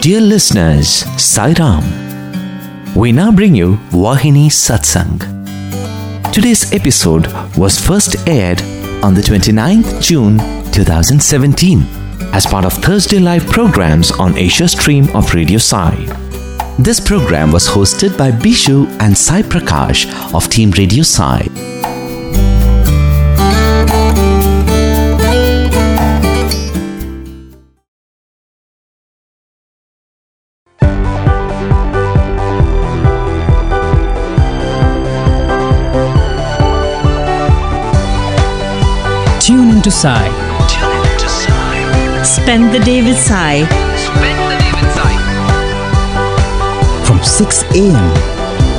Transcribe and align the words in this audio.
Dear 0.00 0.20
listeners, 0.22 1.04
Sai 1.20 1.52
Ram. 1.58 1.84
We 2.94 3.12
now 3.12 3.30
bring 3.30 3.54
you 3.54 3.76
Vahini 3.90 4.48
Satsang. 4.48 5.18
Today's 6.32 6.72
episode 6.72 7.26
was 7.56 7.78
first 7.78 8.16
aired 8.26 8.62
on 9.04 9.12
the 9.14 9.20
29th 9.20 10.00
June 10.02 10.38
2017 10.72 11.82
as 12.32 12.46
part 12.46 12.64
of 12.64 12.72
Thursday 12.72 13.18
Live 13.18 13.44
programs 13.46 14.10
on 14.12 14.36
Asia 14.38 14.68
Stream 14.68 15.14
of 15.14 15.34
Radio 15.34 15.58
Sai. 15.58 15.94
This 16.78 16.98
program 16.98 17.52
was 17.52 17.68
hosted 17.68 18.16
by 18.16 18.30
Bishu 18.30 18.86
and 19.00 19.16
Sai 19.16 19.42
Prakash 19.42 20.06
of 20.34 20.48
Team 20.48 20.70
Radio 20.70 21.02
Sai. 21.02 21.42
Tune 40.00 40.96
into 41.12 41.28
Sai. 41.28 42.22
Spend 42.24 42.72
the 42.72 42.78
day 42.80 43.02
with 43.02 43.18
Sai. 43.18 43.66
from 47.04 47.22
6 47.22 47.62
a.m. 47.80 48.06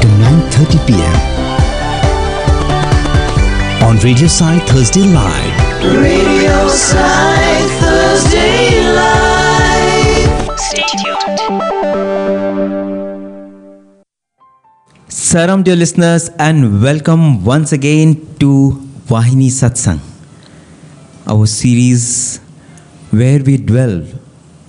to 0.01 0.07
9:30 0.07 0.87
p.m. 0.87 1.17
on 3.87 3.97
Radio 4.07 4.27
Sai 4.27 4.57
Thursday 4.71 5.05
Live. 5.13 5.53
Radio 6.01 6.57
Sai 6.69 7.53
Thursday 7.81 8.81
Live. 8.97 10.57
Stay 10.57 10.85
tuned. 11.03 11.39
Salam, 15.07 15.61
dear 15.63 15.75
listeners, 15.75 16.29
and 16.39 16.81
welcome 16.81 17.43
once 17.45 17.71
again 17.73 18.15
to 18.39 18.49
Vahini 19.11 19.49
Satsang, 19.59 19.99
our 21.27 21.45
series 21.45 22.39
where 23.11 23.41
we 23.43 23.57
dwell 23.57 24.03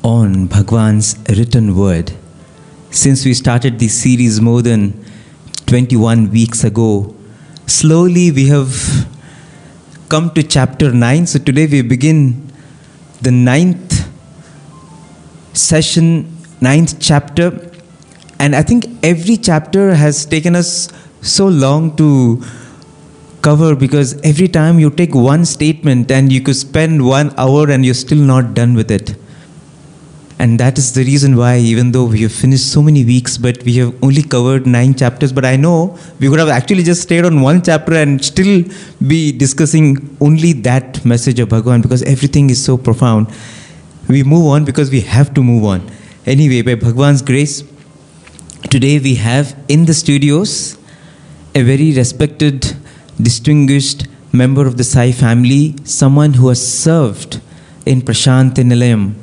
on 0.02 0.46
Bhagwan's 0.48 1.16
written 1.28 1.76
word. 1.76 2.12
Since 2.90 3.24
we 3.24 3.34
started 3.34 3.78
this 3.78 4.02
series 4.02 4.40
more 4.40 4.62
than 4.62 5.04
21 5.66 6.30
weeks 6.30 6.64
ago, 6.64 7.14
slowly 7.66 8.30
we 8.32 8.48
have 8.48 9.08
come 10.08 10.30
to 10.34 10.42
chapter 10.42 10.92
9. 10.92 11.26
So 11.26 11.38
today 11.38 11.66
we 11.66 11.82
begin 11.82 12.52
the 13.22 13.30
ninth 13.30 14.08
session, 15.54 16.36
ninth 16.60 17.00
chapter. 17.00 17.70
And 18.38 18.54
I 18.54 18.62
think 18.62 18.86
every 19.02 19.36
chapter 19.36 19.94
has 19.94 20.26
taken 20.26 20.54
us 20.56 20.88
so 21.22 21.48
long 21.48 21.96
to 21.96 22.42
cover 23.42 23.74
because 23.74 24.20
every 24.22 24.48
time 24.48 24.78
you 24.78 24.90
take 24.90 25.14
one 25.14 25.44
statement 25.44 26.10
and 26.10 26.32
you 26.32 26.40
could 26.40 26.56
spend 26.56 27.04
one 27.04 27.34
hour 27.36 27.70
and 27.70 27.84
you're 27.84 27.94
still 27.94 28.18
not 28.18 28.54
done 28.54 28.74
with 28.74 28.90
it. 28.90 29.16
And 30.38 30.58
that 30.58 30.76
is 30.76 30.92
the 30.92 31.04
reason 31.04 31.36
why, 31.36 31.58
even 31.58 31.92
though 31.92 32.04
we 32.04 32.22
have 32.22 32.32
finished 32.32 32.72
so 32.72 32.82
many 32.82 33.04
weeks, 33.04 33.38
but 33.38 33.62
we 33.62 33.76
have 33.76 33.94
only 34.02 34.22
covered 34.22 34.66
nine 34.66 34.94
chapters. 34.94 35.32
But 35.32 35.44
I 35.44 35.54
know 35.54 35.96
we 36.18 36.28
could 36.28 36.40
have 36.40 36.48
actually 36.48 36.82
just 36.82 37.02
stayed 37.02 37.24
on 37.24 37.42
one 37.42 37.62
chapter 37.62 37.94
and 37.94 38.24
still 38.24 38.64
be 39.06 39.30
discussing 39.30 40.16
only 40.20 40.52
that 40.68 41.04
message 41.04 41.38
of 41.38 41.48
Bhagwan 41.48 41.80
because 41.80 42.02
everything 42.02 42.50
is 42.50 42.64
so 42.64 42.76
profound. 42.76 43.28
We 44.08 44.24
move 44.24 44.46
on 44.46 44.64
because 44.64 44.90
we 44.90 45.00
have 45.02 45.32
to 45.34 45.44
move 45.44 45.64
on. 45.64 45.88
Anyway, 46.26 46.62
by 46.62 46.74
Bhagwan's 46.74 47.22
grace, 47.22 47.62
today 48.68 48.98
we 48.98 49.14
have 49.16 49.56
in 49.68 49.86
the 49.86 49.94
studios 49.94 50.76
a 51.54 51.62
very 51.62 51.92
respected, 51.92 52.76
distinguished 53.22 54.06
member 54.32 54.66
of 54.66 54.76
the 54.76 54.84
Sai 54.84 55.12
family, 55.12 55.74
someone 55.84 56.34
who 56.34 56.48
has 56.48 56.66
served 56.66 57.40
in 57.84 58.00
Prashanti 58.00 58.64
Nilayam 58.64 59.14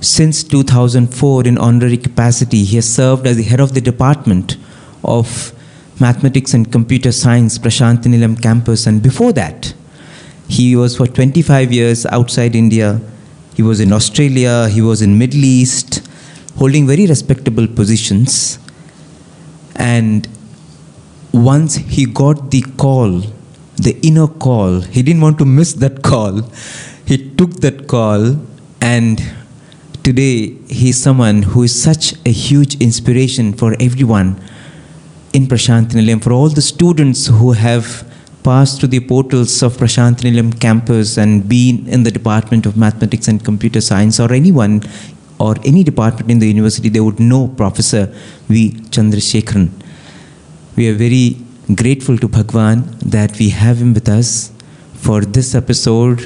since 0.00 0.42
2004 0.44 1.46
in 1.46 1.58
honorary 1.58 1.96
capacity. 1.96 2.64
He 2.64 2.76
has 2.76 2.92
served 2.92 3.26
as 3.26 3.36
the 3.36 3.42
head 3.42 3.60
of 3.60 3.74
the 3.74 3.80
Department 3.80 4.56
of 5.04 5.52
Mathematics 6.00 6.54
and 6.54 6.70
Computer 6.72 7.12
Science, 7.12 7.58
Prashanti 7.58 8.06
Nilayam 8.06 8.40
campus, 8.40 8.86
and 8.86 9.02
before 9.02 9.32
that, 9.34 9.74
he 10.48 10.74
was 10.74 10.96
for 10.96 11.06
25 11.06 11.72
years 11.72 12.06
outside 12.06 12.54
India. 12.54 13.00
He 13.54 13.62
was 13.62 13.80
in 13.80 13.92
Australia, 13.92 14.68
he 14.68 14.80
was 14.80 15.02
in 15.02 15.18
Middle 15.18 15.44
East, 15.44 16.08
holding 16.56 16.86
very 16.86 17.06
respectable 17.06 17.66
positions. 17.66 18.58
And 19.76 20.26
once 21.32 21.76
he 21.76 22.06
got 22.06 22.50
the 22.50 22.62
call, 22.76 23.20
the 23.76 23.98
inner 24.02 24.26
call, 24.26 24.80
he 24.80 25.02
didn't 25.02 25.22
want 25.22 25.38
to 25.38 25.44
miss 25.44 25.74
that 25.74 26.02
call. 26.02 26.42
He 27.06 27.30
took 27.34 27.60
that 27.60 27.86
call, 27.88 28.36
and 28.80 29.22
today 30.02 30.56
he 30.68 30.90
is 30.90 31.00
someone 31.00 31.42
who 31.42 31.62
is 31.62 31.82
such 31.82 32.14
a 32.26 32.30
huge 32.30 32.74
inspiration 32.76 33.52
for 33.52 33.74
everyone 33.80 34.40
in 35.32 35.46
Prashanti 35.46 35.92
Nilayam, 35.92 36.22
for 36.22 36.32
all 36.32 36.48
the 36.48 36.62
students 36.62 37.26
who 37.26 37.52
have 37.52 38.06
passed 38.42 38.80
through 38.80 38.88
the 38.88 39.00
portals 39.00 39.62
of 39.62 39.76
Prashanti 39.76 40.22
Nilayam 40.22 40.58
campus 40.58 41.16
and 41.16 41.48
been 41.48 41.86
in 41.88 42.02
the 42.02 42.10
Department 42.10 42.66
of 42.66 42.76
Mathematics 42.76 43.28
and 43.28 43.44
Computer 43.44 43.80
Science, 43.80 44.18
or 44.18 44.32
anyone 44.32 44.82
or 45.38 45.56
any 45.64 45.82
department 45.82 46.30
in 46.30 46.38
the 46.38 46.46
university, 46.46 46.90
they 46.90 47.00
would 47.00 47.18
know 47.18 47.48
Professor 47.48 48.06
V. 48.48 48.72
Chandrasekharan. 48.90 49.70
We 50.76 50.88
are 50.88 50.94
very 50.94 51.36
grateful 51.74 52.16
to 52.18 52.28
Bhagwan 52.28 52.96
that 53.04 53.38
we 53.38 53.50
have 53.50 53.78
him 53.78 53.92
with 53.92 54.08
us 54.08 54.52
for 54.94 55.20
this 55.20 55.54
episode, 55.54 56.20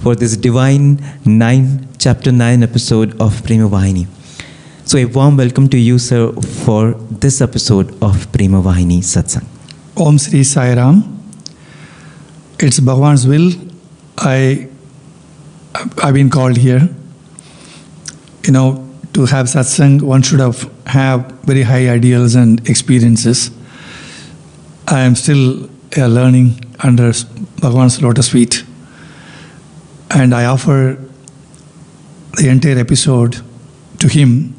for 0.00 0.14
this 0.16 0.36
divine 0.36 1.02
nine, 1.24 1.88
chapter 1.98 2.32
9 2.32 2.62
episode 2.62 3.18
of 3.20 3.42
Prema 3.44 3.68
Vahini. 3.68 4.06
So, 4.84 4.98
a 4.98 5.04
warm 5.04 5.36
welcome 5.36 5.68
to 5.68 5.78
you, 5.78 5.98
sir, 5.98 6.32
for 6.64 6.94
this 7.10 7.40
episode 7.40 7.96
of 8.02 8.30
Prema 8.32 8.60
Vahini 8.60 8.98
Satsang. 8.98 9.46
Om 9.96 10.18
Sri 10.18 10.42
Sai 10.42 10.74
Ram. 10.74 11.02
It's 12.58 12.80
Bhagwan's 12.80 13.26
will. 13.26 13.52
I, 14.18 14.68
I've 16.02 16.14
been 16.14 16.30
called 16.30 16.56
here. 16.56 16.88
You 18.44 18.52
know, 18.52 18.88
to 19.14 19.26
have 19.26 19.46
satsang, 19.46 20.02
one 20.02 20.22
should 20.22 20.40
have 20.40 20.68
have 20.86 21.30
very 21.44 21.62
high 21.62 21.88
ideals 21.88 22.34
and 22.34 22.68
experiences. 22.68 23.50
I 24.94 25.00
am 25.00 25.16
still 25.16 25.64
uh, 25.98 26.06
learning 26.06 26.48
under 26.78 27.10
Bhagwan's 27.62 28.00
lotus 28.00 28.28
feet, 28.28 28.64
and 30.10 30.32
I 30.32 30.44
offer 30.44 30.96
the 32.36 32.48
entire 32.48 32.78
episode 32.78 33.40
to 33.98 34.08
him. 34.08 34.54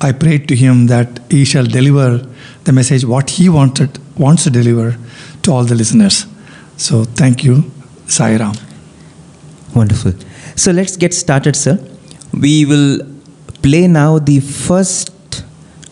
I 0.00 0.12
prayed 0.12 0.48
to 0.48 0.56
him 0.56 0.86
that 0.86 1.20
he 1.30 1.44
shall 1.44 1.66
deliver 1.66 2.26
the 2.64 2.72
message 2.72 3.04
what 3.04 3.28
he 3.28 3.50
wanted 3.50 3.98
wants 4.16 4.44
to 4.44 4.50
deliver 4.50 4.96
to 5.42 5.52
all 5.52 5.64
the 5.64 5.74
listeners. 5.74 6.24
So 6.78 7.04
thank 7.04 7.44
you, 7.44 7.70
Sai 8.06 8.36
Ram. 8.36 8.54
Wonderful. 9.74 10.14
So, 10.56 10.72
let's 10.72 10.96
get 10.96 11.12
started, 11.12 11.56
sir. 11.56 11.78
We 12.32 12.64
will 12.64 13.06
play 13.62 13.86
now 13.86 14.18
the 14.18 14.40
first 14.40 15.12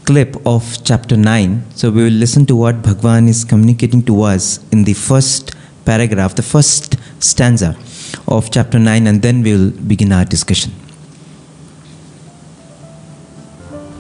clip 0.06 0.32
of 0.46 0.62
chapter 0.84 1.16
9. 1.18 1.62
So, 1.74 1.90
we 1.90 2.04
will 2.04 2.18
listen 2.24 2.46
to 2.46 2.56
what 2.56 2.82
Bhagwan 2.82 3.28
is 3.28 3.44
communicating 3.44 4.02
to 4.04 4.22
us 4.24 4.44
in 4.70 4.84
the 4.84 4.94
first 5.00 5.44
paragraph, 5.86 6.34
the 6.34 6.44
first 6.44 6.96
stanza 7.20 7.70
of 8.28 8.50
chapter 8.50 8.78
9, 8.80 9.06
and 9.06 9.20
then 9.20 9.42
we 9.42 9.53
will 9.56 9.70
begin 9.92 10.12
our 10.12 10.26
discussion. 10.34 10.72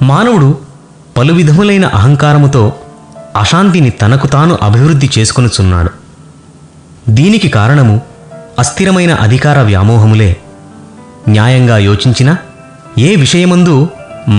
మానవుడు 0.02 0.48
పలు 1.16 1.32
విధములైన 1.32 1.86
అహంకారముతో 1.98 2.62
అశాంతిని 3.36 3.90
తనకు 4.02 4.26
తాను 4.26 4.54
అభివృద్ధి 4.62 5.08
చేసుకొనుచున్నాడు 5.16 5.90
దీనికి 7.08 7.48
కారణము 7.48 7.96
అస్థిరమైన 8.58 9.12
అధికార 9.26 9.58
వ్యామోహములే 9.70 10.30
న్యాయంగా 11.28 11.76
యోచించిన 11.88 12.30
ఏ 12.98 13.10
విషయమందు 13.22 13.76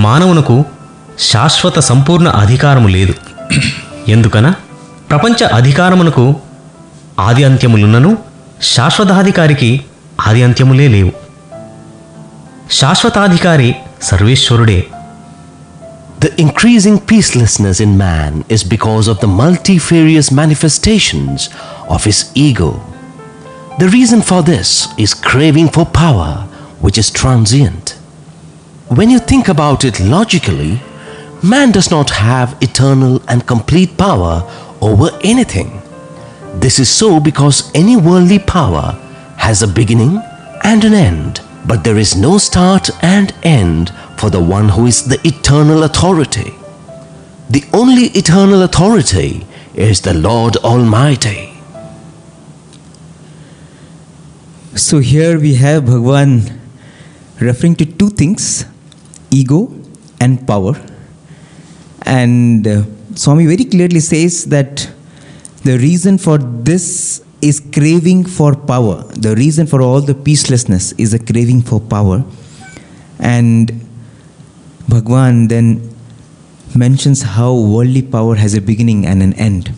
మానవునకు 0.05 0.55
శాశ్వత 1.19 1.79
సంపూర్ణ 1.79 2.27
అధికారము 2.27 2.87
లేదు. 2.87 3.13
ఎందుకన? 4.07 4.53
ప్రపంచ 5.09 5.43
అధికారమునకు 5.43 6.35
ఆది 7.19 7.43
అంత్యములున్నను 7.43 8.17
శాశ్వతాధికారికి 8.63 9.81
ఆది 10.27 10.43
అంత్యములే 10.43 10.87
లేవు. 10.87 11.11
శాశ్వతాధికారి 12.71 13.75
సర్వేశ్వరుడే. 14.03 14.87
The 16.23 16.27
increasing 16.39 16.97
peacelessness 17.11 17.81
in 17.81 17.97
man 17.97 18.43
is 18.51 18.67
because 18.67 19.09
of 19.09 19.17
the 19.23 19.25
multifarious 19.25 20.33
manifestations 20.33 21.49
of 21.91 22.07
his 22.07 22.25
ego 22.37 22.81
the 23.79 23.83
reason 23.83 24.21
for 24.21 24.43
this 24.43 24.89
is 24.99 25.15
craving 25.15 25.69
for 25.69 25.85
power 25.85 26.37
which 26.85 26.99
is 26.99 27.11
transient 27.11 27.89
when 28.93 29.11
you 29.11 29.19
think 29.19 29.49
about 29.49 29.85
it 29.85 30.01
logically 30.01 30.77
man 31.43 31.71
does 31.71 31.91
not 31.91 32.09
have 32.09 32.57
eternal 32.61 33.21
and 33.27 33.45
complete 33.45 33.97
power 33.97 34.43
over 34.81 35.09
anything. 35.23 35.81
This 36.55 36.79
is 36.79 36.89
so 36.89 37.19
because 37.19 37.71
any 37.75 37.95
worldly 37.95 38.39
power 38.39 38.97
has 39.37 39.61
a 39.61 39.67
beginning 39.67 40.21
and 40.63 40.83
an 40.83 40.93
end, 40.93 41.41
but 41.67 41.83
there 41.83 41.97
is 41.97 42.15
no 42.15 42.37
start 42.37 42.89
and 43.03 43.33
end 43.43 43.91
for 44.17 44.29
the 44.29 44.41
one 44.41 44.69
who 44.69 44.87
is 44.87 45.05
the 45.05 45.19
eternal 45.27 45.83
authority. 45.83 46.53
The 47.49 47.63
only 47.73 48.07
eternal 48.17 48.63
authority 48.63 49.45
is 49.73 50.01
the 50.01 50.13
Lord 50.13 50.57
Almighty. 50.57 51.53
So 54.75 54.99
here 54.99 55.39
we 55.39 55.55
have 55.55 55.85
Bhagwan 55.85 56.59
referring 57.39 57.75
to 57.75 57.85
two 57.85 58.09
things 58.09 58.65
ego 59.29 59.71
and 60.19 60.45
power. 60.47 60.73
And 62.07 62.65
uh, 62.65 62.83
Swami 63.15 63.45
very 63.45 63.65
clearly 63.65 63.99
says 63.99 64.45
that 64.45 64.89
the 65.63 65.77
reason 65.77 66.17
for 66.17 66.37
this 66.37 67.21
is 67.41 67.59
craving 67.59 68.25
for 68.25 68.55
power. 68.55 69.03
The 69.13 69.35
reason 69.35 69.67
for 69.67 69.81
all 69.81 69.99
the 69.99 70.13
peacelessness 70.13 70.93
is 70.97 71.13
a 71.13 71.19
craving 71.19 71.63
for 71.63 71.81
power. 71.81 72.23
And 73.19 73.71
Bhagwan 74.87 75.49
then 75.49 75.93
mentions 76.73 77.23
how 77.23 77.53
worldly 77.53 78.03
power 78.03 78.35
has 78.35 78.53
a 78.53 78.61
beginning 78.61 79.05
and 79.05 79.21
an 79.21 79.33
end. 79.33 79.73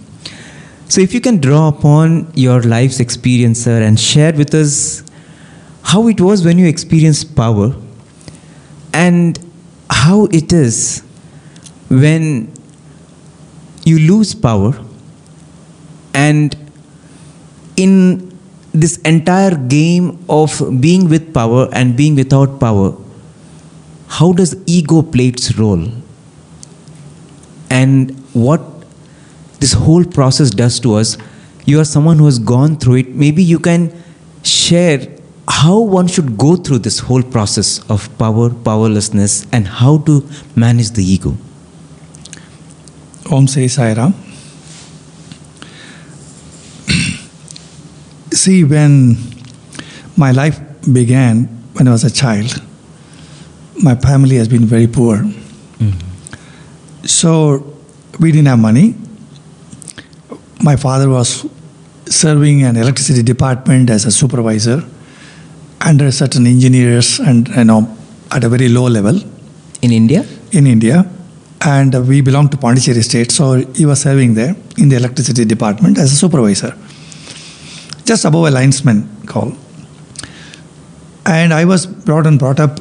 So, 0.87 1.01
if 1.01 1.13
you 1.13 1.21
can 1.21 1.39
draw 1.39 1.67
upon 1.67 2.31
your 2.35 2.61
life's 2.61 2.99
experience, 2.99 3.63
sir, 3.63 3.81
and 3.81 3.99
share 3.99 4.33
with 4.33 4.53
us 4.53 5.03
how 5.83 6.07
it 6.07 6.21
was 6.21 6.45
when 6.45 6.59
you 6.59 6.67
experienced 6.67 7.35
power 7.35 7.75
and 8.93 9.39
how 9.89 10.25
it 10.25 10.53
is 10.53 11.03
when 11.89 12.51
you 13.85 13.99
lose 13.99 14.33
power 14.35 14.73
and 16.13 16.55
in 17.75 18.37
this 18.73 18.97
entire 18.97 19.55
game 19.55 20.23
of 20.29 20.79
being 20.79 21.09
with 21.09 21.33
power 21.33 21.67
and 21.73 21.97
being 21.97 22.15
without 22.15 22.59
power 22.59 22.95
how 24.09 24.33
does 24.33 24.55
ego 24.65 25.01
play 25.01 25.27
its 25.27 25.57
role? 25.57 25.87
And 27.69 28.11
what 28.33 28.61
this 29.59 29.73
whole 29.73 30.03
process 30.03 30.49
does 30.49 30.79
to 30.81 30.95
us 30.95 31.17
you 31.65 31.79
are 31.79 31.85
someone 31.85 32.17
who 32.17 32.25
has 32.25 32.39
gone 32.39 32.77
through 32.77 32.95
it. 32.95 33.09
Maybe 33.09 33.43
you 33.43 33.59
can 33.59 33.93
share 34.41 35.07
how 35.47 35.79
one 35.79 36.07
should 36.07 36.35
go 36.35 36.55
through 36.55 36.79
this 36.79 36.97
whole 36.97 37.21
process 37.21 37.79
of 37.89 38.09
power 38.17 38.49
powerlessness 38.49 39.45
and 39.51 39.67
how 39.67 39.99
to 39.99 40.27
manage 40.55 40.91
the 40.91 41.03
ego 41.03 41.37
Om 43.29 43.47
Sai 43.47 43.67
Sai 43.67 43.93
Ram. 43.93 44.13
See, 48.31 48.63
when 48.63 49.17
my 50.15 50.31
life 50.31 50.59
began 50.91 51.47
when 51.73 51.87
I 51.87 51.91
was 51.91 52.03
a 52.03 52.11
child, 52.11 52.61
my 53.83 53.95
family 53.95 54.35
has 54.37 54.47
been 54.47 54.65
very 54.65 54.87
poor. 54.87 55.17
Mm-hmm. 55.17 57.05
So 57.05 57.65
we 58.19 58.31
didn't 58.31 58.47
have 58.47 58.59
money. 58.59 58.95
My 60.61 60.75
father 60.75 61.09
was 61.09 61.45
serving 62.05 62.63
an 62.63 62.75
electricity 62.75 63.23
department 63.23 63.89
as 63.89 64.05
a 64.05 64.11
supervisor 64.11 64.83
under 65.81 66.11
certain 66.11 66.47
engineers 66.47 67.19
and 67.19 67.47
you 67.49 67.63
know 67.63 67.87
at 68.31 68.43
a 68.43 68.49
very 68.49 68.67
low 68.67 68.87
level 68.87 69.15
in 69.81 69.91
india 69.91 70.25
in 70.51 70.67
India, 70.67 71.05
and 71.61 72.07
we 72.07 72.21
belong 72.21 72.49
to 72.49 72.57
Pondicherry 72.57 73.01
State, 73.01 73.31
so 73.31 73.55
he 73.73 73.85
was 73.85 74.01
serving 74.01 74.33
there 74.33 74.55
in 74.77 74.89
the 74.89 74.95
electricity 74.95 75.45
department 75.45 75.97
as 75.97 76.11
a 76.11 76.15
supervisor, 76.15 76.75
just 78.05 78.25
above 78.25 78.47
a 78.47 78.51
linesman 78.51 79.07
call. 79.25 79.53
And 81.25 81.53
I 81.53 81.65
was 81.65 81.85
brought 81.85 82.25
and 82.25 82.39
brought 82.39 82.59
up 82.59 82.79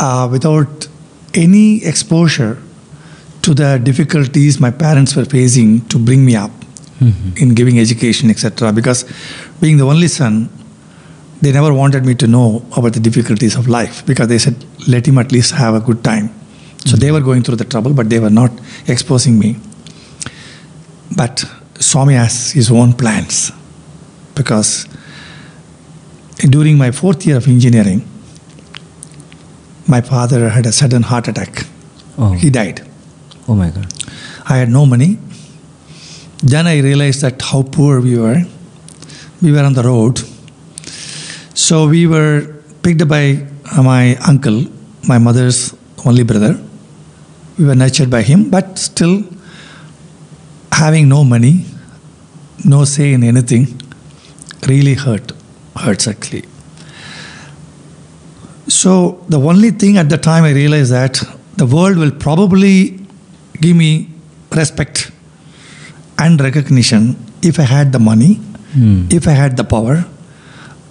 uh, 0.00 0.28
without 0.30 0.88
any 1.34 1.84
exposure 1.84 2.58
to 3.42 3.54
the 3.54 3.78
difficulties 3.78 4.58
my 4.58 4.70
parents 4.70 5.14
were 5.14 5.26
facing 5.26 5.86
to 5.88 5.98
bring 5.98 6.24
me 6.24 6.34
up 6.34 6.50
in 7.36 7.54
giving 7.54 7.78
education, 7.78 8.30
etc. 8.30 8.72
Because 8.72 9.04
being 9.60 9.76
the 9.76 9.84
only 9.84 10.08
son, 10.08 10.48
they 11.42 11.52
never 11.52 11.74
wanted 11.74 12.06
me 12.06 12.14
to 12.14 12.26
know 12.26 12.64
about 12.76 12.94
the 12.94 13.00
difficulties 13.00 13.54
of 13.54 13.68
life 13.68 14.04
because 14.06 14.28
they 14.28 14.38
said, 14.38 14.64
let 14.88 15.06
him 15.06 15.18
at 15.18 15.30
least 15.30 15.52
have 15.52 15.74
a 15.74 15.80
good 15.80 16.02
time. 16.02 16.30
So 16.84 16.96
they 16.96 17.10
were 17.10 17.20
going 17.20 17.42
through 17.42 17.56
the 17.56 17.64
trouble, 17.64 17.92
but 17.94 18.08
they 18.10 18.18
were 18.18 18.30
not 18.30 18.50
exposing 18.86 19.38
me. 19.38 19.56
But 21.16 21.44
Swami 21.80 22.14
has 22.14 22.52
his 22.52 22.70
own 22.70 22.92
plans 22.92 23.52
because 24.34 24.86
during 26.50 26.76
my 26.76 26.90
fourth 26.90 27.26
year 27.26 27.36
of 27.36 27.46
engineering, 27.48 28.06
my 29.86 30.00
father 30.00 30.48
had 30.50 30.66
a 30.66 30.72
sudden 30.72 31.02
heart 31.02 31.28
attack. 31.28 31.66
oh, 32.18 32.32
He 32.32 32.50
died. 32.50 32.80
oh 33.48 33.54
my 33.54 33.70
god 33.70 33.86
I 34.46 34.56
had 34.58 34.68
no 34.68 34.84
money. 34.86 35.18
Then 36.42 36.66
I 36.66 36.80
realized 36.80 37.22
that 37.22 37.40
how 37.50 37.62
poor 37.62 38.00
we 38.00 38.18
were. 38.18 38.42
We 39.40 39.52
were 39.52 39.64
on 39.68 39.72
the 39.72 39.82
road. 39.82 40.20
So 41.54 41.88
we 41.88 42.06
were 42.06 42.34
picked 42.82 43.00
up 43.02 43.08
by 43.08 43.46
my 43.90 44.16
uncle, 44.28 44.64
my 45.08 45.16
mother's 45.18 45.74
only 46.04 46.24
brother. 46.24 46.52
We 47.58 47.64
were 47.66 47.74
nurtured 47.74 48.10
by 48.10 48.22
him, 48.22 48.50
but 48.50 48.78
still 48.78 49.22
having 50.72 51.08
no 51.08 51.22
money, 51.24 51.66
no 52.64 52.84
say 52.84 53.12
in 53.12 53.22
anything, 53.22 53.80
really 54.66 54.94
hurt. 54.94 55.32
Hurts 55.76 56.06
actually. 56.08 56.44
So 58.68 59.24
the 59.28 59.38
only 59.38 59.70
thing 59.70 59.98
at 59.98 60.08
the 60.08 60.18
time 60.18 60.44
I 60.44 60.52
realized 60.52 60.92
that 60.92 61.22
the 61.56 61.66
world 61.66 61.96
will 61.96 62.10
probably 62.10 63.00
give 63.60 63.76
me 63.76 64.08
respect 64.50 65.10
and 66.18 66.40
recognition 66.40 67.16
if 67.42 67.58
I 67.58 67.62
had 67.62 67.92
the 67.92 67.98
money, 67.98 68.34
hmm. 68.72 69.06
if 69.10 69.28
I 69.28 69.32
had 69.32 69.56
the 69.56 69.64
power, 69.64 70.04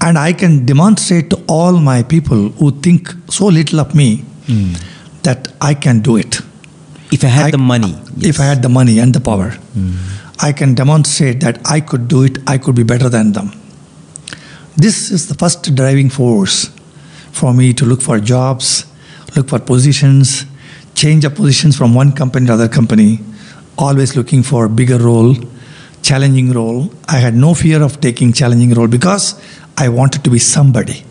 and 0.02 0.18
I 0.18 0.34
can 0.34 0.66
demonstrate 0.66 1.30
to 1.32 1.44
all 1.48 1.74
my 1.80 2.04
people 2.04 2.50
who 2.50 2.72
think 2.72 3.14
so 3.30 3.48
little 3.48 3.80
of 3.80 3.96
me 3.96 4.18
hmm. 4.48 4.74
that 5.24 5.52
I 5.62 5.74
can 5.74 6.02
do 6.02 6.18
it. 6.18 6.42
If 7.16 7.24
i 7.30 7.32
had 7.38 7.48
I- 7.48 7.52
the 7.58 7.64
money 7.74 7.94
If 8.30 8.40
I 8.44 8.46
had 8.52 8.62
the 8.66 8.70
money 8.70 8.94
and 9.04 9.12
the 9.18 9.20
power, 9.28 9.50
hmm. 9.76 9.92
I 10.48 10.52
can 10.60 10.72
demonstrate 10.82 11.40
that 11.46 11.58
I 11.76 11.80
could 11.90 12.04
do 12.14 12.20
it, 12.28 12.38
I 12.54 12.58
could 12.64 12.76
be 12.76 12.84
better 12.92 13.10
than 13.16 13.34
them. 13.38 13.50
This 14.84 14.98
is 15.16 15.28
the 15.32 15.36
first 15.42 15.68
driving 15.80 16.10
force 16.10 16.58
for 17.40 17.54
me 17.60 17.68
to 17.80 17.86
look 17.90 18.02
for 18.08 18.18
jobs, 18.20 18.70
look 19.36 19.50
for 19.54 19.60
positions, 19.72 20.46
change 21.02 21.26
of 21.30 21.36
positions 21.42 21.76
from 21.82 21.94
one 22.02 22.12
company 22.22 22.48
to 22.48 22.54
other 22.54 22.70
company, 22.78 23.10
always 23.78 24.16
looking 24.20 24.44
for 24.52 24.66
a 24.66 24.70
bigger 24.80 25.00
role, 25.10 25.36
challenging 26.02 26.52
role. 26.60 26.80
I 27.08 27.18
had 27.26 27.36
no 27.36 27.54
fear 27.64 27.82
of 27.90 28.00
taking 28.08 28.34
challenging 28.34 28.74
role 28.80 28.88
because 28.98 29.28
I 29.78 29.90
wanted 30.00 30.24
to 30.24 30.30
be 30.30 30.40
somebody. 30.40 31.04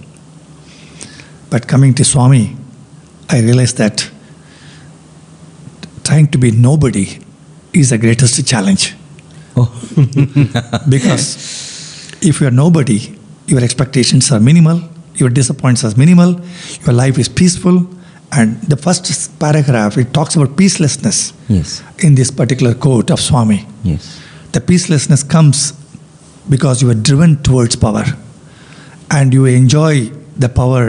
But 1.50 1.68
coming 1.68 1.94
to 1.94 2.04
Swami, 2.04 2.56
I 3.28 3.40
realized 3.40 3.76
that 3.78 4.08
trying 6.12 6.28
to 6.28 6.38
be 6.38 6.50
nobody 6.50 7.06
is 7.72 7.88
the 7.90 7.98
greatest 7.98 8.46
challenge. 8.46 8.94
oh 9.56 9.68
Because 10.94 11.26
if 12.20 12.40
you 12.40 12.46
are 12.48 12.56
nobody, 12.64 12.98
your 13.46 13.62
expectations 13.64 14.30
are 14.30 14.40
minimal, 14.40 14.80
your 15.14 15.30
disappointments 15.30 15.84
are 15.84 15.98
minimal, 15.98 16.40
your 16.86 16.94
life 16.94 17.18
is 17.18 17.28
peaceful. 17.28 17.86
And 18.34 18.60
the 18.62 18.76
first 18.76 19.38
paragraph, 19.38 19.98
it 19.98 20.12
talks 20.14 20.36
about 20.36 20.56
peacelessness 20.56 21.18
yes 21.48 21.82
in 21.98 22.14
this 22.14 22.30
particular 22.30 22.74
quote 22.74 23.10
of 23.10 23.20
Swami. 23.20 23.60
yes 23.84 24.20
The 24.52 24.60
peacelessness 24.60 25.22
comes 25.34 25.72
because 26.54 26.82
you 26.82 26.90
are 26.90 27.00
driven 27.10 27.42
towards 27.42 27.76
power 27.76 28.04
and 29.10 29.32
you 29.36 29.44
enjoy 29.46 29.94
the 30.44 30.48
power 30.48 30.82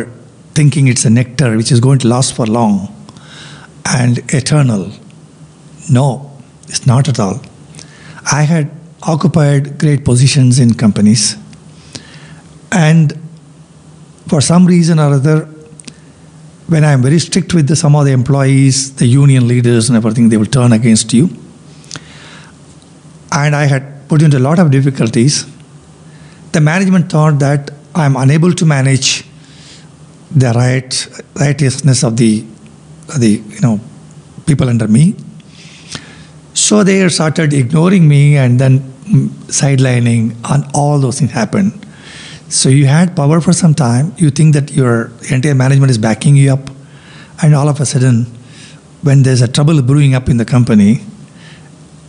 thinking 0.58 0.88
it's 0.88 1.06
a 1.06 1.10
nectar 1.10 1.56
which 1.60 1.72
is 1.72 1.80
going 1.88 2.00
to 2.00 2.08
last 2.08 2.34
for 2.38 2.46
long 2.46 2.74
and 3.86 4.20
eternal. 4.42 4.92
No, 5.90 6.32
it's 6.68 6.86
not 6.86 7.10
at 7.10 7.20
all. 7.20 7.42
I 8.32 8.44
had 8.44 8.72
occupied 9.04 9.78
great 9.78 10.06
positions 10.06 10.60
in 10.60 10.74
companies 10.74 11.36
and 12.72 13.14
for 14.28 14.40
some 14.40 14.66
reason 14.66 15.00
or 15.00 15.14
other 15.14 15.46
when 16.68 16.86
I 16.86 16.94
am 16.94 17.02
very 17.02 17.20
strict 17.20 17.54
with 17.54 17.68
the, 17.68 17.76
some 17.76 17.96
of 17.96 18.06
the 18.06 18.14
employees, 18.14 18.96
the 18.96 19.06
union 19.06 19.48
leaders 19.48 19.90
and 19.90 19.98
everything, 19.98 20.30
they 20.30 20.38
will 20.38 20.46
turn 20.46 20.72
against 20.72 21.14
you 21.14 21.30
and 23.34 23.56
I 23.56 23.66
had 23.66 24.08
put 24.08 24.22
into 24.22 24.38
a 24.38 24.40
lot 24.48 24.60
of 24.60 24.72
difficulties. 24.72 25.46
The 26.52 26.62
management 26.62 27.12
thought 27.12 27.40
that 27.40 27.72
I'm 27.96 28.16
unable 28.16 28.54
to 28.54 28.66
manage 28.66 29.26
the 30.32 30.52
right 30.54 31.08
righteousness 31.36 32.04
of 32.04 32.18
the 32.18 32.46
the 33.20 33.32
you 33.56 33.62
know 33.62 33.80
people 34.46 34.70
under 34.70 34.88
me. 34.88 35.16
So 36.64 36.82
they 36.82 37.10
started 37.10 37.52
ignoring 37.52 38.08
me 38.08 38.38
and 38.38 38.58
then 38.58 38.80
sidelining, 39.52 40.34
and 40.50 40.66
all 40.74 40.98
those 40.98 41.20
things 41.20 41.32
happened. 41.32 41.74
So 42.48 42.70
you 42.70 42.86
had 42.86 43.18
power 43.18 43.42
for 43.42 43.52
some 43.52 43.74
time. 43.76 44.14
You 44.18 44.30
think 44.30 44.54
that 44.54 44.72
your 44.72 45.12
entire 45.30 45.56
management 45.56 45.92
is 45.92 45.98
backing 45.98 46.38
you 46.38 46.54
up, 46.54 46.70
and 47.42 47.54
all 47.54 47.68
of 47.68 47.82
a 47.82 47.86
sudden, 47.86 48.28
when 49.02 49.24
there's 49.24 49.42
a 49.42 49.48
trouble 49.50 49.82
brewing 49.82 50.16
up 50.16 50.30
in 50.30 50.38
the 50.38 50.46
company, 50.46 51.02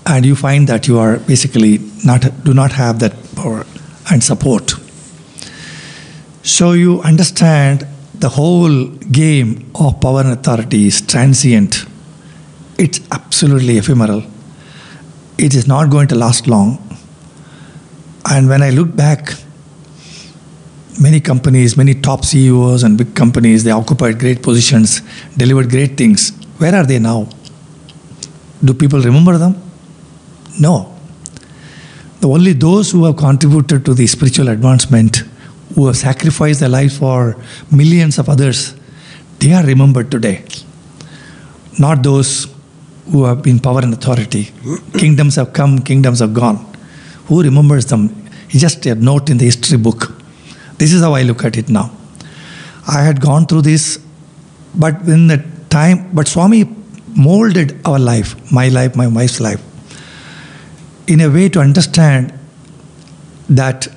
and 0.07 0.25
you 0.25 0.37
find 0.37 0.69
that 0.69 0.87
you 0.87 1.01
are 1.01 1.19
basically 1.19 1.81
not 2.05 2.23
do 2.45 2.55
not 2.55 2.71
have 2.73 3.01
that 3.01 3.15
power 3.35 3.67
and 4.13 4.23
support. 4.23 4.75
So 6.45 6.73
you 6.73 7.01
understand 7.03 7.89
the 8.15 8.29
whole 8.29 8.87
game 8.87 9.69
of 9.75 10.01
power 10.01 10.21
and 10.21 10.31
authority 10.31 10.87
is 10.87 11.01
transient. 11.01 11.87
It's 12.79 13.01
absolutely 13.11 13.79
ephemeral. 13.79 14.23
It 15.37 15.55
is 15.55 15.67
not 15.67 15.91
going 15.91 16.09
to 16.09 16.15
last 16.15 16.47
long. 16.47 16.79
And 18.31 18.49
when 18.49 18.63
I 18.63 18.71
look 18.71 18.95
back, 18.95 19.35
many 21.01 21.21
companies, 21.21 21.77
many 21.77 21.95
top 21.95 22.25
CEOs 22.25 22.83
and 22.83 22.97
big 22.97 23.15
companies, 23.15 23.65
they 23.65 23.71
occupied 23.71 24.19
great 24.19 24.43
positions, 24.43 25.03
delivered 25.37 25.71
great 25.71 25.97
things. 25.97 26.31
Where 26.59 26.75
are 26.75 26.87
they 26.87 26.99
now? 26.99 27.29
Do 28.65 28.73
people 28.75 29.01
remember 29.01 29.37
them? 29.37 29.61
No. 30.59 30.95
The 32.21 32.29
only 32.29 32.53
those 32.53 32.93
who 32.93 33.05
have 33.05 33.17
contributed 33.17 33.85
to 33.85 33.95
the 33.95 34.07
spiritual 34.07 34.49
advancement, 34.49 35.25
who 35.75 35.87
have 35.89 35.97
sacrificed 35.97 36.61
their 36.61 36.69
life 36.69 36.99
for 36.99 37.37
millions 37.71 38.19
of 38.19 38.29
others, 38.29 38.75
they 39.41 39.53
are 39.53 39.65
remembered 39.65 40.11
today. 40.11 40.45
Not 41.79 42.03
those 42.03 42.54
who 43.11 43.25
have 43.25 43.43
been 43.43 43.59
power 43.59 43.81
and 43.81 43.93
authority. 43.93 44.51
Kingdoms 44.99 45.37
have 45.37 45.53
come, 45.53 45.81
kingdoms 45.81 46.21
have 46.21 46.35
gone. 46.35 46.57
Who 47.27 47.43
remembers 47.43 47.87
them? 47.87 48.11
It's 48.49 48.61
just 48.61 48.87
a 48.87 48.95
note 48.95 49.31
in 49.31 49.39
the 49.39 49.45
history 49.45 49.79
book. 49.79 50.13
This 50.79 50.93
is 50.93 51.03
how 51.03 51.15
I 51.15 51.23
look 51.23 51.45
at 51.45 51.57
it 51.57 51.69
now. 51.69 51.91
I 52.87 53.03
had 53.03 53.21
gone 53.21 53.47
through 53.47 53.63
this, 53.63 53.99
but 54.75 55.03
in 55.03 55.29
the 55.29 55.45
time, 55.71 56.11
but 56.13 56.29
Swami 56.29 56.65
molded 57.17 57.81
our 57.87 57.99
life, 57.99 58.53
my 58.53 58.69
life, 58.69 58.97
my 58.97 59.07
wife's 59.07 59.41
life, 59.41 59.63
in 61.07 61.21
a 61.21 61.31
way 61.31 61.49
to 61.49 61.61
understand 61.61 62.39
that 63.49 63.89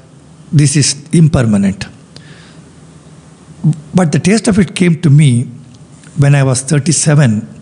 this 0.52 0.76
is 0.76 0.96
impermanent. 1.12 1.86
But 3.94 4.12
the 4.12 4.20
taste 4.20 4.48
of 4.48 4.60
it 4.60 4.76
came 4.76 5.02
to 5.02 5.10
me 5.10 5.44
when 6.18 6.36
I 6.36 6.44
was 6.44 6.62
37. 6.62 7.57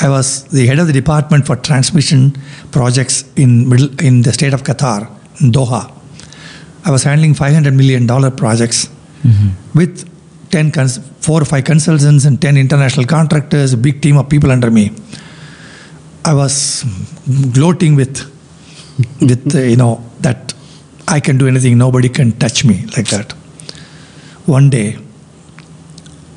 I 0.00 0.08
was 0.08 0.44
the 0.48 0.66
head 0.66 0.78
of 0.78 0.86
the 0.86 0.92
department 0.92 1.46
for 1.46 1.56
transmission 1.56 2.36
projects 2.72 3.24
in 3.36 3.68
middle 3.68 3.88
in 4.00 4.22
the 4.22 4.32
state 4.32 4.52
of 4.52 4.62
Qatar, 4.64 5.08
in 5.40 5.52
Doha. 5.52 5.90
I 6.84 6.90
was 6.90 7.04
handling 7.04 7.34
500 7.34 7.72
million 7.74 8.06
dollar 8.06 8.30
projects 8.30 8.88
with 9.74 10.08
10 10.50 10.70
cons- 10.72 10.98
four 11.20 11.40
or 11.40 11.44
five 11.46 11.64
consultants 11.64 12.24
and 12.26 12.40
10 12.40 12.56
international 12.56 13.06
contractors, 13.06 13.72
a 13.72 13.76
big 13.76 14.02
team 14.02 14.16
of 14.18 14.28
people 14.28 14.50
under 14.50 14.70
me. 14.70 14.90
I 16.24 16.34
was 16.34 16.84
gloating 17.52 17.94
with 17.96 18.30
with 19.20 19.54
uh, 19.54 19.60
you 19.60 19.76
know 19.76 20.04
that 20.20 20.52
I 21.08 21.20
can 21.20 21.38
do 21.38 21.46
anything, 21.48 21.78
nobody 21.78 22.08
can 22.08 22.32
touch 22.32 22.64
me 22.64 22.84
like 22.96 23.08
that. 23.08 23.32
One 24.46 24.70
day, 24.70 24.98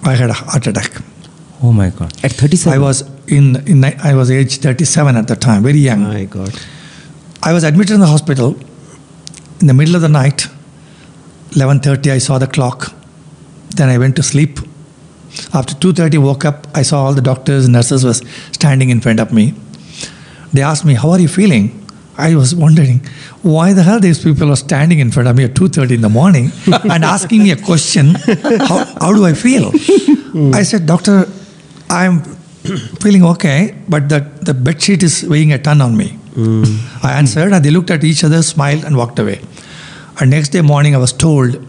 I 0.04 0.14
had 0.16 0.30
a 0.30 0.34
heart 0.34 0.68
attack. 0.68 0.92
Oh 1.62 1.72
my 1.74 1.90
God. 1.90 2.14
At 2.24 2.32
37. 2.34 2.74
I 2.74 2.78
was 2.78 3.04
in, 3.28 3.68
in 3.68 3.84
I 3.84 4.14
was 4.14 4.32
age 4.32 4.58
37 4.58 5.16
at 5.16 5.28
the 5.28 5.36
time, 5.36 5.64
very 5.64 5.80
young. 5.80 6.02
My 6.04 6.26
God. 6.26 6.54
I 7.44 7.54
was 7.54 7.64
admitted 7.64 7.94
in 7.94 8.00
the 8.00 8.08
hospital 8.08 8.58
in 9.60 9.68
the 9.68 9.74
middle 9.74 9.96
of 9.96 10.02
the 10.02 10.10
night. 10.10 10.48
11:30, 11.52 12.12
I 12.12 12.18
saw 12.18 12.38
the 12.38 12.48
clock. 12.48 12.94
Then 13.76 13.90
I 13.90 13.98
went 13.98 14.16
to 14.18 14.24
sleep. 14.24 14.60
After 15.54 15.76
2:30, 15.76 16.18
woke 16.18 16.46
up. 16.46 16.68
I 16.74 16.82
saw 16.84 17.06
all 17.06 17.14
the 17.14 17.22
doctors 17.22 17.66
and 17.66 17.74
nurses 17.74 18.04
was 18.04 18.22
standing 18.52 18.90
in 18.90 19.02
front 19.02 19.20
of 19.20 19.32
me. 19.32 19.54
They 20.54 20.62
asked 20.62 20.86
me, 20.86 20.94
"How 20.94 21.12
are 21.12 21.20
you 21.20 21.28
feeling?" 21.28 21.72
I 22.18 22.36
was 22.36 22.56
wondering 22.56 23.02
why 23.44 23.74
the 23.74 23.84
hell 23.84 24.00
these 24.00 24.24
people 24.24 24.52
are 24.52 24.56
standing 24.56 25.00
in 25.00 25.12
front 25.12 25.28
of 25.30 25.36
me 25.36 25.44
at 25.44 25.54
2:30 25.54 25.96
in 25.96 26.02
the 26.02 26.10
morning 26.10 26.52
and 26.92 27.06
asking 27.06 27.44
me 27.44 27.52
a 27.52 27.56
question. 27.56 28.16
How, 28.70 28.86
how 29.02 29.14
do 29.14 29.26
I 29.26 29.34
feel? 29.34 29.72
Hmm. 29.72 30.54
I 30.54 30.64
said, 30.64 30.86
"Doctor, 30.86 31.28
I'm 31.90 32.37
feeling 33.02 33.24
okay, 33.26 33.76
but 33.88 34.10
the, 34.10 34.20
the 34.42 34.54
bed 34.54 34.82
sheet 34.82 35.04
is 35.04 35.24
weighing 35.24 35.54
a 35.54 35.60
ton 35.60 35.82
on 35.82 35.96
me." 35.96 36.18
Mm. 36.34 37.04
I 37.04 37.14
answered, 37.14 37.52
and 37.52 37.66
they 37.66 37.72
looked 37.72 37.90
at 37.90 38.04
each 38.04 38.24
other, 38.24 38.42
smiled, 38.44 38.84
and 38.84 38.96
walked 38.96 39.20
away. 39.20 39.42
And 40.20 40.30
next 40.30 40.50
day 40.50 40.62
morning, 40.62 40.96
I 40.96 41.00
was 41.00 41.14
told 41.14 41.66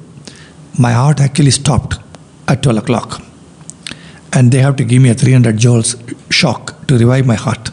my 0.79 0.93
heart 0.93 1.21
actually 1.21 1.51
stopped 1.51 1.99
at 2.47 2.63
12 2.63 2.79
o'clock. 2.79 3.23
And 4.33 4.53
they 4.53 4.59
have 4.59 4.77
to 4.77 4.85
give 4.85 5.03
me 5.03 5.11
a 5.11 5.15
300 5.15 5.57
joules 5.57 5.97
shock 6.31 6.87
to 6.87 6.99
revive 6.99 7.27
my 7.27 7.35
heart. 7.35 7.69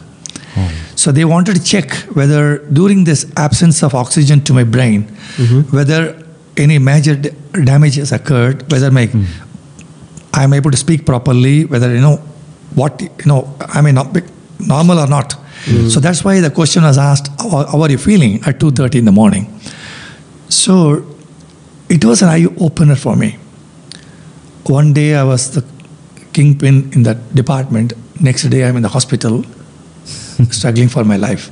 Hmm. 0.54 0.68
So 0.96 1.12
they 1.12 1.24
wanted 1.24 1.56
to 1.56 1.62
check 1.62 1.92
whether 2.14 2.58
during 2.68 3.04
this 3.04 3.30
absence 3.36 3.82
of 3.82 3.94
oxygen 3.94 4.42
to 4.44 4.54
my 4.54 4.64
brain, 4.64 5.04
mm-hmm. 5.04 5.76
whether 5.76 6.22
any 6.56 6.78
major 6.78 7.14
d- 7.14 7.30
damage 7.64 7.96
has 7.96 8.12
occurred, 8.12 8.70
whether 8.72 8.90
my 8.90 9.06
hmm. 9.06 9.24
I'm 10.32 10.52
able 10.52 10.70
to 10.70 10.76
speak 10.76 11.06
properly, 11.06 11.64
whether 11.64 11.94
you 11.94 12.00
know 12.00 12.22
what 12.76 13.00
you 13.00 13.10
know, 13.26 13.56
I 13.60 13.90
not 13.90 14.12
be 14.12 14.20
normal 14.60 14.98
or 15.00 15.08
not. 15.08 15.32
Hmm. 15.64 15.88
So 15.88 15.98
that's 15.98 16.22
why 16.22 16.40
the 16.40 16.50
question 16.50 16.84
was 16.84 16.98
asked, 16.98 17.28
how, 17.40 17.66
how 17.66 17.82
are 17.82 17.90
you 17.90 17.98
feeling 17.98 18.36
at 18.46 18.60
2.30 18.60 18.96
in 18.96 19.04
the 19.06 19.12
morning? 19.12 19.58
So 20.48 21.04
it 21.88 22.04
was 22.04 22.22
an 22.22 22.28
eye 22.28 22.46
opener 22.60 22.94
for 22.94 23.16
me. 23.16 23.38
One 24.66 24.92
day 24.92 25.14
I 25.14 25.24
was 25.24 25.50
the 25.52 25.64
kingpin 26.32 26.92
in 26.92 27.02
that 27.04 27.34
department. 27.34 27.94
Next 28.20 28.44
day 28.44 28.64
I'm 28.64 28.76
in 28.76 28.82
the 28.82 28.88
hospital, 28.88 29.44
struggling 30.50 30.88
for 30.88 31.04
my 31.04 31.16
life. 31.16 31.50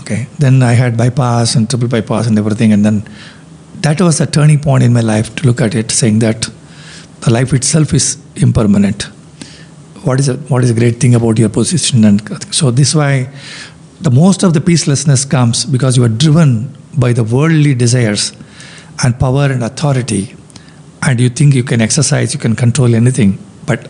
Okay. 0.00 0.26
Then 0.38 0.62
I 0.62 0.72
had 0.72 0.96
bypass 0.96 1.54
and 1.54 1.68
triple 1.68 1.88
bypass 1.88 2.26
and 2.26 2.38
everything, 2.38 2.72
and 2.72 2.84
then 2.84 3.08
that 3.80 4.00
was 4.00 4.20
a 4.20 4.26
turning 4.26 4.60
point 4.60 4.82
in 4.82 4.92
my 4.92 5.00
life 5.00 5.34
to 5.36 5.46
look 5.46 5.60
at 5.60 5.74
it, 5.74 5.90
saying 5.90 6.18
that 6.18 6.50
the 7.20 7.30
life 7.30 7.52
itself 7.54 7.94
is 7.94 8.18
impermanent. 8.36 9.08
What 10.04 10.20
is 10.20 10.28
a, 10.28 10.34
what 10.34 10.62
is 10.62 10.70
a 10.70 10.74
great 10.74 11.00
thing 11.00 11.14
about 11.14 11.38
your 11.38 11.48
position? 11.48 12.04
And 12.04 12.54
so 12.54 12.70
this 12.70 12.90
is 12.90 12.94
why 12.94 13.28
the 14.00 14.10
most 14.10 14.42
of 14.42 14.52
the 14.52 14.60
peacelessness 14.60 15.28
comes 15.28 15.64
because 15.64 15.96
you 15.96 16.04
are 16.04 16.10
driven 16.10 16.76
by 16.96 17.14
the 17.14 17.24
worldly 17.24 17.74
desires 17.74 18.32
and 19.02 19.18
power 19.18 19.46
and 19.46 19.64
authority, 19.64 20.36
and 21.02 21.18
you 21.18 21.28
think 21.28 21.54
you 21.54 21.64
can 21.64 21.80
exercise, 21.80 22.34
you 22.34 22.38
can 22.38 22.54
control 22.54 22.94
anything, 22.94 23.38
but 23.66 23.88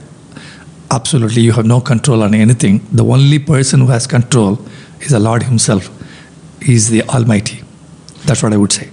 absolutely 0.90 1.42
you 1.42 1.52
have 1.52 1.66
no 1.66 1.80
control 1.80 2.22
on 2.22 2.32
anything. 2.32 2.80
The 2.92 3.04
only 3.04 3.38
person 3.38 3.80
who 3.80 3.88
has 3.88 4.06
control 4.06 4.58
is 5.00 5.10
the 5.10 5.18
Lord 5.18 5.42
Himself. 5.42 5.90
He 6.62 6.74
is 6.74 6.88
the 6.90 7.02
Almighty. 7.02 7.62
That's 8.24 8.42
what 8.42 8.52
I 8.52 8.56
would 8.56 8.72
say. 8.72 8.88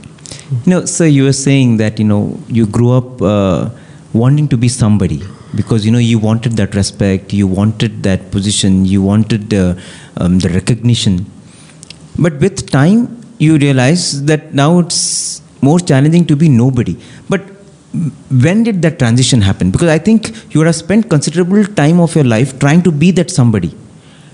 You 0.66 0.72
know, 0.72 0.86
so 0.86 1.04
you 1.04 1.24
were 1.26 1.34
saying 1.34 1.78
that, 1.78 2.00
you 2.00 2.06
know, 2.06 2.40
you 2.48 2.66
grew 2.66 2.92
up 2.92 3.22
uh, 3.22 3.70
wanting 4.12 4.48
to 4.50 4.58
be 4.58 4.68
somebody 4.68 5.22
because, 5.56 5.86
you 5.86 5.92
know, 5.92 5.98
you 6.00 6.20
wanted 6.20 6.54
that 6.54 6.76
respect, 6.76 7.34
you 7.34 7.48
wanted 7.48 8.04
that 8.04 8.32
position, 8.32 8.86
you 8.86 9.02
wanted 9.02 9.54
uh, 9.54 9.76
um, 10.18 10.40
the 10.40 10.50
recognition. 10.50 11.26
But 12.18 12.40
with 12.40 12.70
time, 12.70 13.22
you 13.40 13.58
realize 13.58 14.24
that 14.26 14.54
now 14.54 14.80
it's 14.80 15.42
more 15.62 15.80
challenging 15.80 16.26
to 16.26 16.36
be 16.36 16.50
nobody. 16.50 16.98
But 17.30 17.42
when 18.44 18.64
did 18.64 18.82
that 18.84 19.00
transition 19.00 19.42
happen? 19.42 19.72
Because 19.72 19.90
I 19.90 19.98
think 19.98 20.30
you 20.54 20.60
would 20.60 20.68
have 20.68 20.76
spent 20.76 21.10
considerable 21.10 21.66
time 21.66 22.00
of 22.00 22.16
your 22.16 22.24
life 22.24 22.58
trying 22.60 22.84
to 22.84 22.92
be 22.92 23.12
that 23.12 23.30
somebody. 23.30 23.70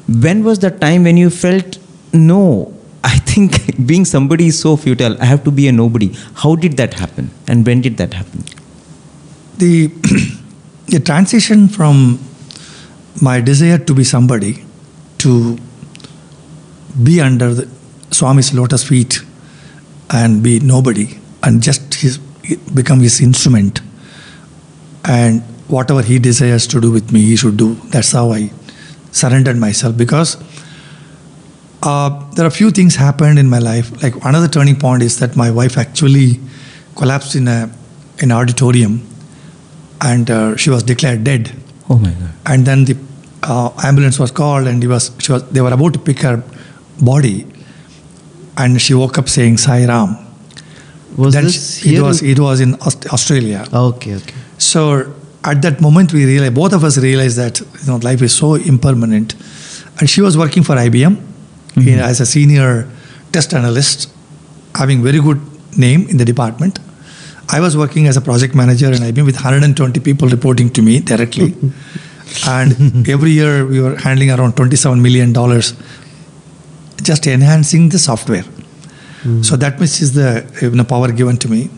When 0.08 0.44
was 0.44 0.60
the 0.60 0.72
time 0.72 1.04
when 1.04 1.18
you 1.18 1.30
felt, 1.30 1.80
no, 2.14 2.74
I 3.04 3.18
think 3.20 3.52
being 3.88 4.06
somebody 4.06 4.48
is 4.48 4.60
so 4.60 4.78
futile. 4.78 5.20
I 5.22 5.26
have 5.26 5.44
to 5.46 5.52
be 5.52 5.68
a 5.68 5.72
nobody. 5.72 6.14
How 6.36 6.56
did 6.56 6.78
that 6.78 6.94
happen? 6.94 7.32
And 7.48 7.66
when 7.66 7.82
did 7.82 7.98
that 7.98 8.14
happen? 8.14 8.44
The, 9.58 9.92
the 10.88 11.00
transition 11.00 11.68
from 11.68 12.20
my 13.22 13.42
desire 13.42 13.78
to 13.78 13.94
be 13.94 14.04
somebody 14.04 14.64
to 15.20 15.58
be 17.04 17.20
under 17.22 17.54
the 17.54 17.70
Swami's 18.12 18.54
lotus 18.54 18.84
feet 18.84 19.22
and 20.10 20.42
be 20.42 20.60
nobody 20.60 21.20
and 21.44 21.62
just 21.62 21.94
his, 21.96 22.18
become 22.74 23.00
his 23.02 23.20
instrument. 23.22 23.82
And 25.04 25.42
whatever 25.68 26.02
he 26.02 26.20
desires 26.20 26.68
to 26.68 26.80
do 26.80 26.92
with 26.92 27.12
me 27.12 27.22
he 27.22 27.36
should 27.36 27.58
do. 27.58 27.76
That's 27.92 28.12
how 28.12 28.32
i 28.32 28.52
surrendered 29.12 29.58
myself 29.58 29.98
because 29.98 30.38
uh, 31.82 32.10
there 32.32 32.46
are 32.46 32.48
a 32.48 32.52
few 32.52 32.72
things 32.72 32.96
happened 32.96 33.40
in 33.40 33.50
my 33.50 33.60
life. 33.60 33.92
Like 34.04 34.16
another 34.24 34.48
turning 34.48 34.78
point 34.78 35.04
is 35.04 35.20
that 35.20 35.36
my 35.36 35.50
wife 35.52 35.78
actually 35.78 36.40
collapsed 36.96 37.36
in 37.36 37.48
a 37.48 37.70
in 38.20 38.32
an 38.32 38.38
auditorium 38.38 39.06
and 40.02 40.30
uh, 40.30 40.56
she 40.56 40.70
was 40.70 40.84
declared 40.84 41.24
dead 41.24 41.52
Oh 41.90 41.98
my 41.98 42.12
God. 42.12 42.30
and 42.46 42.66
then 42.66 42.86
the 42.86 42.98
uh, 43.44 43.70
ambulance 43.84 44.20
was 44.20 44.32
called, 44.32 44.68
and 44.68 44.84
was, 44.88 45.12
she 45.20 45.32
was, 45.32 45.48
they 45.52 45.62
were 45.62 45.72
about 45.72 45.94
to 45.94 46.00
pick 46.00 46.20
her 46.20 46.44
body, 47.02 47.46
and 48.58 48.82
she 48.82 48.94
woke 48.94 49.18
up 49.18 49.30
saying 49.30 49.58
Sai 49.58 49.86
Ram. 49.86 50.18
Was 51.18 51.34
Then 51.34 51.46
this 51.46 51.80
she- 51.80 51.96
it 51.96 52.02
was 52.02 52.22
it 52.22 52.40
was 52.40 52.60
in 52.60 52.76
Australia. 53.12 53.66
okay, 53.74 54.16
okay. 54.16 54.34
So 54.58 55.14
at 55.44 55.62
that 55.62 55.80
moment, 55.82 56.14
we 56.14 56.26
realized 56.26 56.56
both 56.56 56.74
of 56.74 56.84
us 56.84 56.98
realized 56.98 57.38
that 57.38 57.60
you 57.60 57.88
know 57.88 57.98
life 57.98 58.22
is 58.22 58.34
so 58.36 58.56
impermanent, 58.56 59.36
and 60.00 60.10
she 60.10 60.22
was 60.22 60.38
working 60.38 60.64
for 60.64 60.76
IBM 60.76 61.16
Mm-hmm. 61.78 61.88
in- 61.90 62.00
as 62.00 62.20
a 62.20 62.26
senior 62.26 62.88
test 63.32 63.54
analyst, 63.54 64.10
having 64.76 65.04
very 65.04 65.20
good 65.22 65.40
name 65.78 66.08
in 66.10 66.18
the 66.18 66.26
department. 66.26 66.80
I 67.50 67.60
was 67.60 67.78
working 67.78 68.08
as 68.08 68.18
a 68.18 68.22
project 68.22 68.56
manager 68.56 68.88
in 68.88 69.02
IBM 69.02 69.26
with 69.26 69.36
120 69.36 70.00
people 70.02 70.28
reporting 70.28 70.70
to 70.72 70.82
me 70.82 71.00
directly, 71.00 71.56
and 72.48 73.08
every 73.08 73.32
year 73.32 73.66
we 73.66 73.80
were 73.80 73.96
handling 73.96 74.32
around 74.32 74.58
27 74.58 75.02
million 75.02 75.34
dollars, 75.34 75.74
just 77.02 77.26
enhancing 77.28 77.90
the 77.90 78.00
software. 78.00 78.44
So 79.42 79.58
that 79.58 79.80
much 79.80 80.02
is 80.02 80.14
the 80.14 80.46
you 80.62 80.70
know, 80.70 80.84
power 80.86 81.12
given 81.12 81.38
to 81.38 81.50
me. 81.50 81.70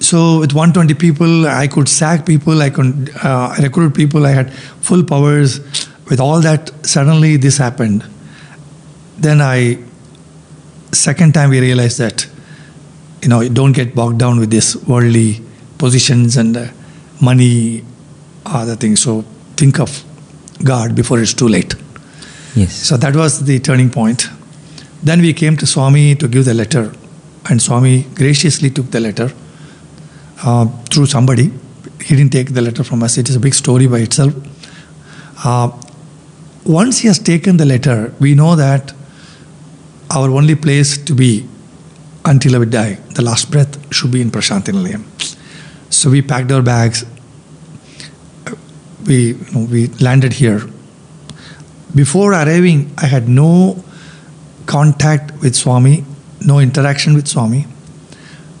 So 0.00 0.40
with 0.40 0.54
120 0.54 0.94
people, 0.94 1.46
I 1.46 1.66
could 1.66 1.88
sack 1.88 2.24
people, 2.24 2.62
I 2.62 2.70
could 2.70 3.10
uh, 3.22 3.54
recruit 3.60 3.94
people, 3.94 4.24
I 4.24 4.30
had 4.30 4.52
full 4.80 5.04
powers. 5.04 5.60
With 6.08 6.18
all 6.18 6.40
that, 6.40 6.70
suddenly 6.86 7.36
this 7.36 7.58
happened. 7.58 8.04
Then 9.18 9.42
I, 9.42 9.78
second 10.92 11.34
time 11.34 11.50
we 11.50 11.60
realized 11.60 11.98
that, 11.98 12.26
you 13.22 13.28
know, 13.28 13.46
don't 13.48 13.72
get 13.72 13.94
bogged 13.94 14.18
down 14.18 14.38
with 14.38 14.50
this 14.50 14.76
worldly 14.86 15.40
positions 15.78 16.36
and 16.36 16.56
uh, 16.56 16.68
money, 17.20 17.84
other 18.46 18.76
things. 18.76 19.02
So 19.02 19.22
think 19.56 19.78
of 19.78 20.04
God 20.64 20.94
before 20.94 21.20
it's 21.20 21.34
too 21.34 21.48
late. 21.48 21.74
Yes. 22.54 22.74
So 22.74 22.96
that 22.96 23.14
was 23.14 23.44
the 23.44 23.58
turning 23.58 23.90
point. 23.90 24.28
Then 25.02 25.20
we 25.20 25.32
came 25.32 25.56
to 25.58 25.66
Swami 25.66 26.14
to 26.16 26.28
give 26.28 26.44
the 26.44 26.54
letter, 26.54 26.92
and 27.48 27.60
Swami 27.62 28.06
graciously 28.14 28.70
took 28.70 28.90
the 28.90 29.00
letter 29.00 29.32
uh, 30.42 30.66
through 30.90 31.06
somebody. 31.06 31.50
He 32.02 32.16
didn't 32.16 32.32
take 32.32 32.54
the 32.54 32.60
letter 32.60 32.84
from 32.84 33.02
us, 33.02 33.18
it 33.18 33.28
is 33.28 33.36
a 33.36 33.40
big 33.40 33.54
story 33.54 33.86
by 33.86 33.98
itself. 33.98 34.34
Uh, 35.44 35.70
once 36.64 36.98
he 36.98 37.08
has 37.08 37.18
taken 37.18 37.56
the 37.56 37.64
letter, 37.64 38.12
we 38.20 38.34
know 38.34 38.56
that 38.56 38.92
our 40.10 40.30
only 40.30 40.54
place 40.54 40.98
to 40.98 41.14
be 41.14 41.48
until 42.24 42.60
we 42.60 42.66
die, 42.66 42.94
the 43.14 43.22
last 43.22 43.50
breath, 43.50 43.92
should 43.94 44.10
be 44.10 44.20
in 44.20 44.30
Prashanti 44.30 44.72
Nilayam. 44.72 45.04
So 45.92 46.10
we 46.10 46.22
packed 46.22 46.52
our 46.52 46.62
bags, 46.62 47.04
we, 49.06 49.32
you 49.34 49.46
know, 49.52 49.66
we 49.70 49.88
landed 50.00 50.34
here. 50.34 50.62
Before 51.94 52.32
arriving, 52.32 52.92
I 52.98 53.06
had 53.06 53.28
no 53.28 53.82
contact 54.66 55.32
with 55.42 55.56
Swami, 55.56 56.04
no 56.46 56.60
interaction 56.60 57.14
with 57.14 57.26
Swami, 57.26 57.66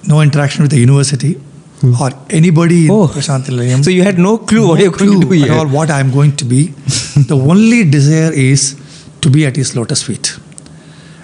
no 0.08 0.20
interaction 0.20 0.62
with 0.62 0.72
the 0.72 0.78
university 0.78 1.34
hmm. 1.34 1.94
or 2.00 2.10
anybody 2.30 2.86
in 2.86 2.90
Oh. 2.90 3.06
Prashanti 3.06 3.50
Nilayam. 3.50 3.84
So 3.84 3.90
you 3.90 4.02
had 4.02 4.18
no 4.18 4.38
clue 4.38 4.66
what 4.68 4.80
you're 4.80 4.90
going 4.90 5.20
to 5.20 5.26
do 5.26 5.30
here. 5.30 5.52
At 5.52 5.58
all 5.58 5.68
what 5.68 5.90
I'm 5.90 6.10
going 6.10 6.36
to 6.36 6.44
be. 6.44 6.66
the 7.32 7.36
only 7.36 7.88
desire 7.88 8.32
is 8.32 8.76
to 9.20 9.30
be 9.30 9.46
at 9.46 9.56
his 9.56 9.76
lotus 9.76 10.02
feet. 10.02 10.39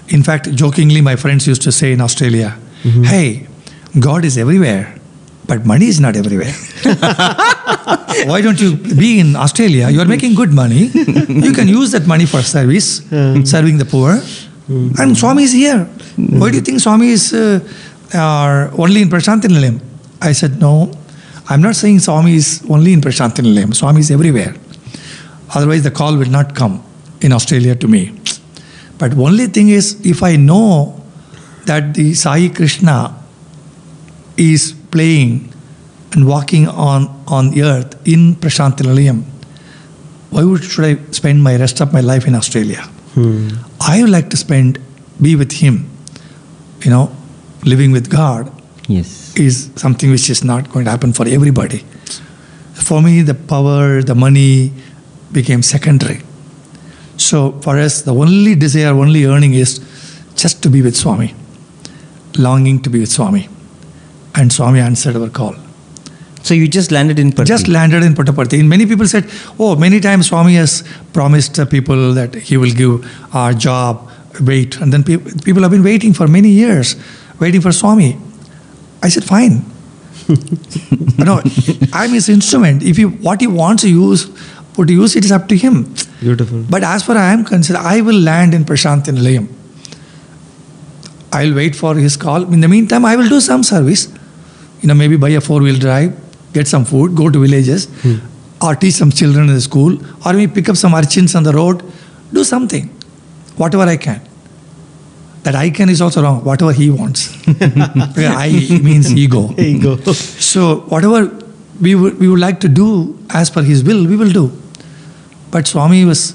In 0.08 0.22
fact, 0.22 0.52
jokingly, 0.54 1.00
my 1.00 1.16
friends 1.16 1.46
used 1.46 1.62
to 1.62 1.72
say 1.72 1.92
in 1.92 2.00
Australia, 2.00 2.56
Mm-hmm. 2.84 3.02
"Hey, 3.04 3.46
God 3.98 4.24
is 4.24 4.36
everywhere, 4.38 4.94
but 5.46 5.64
money 5.66 5.86
is 5.92 5.98
not 6.00 6.14
everywhere." 6.16 6.54
Why 8.30 8.40
don't 8.40 8.60
you 8.60 8.76
be 8.76 9.18
in 9.18 9.34
Australia? 9.36 9.88
You 9.90 10.00
are 10.00 10.04
making 10.12 10.34
good 10.34 10.52
money. 10.52 10.90
You 11.46 11.52
can 11.52 11.68
use 11.68 11.90
that 11.92 12.06
money 12.06 12.26
for 12.26 12.42
service, 12.42 13.02
serving 13.44 13.78
the 13.78 13.84
poor. 13.84 14.20
And 15.00 15.16
Swami 15.16 15.44
is 15.44 15.52
here. 15.52 15.84
Why 16.16 16.50
do 16.50 16.56
you 16.56 16.62
think 16.62 16.80
Swami 16.80 17.08
is 17.10 17.32
uh, 17.32 17.60
are 18.14 18.70
only 18.78 19.02
in 19.02 19.08
Prashantinilayam? 19.08 19.80
I 20.20 20.32
said, 20.32 20.60
no. 20.60 20.90
I'm 21.48 21.62
not 21.62 21.76
saying 21.76 22.00
Swami 22.00 22.34
is 22.34 22.64
only 22.68 22.92
in 22.92 23.00
Prashanti 23.00 23.42
Nilayam. 23.44 23.74
Swami 23.74 24.00
is 24.00 24.10
everywhere. 24.10 24.54
Otherwise, 25.54 25.82
the 25.84 25.90
call 25.92 26.16
will 26.16 26.30
not 26.38 26.54
come 26.56 26.82
in 27.20 27.32
Australia 27.32 27.74
to 27.76 27.86
me. 27.86 28.12
But 28.98 29.14
only 29.16 29.46
thing 29.46 29.68
is, 29.68 30.00
if 30.06 30.22
I 30.22 30.36
know 30.36 31.02
that 31.66 31.94
the 31.94 32.14
Sai 32.14 32.48
Krishna 32.48 33.14
is 34.36 34.74
playing 34.90 35.52
and 36.12 36.26
walking 36.26 36.66
on, 36.68 37.08
on 37.26 37.50
the 37.50 37.62
earth 37.62 37.94
in 38.06 38.36
Prashanti 38.36 38.82
Nilayam, 38.86 39.24
why 40.30 40.44
would, 40.44 40.62
should 40.64 40.84
I 40.84 40.96
spend 41.12 41.42
my 41.42 41.56
rest 41.56 41.80
of 41.80 41.92
my 41.92 42.00
life 42.00 42.26
in 42.26 42.34
Australia? 42.34 42.82
Hmm. 43.14 43.48
I 43.80 44.02
would 44.02 44.10
like 44.10 44.30
to 44.30 44.36
spend, 44.36 44.78
be 45.20 45.36
with 45.36 45.52
him, 45.52 45.88
you 46.82 46.90
know, 46.90 47.14
living 47.64 47.92
with 47.92 48.08
God 48.10 48.50
Yes. 48.88 49.34
is 49.36 49.70
something 49.76 50.10
which 50.10 50.30
is 50.30 50.44
not 50.44 50.70
going 50.70 50.84
to 50.84 50.90
happen 50.90 51.12
for 51.12 51.26
everybody. 51.26 51.84
For 52.74 53.02
me, 53.02 53.22
the 53.22 53.34
power, 53.34 54.02
the 54.02 54.14
money 54.14 54.72
became 55.32 55.62
secondary. 55.62 56.20
So 57.26 57.52
for 57.60 57.76
us, 57.76 58.02
the 58.02 58.14
only 58.14 58.54
desire, 58.54 58.94
only 58.94 59.24
earning 59.24 59.54
is 59.54 59.80
just 60.36 60.62
to 60.62 60.70
be 60.70 60.80
with 60.80 60.96
Swami, 60.96 61.34
longing 62.38 62.80
to 62.82 62.90
be 62.90 63.00
with 63.00 63.10
Swami. 63.10 63.48
And 64.36 64.52
Swami 64.52 64.78
answered 64.78 65.16
our 65.16 65.28
call. 65.28 65.56
So 66.44 66.54
you 66.54 66.68
just 66.68 66.92
landed 66.92 67.18
in 67.18 67.32
Parthi. 67.32 67.46
Just 67.46 67.66
landed 67.66 68.04
in 68.04 68.14
Puttaparthi. 68.14 68.60
And 68.60 68.68
many 68.68 68.86
people 68.86 69.08
said, 69.08 69.28
oh, 69.58 69.74
many 69.74 69.98
times 69.98 70.28
Swami 70.28 70.54
has 70.54 70.84
promised 71.12 71.58
people 71.68 72.14
that 72.14 72.36
he 72.36 72.56
will 72.56 72.70
give 72.70 73.34
our 73.34 73.52
job, 73.52 74.08
wait. 74.40 74.76
And 74.76 74.92
then 74.92 75.02
pe- 75.02 75.16
people 75.16 75.62
have 75.62 75.72
been 75.72 75.82
waiting 75.82 76.12
for 76.12 76.28
many 76.28 76.50
years, 76.50 76.94
waiting 77.40 77.60
for 77.60 77.72
Swami. 77.72 78.16
I 79.02 79.08
said, 79.08 79.24
fine. 79.24 79.64
no, 81.18 81.40
I'm 81.92 82.10
his 82.10 82.28
instrument. 82.28 82.84
If 82.84 82.96
he, 82.96 83.04
what 83.06 83.40
he 83.40 83.48
wants 83.48 83.82
to 83.82 83.90
use, 83.90 84.28
what 84.76 84.88
to 84.88 84.94
use, 84.94 85.16
it 85.16 85.24
is 85.24 85.32
up 85.32 85.48
to 85.48 85.56
him. 85.56 85.94
Beautiful. 86.20 86.64
But 86.68 86.84
as 86.84 87.02
far 87.02 87.16
as 87.16 87.22
I 87.22 87.32
am 87.32 87.44
concerned, 87.44 87.78
I 87.78 88.00
will 88.00 88.18
land 88.18 88.54
in 88.54 88.64
Prashanti 88.64 89.12
Nilayam. 89.16 89.48
I'll 91.32 91.54
wait 91.54 91.74
for 91.74 91.94
his 91.94 92.16
call. 92.16 92.44
In 92.52 92.60
the 92.60 92.68
meantime, 92.68 93.04
I 93.04 93.16
will 93.16 93.28
do 93.28 93.40
some 93.40 93.62
service. 93.62 94.08
You 94.80 94.88
know, 94.88 94.94
maybe 94.94 95.16
buy 95.16 95.30
a 95.30 95.40
four 95.40 95.60
wheel 95.60 95.78
drive, 95.78 96.14
get 96.52 96.68
some 96.68 96.84
food, 96.84 97.14
go 97.14 97.30
to 97.30 97.38
villages, 97.38 97.86
hmm. 98.02 98.16
or 98.62 98.74
teach 98.74 98.94
some 98.94 99.10
children 99.10 99.48
in 99.48 99.54
the 99.54 99.60
school, 99.60 99.98
or 100.24 100.32
maybe 100.32 100.52
pick 100.52 100.68
up 100.68 100.76
some 100.76 100.94
urchins 100.94 101.34
on 101.34 101.42
the 101.42 101.52
road, 101.52 101.82
do 102.32 102.44
something, 102.44 102.88
whatever 103.56 103.84
I 103.84 103.96
can. 103.96 104.20
That 105.42 105.54
I 105.54 105.70
can 105.70 105.88
is 105.88 106.00
also 106.00 106.22
wrong, 106.22 106.44
whatever 106.44 106.72
he 106.72 106.90
wants. 106.90 107.32
I 107.60 108.48
means 108.82 109.14
ego. 109.14 109.54
Ego. 109.56 109.96
So 110.12 110.80
whatever 110.94 111.32
we 111.80 111.94
would, 111.94 112.18
we 112.18 112.28
would 112.28 112.40
like 112.40 112.60
to 112.60 112.68
do 112.68 113.18
as 113.30 113.50
per 113.50 113.62
his 113.62 113.84
will, 113.84 114.06
we 114.06 114.16
will 114.16 114.32
do. 114.32 114.50
But 115.56 115.66
Swami 115.66 116.04
was 116.04 116.34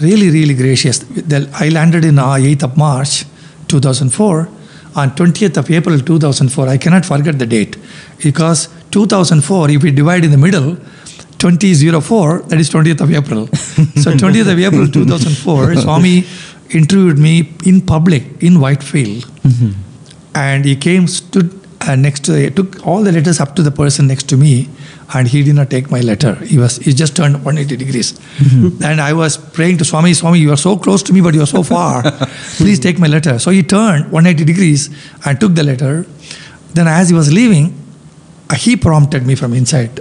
really, 0.00 0.30
really 0.30 0.54
gracious. 0.54 1.04
I 1.64 1.68
landed 1.68 2.02
in 2.02 2.18
uh, 2.18 2.52
8th 2.52 2.62
of 2.62 2.76
March 2.78 3.26
2004. 3.68 4.48
On 4.96 5.10
20th 5.10 5.58
of 5.58 5.70
April 5.70 5.98
2004, 6.00 6.66
I 6.66 6.78
cannot 6.78 7.04
forget 7.04 7.38
the 7.38 7.44
date 7.44 7.76
because 8.24 8.68
2004, 8.90 9.70
if 9.70 9.82
we 9.82 9.90
divide 9.90 10.24
in 10.24 10.30
the 10.30 10.38
middle, 10.38 10.78
2004, 11.38 12.38
that 12.48 12.58
is 12.58 12.70
20th 12.70 13.02
of 13.02 13.12
April. 13.12 13.46
so 14.02 14.12
20th 14.12 14.50
of 14.50 14.58
April 14.58 14.88
2004, 14.88 15.76
Swami 15.82 16.24
interviewed 16.70 17.18
me 17.18 17.52
in 17.66 17.82
public 17.82 18.42
in 18.42 18.60
Whitefield 18.60 19.30
and 20.34 20.64
he 20.64 20.74
came 20.74 21.06
stood 21.06 21.48
uh, 21.82 21.96
next 21.96 22.24
to 22.24 22.32
he 22.32 22.50
took 22.50 22.86
all 22.86 23.02
the 23.02 23.12
letters 23.12 23.40
up 23.40 23.54
to 23.56 23.62
the 23.62 23.70
person 23.70 24.06
next 24.06 24.28
to 24.28 24.36
me 24.36 24.68
and 25.14 25.26
he 25.26 25.42
did 25.42 25.54
not 25.54 25.70
take 25.70 25.90
my 25.90 26.00
letter. 26.00 26.34
He 26.36 26.58
was 26.58 26.76
he 26.76 26.92
just 26.92 27.16
turned 27.16 27.34
180 27.34 27.76
degrees. 27.76 28.18
And 28.82 29.00
i 29.00 29.12
was 29.12 29.36
praying 29.36 29.78
to 29.78 29.84
swami 29.84 30.12
swami 30.14 30.38
you 30.38 30.52
are 30.52 30.56
so 30.56 30.76
close 30.76 31.02
to 31.04 31.12
me 31.12 31.20
but 31.20 31.34
you 31.34 31.42
are 31.42 31.52
so 31.58 31.62
far. 31.62 32.02
Please 32.56 32.78
take 32.78 32.98
my 32.98 33.06
letter. 33.06 33.38
So 33.38 33.50
he 33.50 33.62
turned 33.62 34.04
180 34.12 34.44
degrees 34.44 34.90
and 35.24 35.40
took 35.40 35.54
the 35.54 35.64
letter. 35.64 36.06
Then 36.74 36.86
as 36.86 37.08
he 37.08 37.14
was 37.14 37.32
leaving 37.32 37.74
uh, 38.50 38.54
he 38.54 38.76
prompted 38.76 39.26
me 39.26 39.34
from 39.34 39.52
inside 39.54 40.00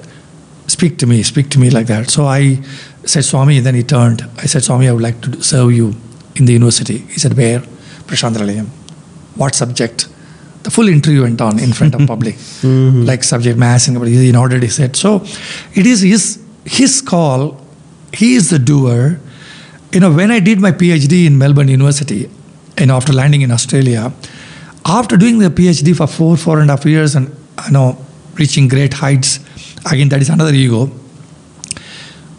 speak 0.67 0.97
to 0.99 1.07
me 1.07 1.23
speak 1.23 1.49
to 1.51 1.59
me 1.59 1.69
like 1.69 1.87
that. 1.87 2.09
So 2.09 2.25
i 2.25 2.59
said 3.05 3.23
swami 3.23 3.59
then 3.59 3.75
he 3.75 3.83
turned. 3.83 4.21
I 4.37 4.45
said 4.45 4.63
swami 4.63 4.89
i 4.89 4.91
would 4.91 5.03
like 5.03 5.21
to 5.21 5.41
serve 5.41 5.71
you 5.71 5.95
in 6.35 6.45
the 6.45 6.53
university. 6.53 6.97
He 6.97 7.19
said 7.19 7.35
where? 7.35 7.59
Prashanti 8.07 8.37
Nilayam 8.37 8.67
what 9.37 9.53
subject 9.55 10.07
the 10.67 10.71
full 10.77 10.89
interview 10.89 11.21
went 11.23 11.41
on 11.47 11.59
in 11.59 11.73
front 11.79 11.95
of 11.95 12.05
public 12.13 12.35
mm-hmm. 12.35 13.03
like 13.11 13.23
subject 13.23 13.57
maths 13.57 13.87
and 13.87 13.97
everybody 13.97 14.25
he 14.25 14.31
nodded 14.31 14.63
he 14.67 14.69
said 14.79 14.95
so 15.03 15.13
it 15.81 15.85
is 15.93 16.01
his 16.01 16.25
his 16.79 17.01
call 17.01 17.59
he 18.13 18.35
is 18.35 18.49
the 18.49 18.59
doer. 18.59 19.19
You 19.93 20.01
know 20.01 20.11
when 20.13 20.31
i 20.31 20.39
did 20.47 20.59
my 20.59 20.71
phd 20.79 21.25
in 21.27 21.37
melbourne 21.37 21.69
university 21.69 22.29
and 22.77 22.91
after 22.91 23.13
landing 23.13 23.41
in 23.45 23.51
australia 23.57 24.11
after 24.85 25.15
doing 25.23 25.39
the 25.39 25.49
phd 25.59 25.95
for 25.99 26.07
four 26.15 26.35
four 26.45 26.59
and 26.59 26.69
a 26.69 26.75
half 26.75 26.85
years 26.85 27.15
and 27.15 27.29
you 27.65 27.71
know 27.71 27.87
reaching 28.41 28.67
great 28.67 28.93
heights 28.93 29.39
again 29.91 30.09
that 30.09 30.21
is 30.21 30.29
another 30.29 30.53
ego. 30.53 30.91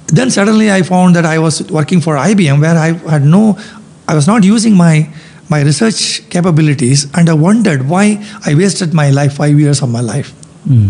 Then 0.09 0.31
suddenly 0.31 0.71
I 0.73 0.83
found 0.83 1.17
that 1.17 1.27
I 1.27 1.38
was 1.38 1.71
working 1.71 2.01
for 2.01 2.17
IBM 2.17 2.61
where 2.61 2.77
I 2.77 2.93
had 3.11 3.23
no, 3.23 3.59
I 4.07 4.14
was 4.14 4.27
not 4.27 4.43
using 4.43 4.75
my 4.75 5.11
my 5.48 5.62
research 5.62 6.28
capabilities, 6.30 7.06
and 7.14 7.28
I 7.28 7.34
wondered 7.34 7.88
why 7.88 8.22
I 8.44 8.54
wasted 8.54 8.92
my 8.94 9.11
life 9.11 9.34
five 9.34 9.58
years 9.58 9.82
of 9.82 9.90
my 9.90 10.00
life. 10.00 10.30
Hmm. 10.64 10.88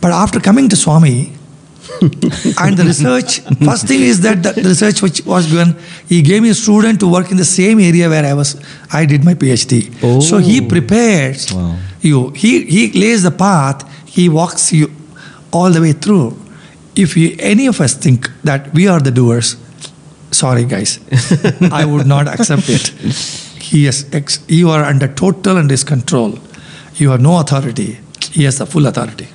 But 0.00 0.12
after 0.12 0.40
coming 0.40 0.68
to 0.68 0.76
Swami, 0.76 1.32
and 2.02 2.76
the 2.76 2.84
research, 2.84 3.40
first 3.64 3.86
thing 3.86 4.00
is 4.02 4.20
that 4.20 4.42
the 4.42 4.52
research 4.62 5.02
which 5.02 5.24
was 5.24 5.50
given, 5.50 5.76
he 6.08 6.22
gave 6.22 6.42
me 6.42 6.50
a 6.50 6.54
student 6.54 7.00
to 7.00 7.08
work 7.08 7.30
in 7.30 7.36
the 7.36 7.44
same 7.44 7.80
area 7.80 8.08
where 8.08 8.24
I 8.24 8.34
was, 8.34 8.60
I 8.92 9.04
did 9.06 9.24
my 9.24 9.34
PhD. 9.34 10.22
So 10.22 10.38
he 10.38 10.64
oh. 10.64 10.68
prepares 10.68 11.52
Wow. 11.52 11.76
you. 12.00 12.30
He, 12.30 12.64
he 12.64 12.92
lays 12.92 13.22
the 13.22 13.30
path, 13.30 13.88
he 14.06 14.28
walks 14.28 14.72
you 14.72 14.90
all 15.52 15.70
the 15.70 15.80
way 15.80 15.92
through. 15.92 16.36
If 16.94 17.14
we, 17.14 17.38
any 17.40 17.66
of 17.66 17.80
us 17.80 17.94
think 17.94 18.30
that 18.44 18.72
we 18.74 18.86
are 18.86 19.00
the 19.00 19.10
doers, 19.10 19.56
sorry 20.30 20.64
guys, 20.64 21.00
I 21.72 21.84
would 21.84 22.06
not 22.06 22.28
accept 22.28 22.68
it. 22.68 22.92
He 23.72 23.86
is 23.86 24.06
ex- 24.12 24.44
you 24.48 24.68
are 24.68 24.84
under 24.84 25.08
total 25.08 25.56
and 25.56 25.70
his 25.70 25.82
control. 25.82 26.38
You 26.96 27.08
have 27.12 27.22
no 27.22 27.38
authority. 27.40 27.98
He 28.30 28.44
has 28.44 28.58
the 28.58 28.66
full 28.66 28.86
authority. 28.86 29.28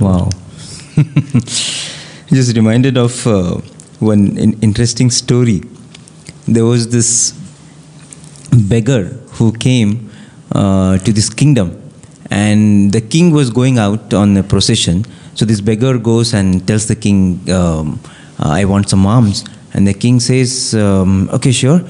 Wow. 0.00 0.30
Just 2.38 2.54
reminded 2.56 2.96
of 2.96 3.26
uh, 3.26 3.56
one 3.98 4.38
in- 4.38 4.60
interesting 4.60 5.10
story. 5.10 5.62
There 6.46 6.64
was 6.64 6.90
this 6.90 7.32
beggar 8.68 9.04
who 9.36 9.52
came 9.52 10.08
uh, 10.52 10.98
to 10.98 11.12
this 11.12 11.28
kingdom, 11.28 11.68
and 12.30 12.92
the 12.92 13.00
king 13.00 13.32
was 13.32 13.50
going 13.50 13.76
out 13.76 14.14
on 14.14 14.36
a 14.36 14.44
procession. 14.44 15.04
So 15.34 15.44
this 15.44 15.60
beggar 15.60 15.98
goes 15.98 16.32
and 16.32 16.64
tells 16.68 16.86
the 16.86 16.94
king, 16.94 17.40
um, 17.50 17.98
"I 18.38 18.64
want 18.66 18.88
some 18.88 19.04
alms." 19.04 19.44
And 19.74 19.88
the 19.88 19.94
king 19.94 20.20
says, 20.20 20.76
um, 20.76 21.28
"Okay, 21.32 21.50
sure." 21.50 21.80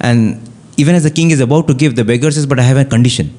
And 0.00 0.40
even 0.76 0.94
as 0.94 1.02
the 1.04 1.10
king 1.10 1.30
is 1.30 1.40
about 1.40 1.68
to 1.68 1.74
give, 1.74 1.96
the 1.96 2.04
beggar 2.04 2.30
says, 2.30 2.46
"But 2.46 2.58
I 2.58 2.62
have 2.62 2.76
a 2.76 2.84
condition." 2.84 3.34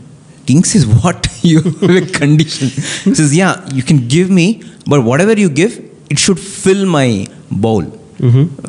King 0.47 0.63
says, 0.63 0.86
What? 0.88 1.28
You 1.52 1.62
have 1.62 1.97
a 2.04 2.06
condition. 2.21 2.67
He 3.10 3.15
says, 3.19 3.36
Yeah, 3.36 3.54
you 3.78 3.84
can 3.84 4.08
give 4.08 4.30
me, 4.30 4.63
but 4.88 5.04
whatever 5.04 5.34
you 5.43 5.50
give, 5.50 5.73
it 6.10 6.17
should 6.17 6.39
fill 6.39 6.86
my 6.86 7.28
bowl. 7.52 7.84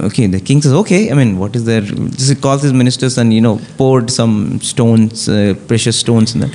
Okay, 0.09 0.27
the 0.27 0.41
king 0.41 0.61
says, 0.61 0.73
Okay, 0.83 1.11
I 1.11 1.15
mean, 1.15 1.39
what 1.39 1.57
is 1.57 1.65
there? 1.65 1.81
Just 1.81 2.29
he 2.29 2.35
calls 2.35 2.63
his 2.63 2.73
ministers 2.73 3.17
and, 3.17 3.33
you 3.33 3.41
know, 3.41 3.61
poured 3.79 4.11
some 4.11 4.61
stones, 4.61 5.29
uh, 5.29 5.55
precious 5.67 5.99
stones 5.99 6.35
in 6.35 6.41
that. 6.43 6.55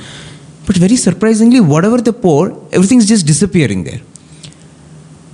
But 0.66 0.76
very 0.76 0.96
surprisingly, 0.96 1.60
whatever 1.60 2.00
they 2.00 2.12
pour, 2.12 2.50
everything's 2.72 3.08
just 3.08 3.26
disappearing 3.26 3.84
there. 3.84 4.00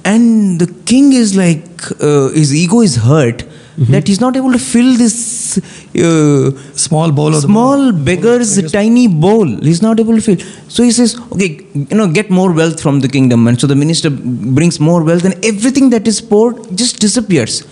And 0.04 0.60
the 0.60 0.66
king 0.90 1.12
is 1.12 1.36
like, 1.36 1.68
uh, 2.00 2.28
his 2.30 2.54
ego 2.54 2.80
is 2.80 2.96
hurt 2.96 3.44
that 3.88 4.06
he's 4.06 4.20
not 4.20 4.36
able 4.36 4.52
to 4.52 4.58
fill 4.58 4.96
this 4.98 5.58
uh, 5.58 6.50
Small 6.74 7.10
bowl 7.12 7.34
of 7.34 7.42
small 7.42 7.92
beggar's 7.92 8.70
tiny 8.70 9.08
bowl. 9.08 9.46
He's 9.46 9.80
not 9.80 9.98
able 9.98 10.16
to 10.16 10.20
fill. 10.20 10.36
So 10.68 10.82
he 10.82 10.92
says, 10.92 11.18
okay, 11.32 11.66
you 11.72 11.96
know, 11.96 12.12
get 12.12 12.30
more 12.30 12.52
wealth 12.52 12.80
from 12.80 13.00
the 13.00 13.08
kingdom. 13.08 13.48
And 13.48 13.58
so 13.58 13.66
the 13.66 13.74
minister 13.74 14.10
brings 14.10 14.78
more 14.78 15.02
wealth, 15.02 15.24
and 15.24 15.42
everything 15.44 15.90
that 15.90 16.06
is 16.06 16.20
poured 16.20 16.76
just 16.76 17.00
disappears. 17.00 17.66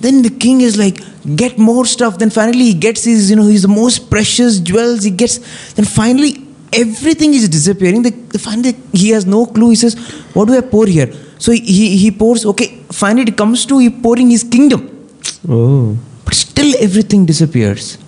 Then 0.00 0.20
the 0.20 0.30
king 0.30 0.60
is 0.60 0.76
like, 0.76 1.00
get 1.36 1.58
more 1.58 1.86
stuff. 1.86 2.18
Then 2.18 2.30
finally 2.30 2.64
he 2.64 2.74
gets 2.74 3.04
his, 3.04 3.30
you 3.30 3.36
know, 3.36 3.46
his 3.46 3.66
most 3.66 4.10
precious 4.10 4.60
jewels. 4.60 5.02
He 5.04 5.10
gets. 5.10 5.72
Then 5.72 5.86
finally 5.86 6.46
everything 6.74 7.32
is 7.32 7.48
disappearing. 7.48 8.02
The, 8.02 8.10
the 8.10 8.38
finally 8.38 8.76
he 8.92 9.10
has 9.10 9.24
no 9.24 9.46
clue. 9.46 9.70
He 9.70 9.76
says, 9.76 9.94
what 10.34 10.46
do 10.46 10.56
I 10.56 10.60
pour 10.60 10.86
here? 10.86 11.10
So 11.38 11.52
he, 11.52 11.60
he, 11.60 11.96
he 11.96 12.10
pours. 12.10 12.44
Okay, 12.44 12.80
finally 12.92 13.28
it 13.28 13.36
comes 13.36 13.64
to 13.66 13.78
he 13.78 13.88
pouring 13.88 14.30
his 14.30 14.44
kingdom. 14.44 14.97
Oh. 15.46 15.96
But 16.24 16.34
still 16.34 16.74
everything 16.80 17.26
disappears. 17.26 17.98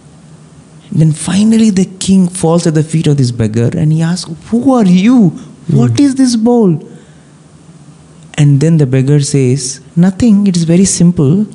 Then 0.92 1.12
finally 1.12 1.70
the 1.70 1.84
king 1.84 2.28
falls 2.28 2.66
at 2.66 2.74
the 2.74 2.82
feet 2.82 3.06
of 3.06 3.16
this 3.16 3.30
beggar 3.30 3.70
and 3.76 3.92
he 3.92 4.02
asks, 4.02 4.30
Who 4.50 4.74
are 4.74 4.84
you? 4.84 5.28
What 5.68 5.98
hmm. 5.98 6.04
is 6.04 6.14
this 6.16 6.36
bowl? 6.36 6.86
And 8.34 8.60
then 8.60 8.78
the 8.78 8.86
beggar 8.86 9.20
says, 9.20 9.80
Nothing, 9.94 10.46
it 10.46 10.56
is 10.56 10.64
very 10.64 10.84
simple. 10.84 11.46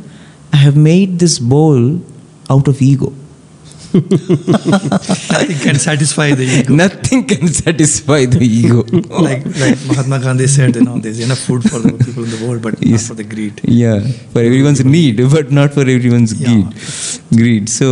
I 0.54 0.58
have 0.58 0.78
made 0.78 1.20
this 1.20 1.40
bowl 1.40 2.00
out 2.50 2.68
of 2.68 2.82
ego. 2.82 3.12
Nothing 3.96 5.60
can 5.66 5.76
satisfy 5.80 6.34
the 6.34 6.44
ego. 6.44 6.74
Nothing 6.74 7.26
can 7.28 7.48
satisfy 7.48 8.26
the 8.26 8.40
ego. 8.44 8.84
like, 9.28 9.46
like 9.64 9.78
Mahatma 9.88 10.20
Gandhi 10.20 10.48
said, 10.48 10.76
you 10.76 10.84
know, 10.84 10.98
there's 11.00 11.20
enough 11.20 11.40
food 11.40 11.64
for 11.64 11.80
the 11.80 11.92
people 12.04 12.24
in 12.24 12.32
the 12.32 12.46
world, 12.48 12.62
but 12.62 12.76
Yes. 12.82 13.02
not 13.04 13.08
for 13.10 13.14
the 13.24 13.24
greed. 13.36 13.62
yeah 13.64 14.00
for 14.34 14.40
everyone's 14.42 14.84
need 14.84 15.18
but 15.36 15.52
not 15.52 15.74
for 15.74 15.82
everyone's 15.96 16.34
Yeah. 16.40 16.48
greed 16.50 16.68
greed 17.40 17.70
so 17.70 17.88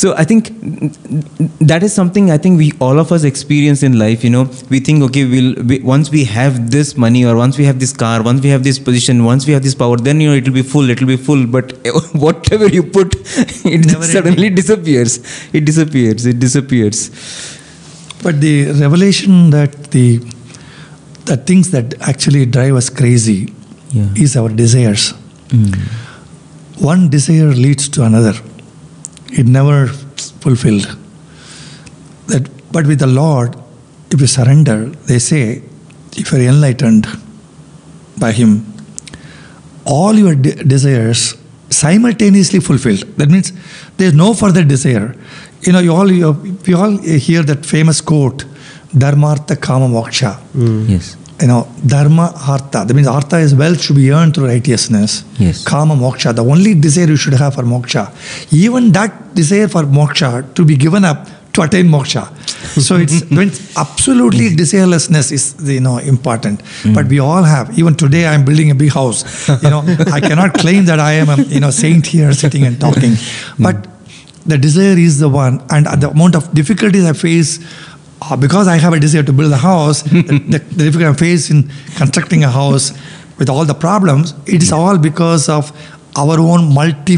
so 0.00 0.08
i 0.22 0.24
think 0.30 0.48
that 1.70 1.82
is 1.86 1.92
something 1.98 2.30
i 2.30 2.38
think 2.44 2.58
we 2.62 2.66
all 2.86 2.98
of 3.02 3.12
us 3.16 3.24
experience 3.30 3.82
in 3.88 3.98
life 4.02 4.24
you 4.26 4.30
know 4.34 4.42
we 4.74 4.78
think 4.88 5.02
okay 5.08 5.24
we'll 5.32 5.54
we, 5.70 5.78
once 5.80 6.10
we 6.16 6.22
have 6.24 6.70
this 6.76 6.96
money 7.04 7.24
or 7.24 7.34
once 7.36 7.58
we 7.60 7.64
have 7.70 7.78
this 7.84 7.92
car 8.02 8.22
once 8.22 8.42
we 8.46 8.50
have 8.54 8.62
this 8.68 8.78
position 8.88 9.24
once 9.24 9.46
we 9.46 9.52
have 9.56 9.62
this 9.68 9.74
power 9.82 9.96
then 10.08 10.20
you 10.20 10.28
know 10.30 10.36
it 10.40 10.46
will 10.48 10.58
be 10.62 10.66
full 10.74 10.90
it 10.94 11.00
will 11.00 11.12
be 11.16 11.20
full 11.28 11.46
but 11.46 11.72
whatever 12.26 12.68
you 12.78 12.82
put 12.98 13.14
it 13.74 13.86
Never 13.92 14.04
suddenly 14.04 14.50
disappears 14.50 15.18
it 15.52 15.64
disappears 15.72 16.26
it 16.34 16.38
disappears 16.46 17.00
But 18.22 18.40
the 18.44 18.54
revelation 18.78 19.34
that 19.50 19.74
the 19.92 20.06
the 21.30 21.36
things 21.48 21.70
that 21.74 21.92
actually 22.12 22.40
drive 22.56 22.74
us 22.80 22.88
crazy 23.00 23.40
Yeah. 23.96 24.22
is 24.22 24.32
our 24.40 24.48
desires. 24.60 25.04
Hmm. 25.50 25.68
One 26.86 27.04
desire 27.14 27.52
leads 27.66 27.84
to 27.96 28.02
another. 28.06 28.32
It 29.32 29.46
never 29.46 29.86
fulfilled. 29.86 30.96
That, 32.26 32.48
but 32.72 32.86
with 32.86 32.98
the 33.00 33.06
Lord, 33.06 33.56
if 34.10 34.20
you 34.20 34.26
surrender, 34.26 34.86
they 35.06 35.18
say, 35.18 35.62
if 36.16 36.32
you're 36.32 36.42
enlightened 36.42 37.06
by 38.18 38.32
Him, 38.32 38.72
all 39.84 40.14
your 40.14 40.34
de- 40.34 40.64
desires 40.64 41.36
simultaneously 41.70 42.60
fulfilled. 42.60 43.00
That 43.16 43.28
means 43.30 43.52
there's 43.96 44.14
no 44.14 44.34
further 44.34 44.64
desire. 44.64 45.14
You 45.62 45.72
know, 45.72 45.78
you 45.80 45.94
all 45.94 46.10
you, 46.10 46.32
we 46.66 46.74
all 46.74 46.96
hear 46.98 47.42
that 47.42 47.66
famous 47.66 48.00
quote, 48.00 48.44
"Dharmartha 48.94 49.60
kama 49.60 49.88
moksha." 49.88 50.34
Hmm. 50.52 50.86
yes 50.88 51.16
You 51.40 51.46
know, 51.46 51.68
dharma 51.86 52.32
artha. 52.48 52.84
That 52.84 52.94
means 52.94 53.06
artha 53.06 53.38
is 53.38 53.54
wealth 53.54 53.80
should 53.80 53.96
be 53.96 54.10
earned 54.10 54.34
through 54.34 54.48
righteousness. 54.48 55.24
Yes. 55.38 55.64
Kama 55.64 55.94
moksha. 55.94 56.34
The 56.34 56.44
only 56.44 56.74
desire 56.74 57.06
you 57.06 57.16
should 57.16 57.34
have 57.34 57.54
for 57.54 57.62
moksha. 57.62 58.12
Even 58.52 58.90
that 58.92 59.34
desire 59.34 59.68
for 59.68 59.84
moksha 59.84 60.52
to 60.54 60.64
be 60.64 60.76
given 60.76 61.04
up 61.04 61.28
to 61.58 61.62
attain 61.62 61.86
moksha. 61.86 62.24
So 62.80 62.96
it's 62.96 63.20
when 63.38 63.50
absolutely 63.76 64.50
mm. 64.50 64.56
desirelessness 64.56 65.32
is 65.32 65.44
you 65.62 65.80
know 65.80 65.98
important. 65.98 66.62
Mm. 66.82 66.94
But 66.94 67.06
we 67.06 67.18
all 67.18 67.42
have. 67.42 67.78
Even 67.78 67.94
today, 67.94 68.26
I'm 68.26 68.44
building 68.44 68.70
a 68.70 68.74
big 68.74 68.92
house. 68.92 69.48
You 69.62 69.70
know, 69.70 69.82
I 70.12 70.20
cannot 70.20 70.54
claim 70.54 70.86
that 70.86 71.00
I 71.00 71.12
am 71.12 71.28
a 71.28 71.42
you 71.42 71.60
know 71.60 71.70
saint 71.70 72.06
here 72.06 72.32
sitting 72.32 72.64
and 72.64 72.80
talking. 72.80 73.12
Mm. 73.12 73.62
But 73.62 73.86
the 74.46 74.56
desire 74.56 74.96
is 74.96 75.18
the 75.18 75.28
one, 75.28 75.62
and 75.70 75.86
the 75.86 76.10
amount 76.10 76.34
of 76.34 76.52
difficulties 76.54 77.04
I 77.04 77.12
face. 77.12 77.58
Uh, 78.20 78.36
because 78.36 78.66
I 78.68 78.76
have 78.78 78.92
a 78.92 79.00
desire 79.00 79.22
to 79.22 79.32
build 79.32 79.52
a 79.52 79.56
house, 79.56 80.02
the, 80.02 80.22
the, 80.52 80.58
the 80.58 80.84
difficulty 80.84 81.06
I 81.06 81.12
face 81.14 81.50
in 81.50 81.70
constructing 81.96 82.42
a 82.44 82.50
house 82.50 82.92
with 83.38 83.48
all 83.48 83.64
the 83.64 83.74
problems, 83.74 84.34
it 84.46 84.62
is 84.62 84.72
all 84.72 84.98
because 84.98 85.48
of 85.48 85.70
our 86.16 86.38
own 86.40 86.72
multi, 86.74 87.16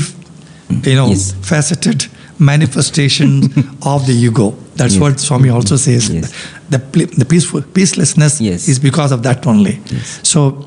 you 0.69 0.95
know, 0.95 1.09
Yes. 1.09 1.33
faceted 1.41 2.07
manifestation 2.39 3.45
of 3.83 4.07
the 4.07 4.13
ego. 4.13 4.55
That's 4.77 4.95
Yes. 4.95 5.01
what 5.01 5.21
Swami 5.21 5.49
also 5.51 5.77
says. 5.77 6.09
Yes. 6.11 6.33
The, 6.69 6.79
the 7.17 7.25
peaceful 7.25 7.63
peacelessness 7.63 8.41
is 8.69 8.79
because 8.79 9.13
of 9.13 9.23
that 9.23 9.47
only. 9.47 9.81
So 10.23 10.67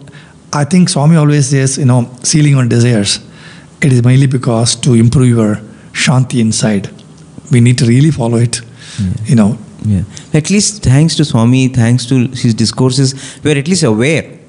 I 0.52 0.65
think 0.65 0.89
Swami 0.89 1.15
always 1.15 1.48
says, 1.50 1.78
you 1.78 1.86
know, 1.86 2.10
ceiling 2.24 2.56
on 2.56 2.69
desires. 2.69 3.19
It 3.82 3.91
is 3.93 4.04
mainly 4.04 4.28
because 4.28 4.76
to 4.78 4.93
improve 4.93 5.28
your 5.28 5.56
shanti 5.93 6.39
inside. 6.39 6.89
We 7.52 7.60
need 7.62 7.78
to 7.80 7.86
really 7.86 8.12
follow 8.12 8.38
it. 8.38 8.62
You 9.26 9.36
know, 9.36 9.58
Yeah. 9.86 10.04
At 10.34 10.50
least 10.50 10.84
thanks 10.84 11.15
to 11.15 11.26
Swami, 11.26 11.67
thanks 11.67 12.06
to 12.08 12.28
his 12.28 12.54
discourses, 12.54 13.13
we 13.43 13.52
are 13.54 13.58
at 13.58 13.67
least 13.67 13.84
aware. 13.84 14.39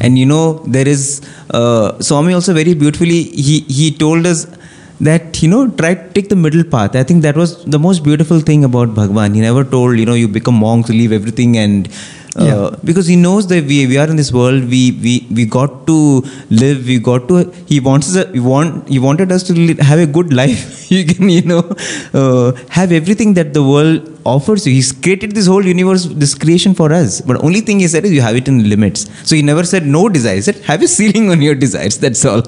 And 0.00 0.18
you 0.18 0.26
know, 0.26 0.60
there 0.66 0.86
is 0.86 1.22
uh, 1.50 2.00
Swami 2.00 2.32
also 2.34 2.52
very 2.54 2.74
beautifully 2.74 3.22
he 3.24 3.60
he 3.60 3.90
told 3.90 4.26
us 4.26 4.46
that 5.00 5.42
you 5.42 5.48
know 5.48 5.68
try 5.70 5.94
to 5.94 6.12
take 6.12 6.28
the 6.28 6.36
middle 6.36 6.64
path. 6.64 6.96
I 6.96 7.02
think 7.02 7.22
that 7.22 7.36
was 7.36 7.64
the 7.64 7.78
most 7.78 8.02
beautiful 8.04 8.40
thing 8.40 8.64
about 8.64 8.94
Bhagwan. 8.94 9.34
He 9.34 9.40
never 9.40 9.64
told 9.64 9.98
you 9.98 10.06
know 10.06 10.14
you 10.14 10.28
become 10.28 10.54
monks, 10.54 10.90
leave 10.90 11.12
everything, 11.12 11.56
and 11.56 11.88
Yeah. 12.38 12.70
because 12.84 13.06
he 13.06 13.16
knows 13.16 13.46
that 13.48 13.64
we, 13.64 13.86
we 13.86 13.96
are 13.96 14.06
in 14.06 14.16
this 14.16 14.30
world 14.30 14.64
we, 14.64 14.92
we 15.04 15.26
we 15.30 15.44
got 15.46 15.86
to 15.86 16.22
live 16.50 16.86
we 16.86 16.98
got 16.98 17.28
to 17.28 17.50
he 17.66 17.80
wants 17.80 18.14
us 18.14 18.30
he 18.32 18.40
want 18.40 18.88
he 18.88 18.98
wanted 18.98 19.32
us 19.32 19.42
to 19.44 19.74
have 19.76 19.98
a 19.98 20.06
good 20.06 20.32
life. 20.32 20.64
You 20.96 21.04
can 21.04 21.28
you 21.28 21.42
know 21.42 21.62
uh, 22.14 22.52
have 22.68 22.92
everything 22.92 23.34
that 23.34 23.52
the 23.52 23.62
world 23.62 24.02
offers 24.24 24.66
you. 24.66 24.72
He's 24.72 24.92
created 24.92 25.32
this 25.32 25.46
whole 25.46 25.64
universe 25.64 26.04
this 26.04 26.34
creation 26.34 26.74
for 26.74 26.92
us. 26.92 27.20
But 27.20 27.42
only 27.42 27.60
thing 27.60 27.80
he 27.80 27.88
said 27.88 28.04
is 28.04 28.12
you 28.12 28.20
have 28.20 28.36
it 28.36 28.46
in 28.46 28.68
limits. 28.68 29.08
So 29.28 29.34
he 29.34 29.42
never 29.42 29.64
said 29.64 29.86
no 29.86 30.08
desires 30.08 30.46
he 30.46 30.52
said 30.52 30.62
have 30.64 30.82
a 30.82 30.88
ceiling 30.88 31.30
on 31.30 31.42
your 31.42 31.54
desires. 31.54 31.98
That's 31.98 32.24
all. 32.24 32.42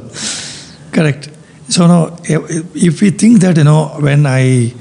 Correct. 0.93 1.31
So 1.69 1.87
now, 1.87 2.17
if 2.25 2.75
if 2.75 3.01
we 3.03 3.11
think 3.11 3.41
that 3.41 3.57
you 3.59 3.65
know, 3.65 3.89
when 4.01 4.25
I 4.27 4.73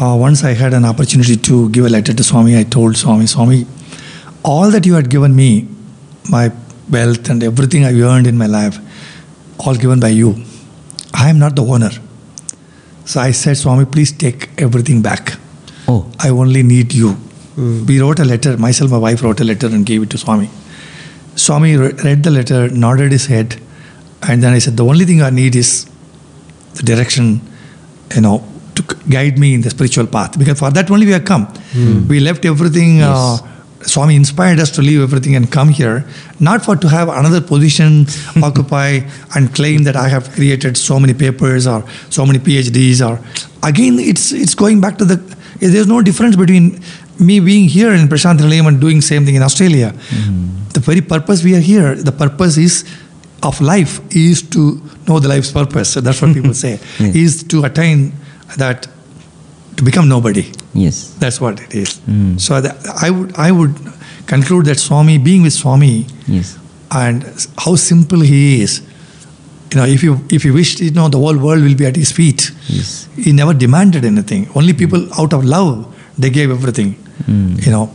uh, 0.00 0.16
once 0.16 0.44
I 0.44 0.52
had 0.52 0.72
an 0.74 0.84
opportunity 0.84 1.36
to 1.36 1.68
give 1.70 1.84
a 1.84 1.88
letter 1.88 2.12
to 2.12 2.22
Swami, 2.22 2.56
I 2.56 2.62
told 2.62 2.96
Swami, 2.96 3.26
Swami, 3.26 3.66
all 4.42 4.70
that 4.70 4.86
you 4.86 4.94
had 4.94 5.08
given 5.10 5.34
me, 5.34 5.68
my 6.30 6.50
wealth 6.90 7.28
and 7.30 7.42
everything 7.42 7.84
I 7.84 7.92
earned 8.00 8.26
in 8.26 8.36
my 8.38 8.46
life, 8.46 8.78
all 9.58 9.74
given 9.74 10.00
by 10.00 10.08
you. 10.08 10.42
I 11.14 11.28
am 11.28 11.38
not 11.38 11.56
the 11.56 11.64
owner. 11.64 11.90
So 13.04 13.20
I 13.20 13.32
said, 13.32 13.56
Swami, 13.56 13.84
please 13.84 14.12
take 14.12 14.48
everything 14.58 15.02
back. 15.02 15.38
oh 15.88 16.10
I 16.20 16.28
only 16.30 16.62
need 16.62 16.92
you. 16.94 17.16
We 17.56 18.00
wrote 18.00 18.20
a 18.20 18.24
letter, 18.24 18.56
myself, 18.56 18.90
my 18.90 18.98
wife 18.98 19.22
wrote 19.22 19.40
a 19.40 19.44
letter 19.44 19.66
and 19.66 19.84
gave 19.84 20.02
it 20.02 20.10
to 20.10 20.18
Swami. 20.18 20.48
Swami 21.34 21.76
re- 21.76 21.92
read 22.04 22.22
the 22.22 22.30
letter, 22.30 22.68
nodded 22.70 23.12
his 23.12 23.26
head, 23.26 23.60
and 24.22 24.42
then 24.42 24.52
I 24.52 24.58
said, 24.60 24.76
The 24.76 24.84
only 24.84 25.04
thing 25.04 25.20
I 25.22 25.30
need 25.30 25.56
is 25.56 25.86
the 26.74 26.82
direction, 26.82 27.40
you 28.14 28.20
know, 28.22 28.44
to 28.76 28.82
guide 29.10 29.38
me 29.38 29.52
in 29.54 29.60
the 29.60 29.70
spiritual 29.70 30.06
path. 30.06 30.38
Because 30.38 30.58
for 30.58 30.70
that 30.70 30.90
only 30.90 31.06
we 31.06 31.12
have 31.12 31.24
come. 31.24 31.46
We 32.08 32.20
left 32.20 32.44
everything. 32.44 33.02
Uh, 33.02 33.38
Swami 33.82 34.14
inspired 34.14 34.58
us 34.60 34.70
to 34.72 34.82
leave 34.82 35.00
everything 35.00 35.34
and 35.36 35.50
come 35.50 35.68
here, 35.70 36.04
not 36.38 36.64
for 36.64 36.76
to 36.76 36.88
have 36.88 37.08
another 37.08 37.40
position, 37.40 38.06
occupy, 38.42 39.00
and 39.34 39.54
claim 39.54 39.84
that 39.84 39.96
I 39.96 40.08
have 40.08 40.30
created 40.32 40.76
so 40.76 41.00
many 41.00 41.14
papers 41.14 41.66
or 41.66 41.84
so 42.10 42.26
many 42.26 42.38
PhDs. 42.38 43.00
Or 43.06 43.18
again, 43.66 43.98
it's 43.98 44.32
it's 44.32 44.54
going 44.54 44.80
back 44.80 44.98
to 44.98 45.04
the. 45.04 45.16
There's 45.60 45.86
no 45.86 46.02
difference 46.02 46.36
between 46.36 46.80
me 47.18 47.40
being 47.40 47.68
here 47.68 47.92
in 47.92 48.08
Prashanti 48.08 48.40
Nilayam 48.40 48.66
and 48.66 48.80
doing 48.80 49.00
same 49.00 49.24
thing 49.26 49.34
in 49.34 49.42
Australia. 49.42 49.90
Hmm. 49.90 50.48
The 50.72 50.80
very 50.80 51.00
purpose 51.00 51.44
we 51.44 51.54
are 51.54 51.60
here, 51.60 51.94
the 51.94 52.12
purpose 52.12 52.56
is 52.56 52.84
of 53.42 53.60
life 53.60 54.00
is 54.14 54.42
to 54.50 54.80
know 55.08 55.18
the 55.18 55.28
life's 55.28 55.52
purpose. 55.52 55.90
So 55.90 56.00
that's 56.00 56.20
what 56.20 56.34
people 56.34 56.54
say. 56.64 56.78
Yeah. 56.98 57.12
Is 57.14 57.42
to 57.44 57.64
attain 57.64 58.12
that 58.56 58.86
to 59.80 59.84
become 59.88 60.08
nobody. 60.08 60.44
yes 60.84 60.96
That's 61.24 61.40
what 61.44 61.60
it 61.66 61.74
is. 61.82 61.90
Mm. 62.14 62.38
So 62.46 62.60
that, 62.60 62.76
I 63.06 63.10
would 63.16 63.30
I 63.48 63.50
would 63.58 63.74
conclude 64.32 64.66
that 64.70 64.78
Swami, 64.86 65.18
being 65.28 65.42
with 65.48 65.54
Swami, 65.62 66.06
yes 66.38 66.56
and 67.00 67.24
how 67.64 67.72
simple 67.76 68.20
he 68.30 68.38
is. 68.62 68.72
You 69.72 69.76
know, 69.78 69.86
if 69.96 70.02
you 70.06 70.14
if 70.36 70.44
you 70.46 70.52
wished, 70.60 70.80
you 70.86 70.90
know, 70.98 71.08
the 71.16 71.18
whole 71.24 71.38
world 71.46 71.62
will 71.68 71.76
be 71.82 71.86
at 71.90 71.96
his 72.02 72.12
feet. 72.18 72.50
yes 72.78 72.90
He 73.26 73.32
never 73.40 73.54
demanded 73.64 74.04
anything. 74.12 74.48
Only 74.60 74.74
people 74.82 75.06
out 75.24 75.32
of 75.38 75.44
love 75.54 75.74
they 76.18 76.30
gave 76.38 76.50
everything. 76.58 76.92
Mm. 77.30 77.64
You 77.66 77.72
know, 77.76 77.86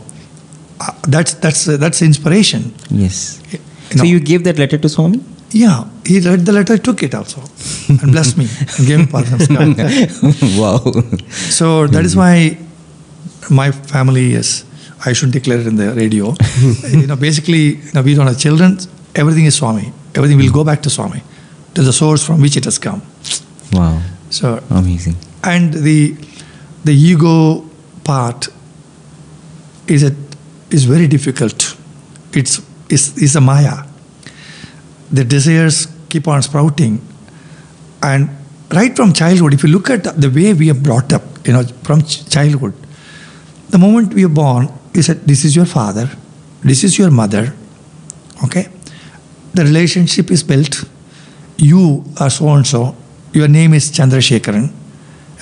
Uh, 0.86 0.92
that's 1.12 1.32
that's 1.42 1.60
uh, 1.72 1.76
that's 1.82 2.00
inspiration. 2.06 2.62
yes 3.02 3.18
You 3.52 3.98
so 4.00 4.04
you 4.12 4.18
gave 4.30 4.42
that 4.46 4.58
letter 4.62 4.78
to 4.84 4.88
swami 4.94 5.20
yeah, 5.50 5.84
he 6.04 6.20
read 6.20 6.44
the 6.44 6.52
letter, 6.52 6.76
took 6.78 7.02
it 7.02 7.14
also, 7.14 7.40
and 7.88 8.12
blessed 8.12 8.36
me 8.38 8.46
and 8.78 8.86
gave 8.86 8.98
me 8.98 9.06
Padma 9.06 9.38
wow 10.60 10.78
So 11.50 11.86
that 11.86 12.04
is 12.04 12.16
why 12.16 12.58
my 13.50 13.70
family 13.70 14.34
is. 14.34 14.64
I 15.04 15.12
shouldn't 15.12 15.34
declare 15.34 15.60
it 15.60 15.66
in 15.66 15.76
the 15.76 15.92
radio. 15.92 16.34
you 17.00 17.06
know, 17.06 17.16
basically, 17.16 17.76
you 17.76 17.92
know, 17.94 18.02
we 18.02 18.14
don't 18.14 18.26
have 18.26 18.38
children. 18.38 18.78
Everything 19.14 19.44
is 19.44 19.54
Swami. 19.54 19.92
Everything 20.14 20.38
will 20.38 20.50
go 20.50 20.64
back 20.64 20.82
to 20.82 20.90
Swami, 20.90 21.22
to 21.74 21.82
the 21.82 21.92
source 21.92 22.24
from 22.26 22.40
which 22.40 22.56
it 22.56 22.64
has 22.64 22.78
come. 22.78 23.02
wow 23.72 24.00
So, 24.30 24.60
amazing 24.70 25.16
and 25.46 25.72
the 25.72 26.16
the 26.84 26.92
ego 26.92 27.64
part 28.04 28.48
is 29.86 30.02
a 30.02 30.12
is 30.70 30.84
very 30.84 31.06
difficult. 31.06 31.76
It's 32.32 32.60
is 32.90 33.16
is 33.16 33.36
a 33.36 33.40
maya. 33.40 33.85
The 35.12 35.24
desires 35.24 35.86
keep 36.08 36.26
on 36.28 36.42
sprouting, 36.42 37.00
and 38.02 38.28
right 38.72 38.94
from 38.94 39.12
childhood, 39.12 39.54
if 39.54 39.62
you 39.62 39.68
look 39.68 39.90
at 39.90 40.04
the 40.20 40.30
way 40.30 40.52
we 40.52 40.70
are 40.70 40.74
brought 40.74 41.12
up, 41.12 41.22
you 41.46 41.52
know, 41.52 41.62
from 41.82 42.02
ch- 42.02 42.28
childhood, 42.28 42.74
the 43.70 43.78
moment 43.78 44.14
we 44.14 44.24
are 44.24 44.28
born, 44.28 44.68
you 44.94 45.02
said, 45.02 45.26
"This 45.26 45.44
is 45.44 45.54
your 45.54 45.66
father, 45.66 46.10
this 46.62 46.82
is 46.84 46.98
your 46.98 47.10
mother." 47.10 47.54
Okay, 48.44 48.68
the 49.54 49.64
relationship 49.64 50.30
is 50.30 50.42
built. 50.42 50.84
You 51.56 52.04
are 52.20 52.30
so 52.30 52.48
and 52.50 52.66
so. 52.66 52.94
Your 53.32 53.48
name 53.48 53.74
is 53.74 53.90
Chandrasekharan. 53.90 54.70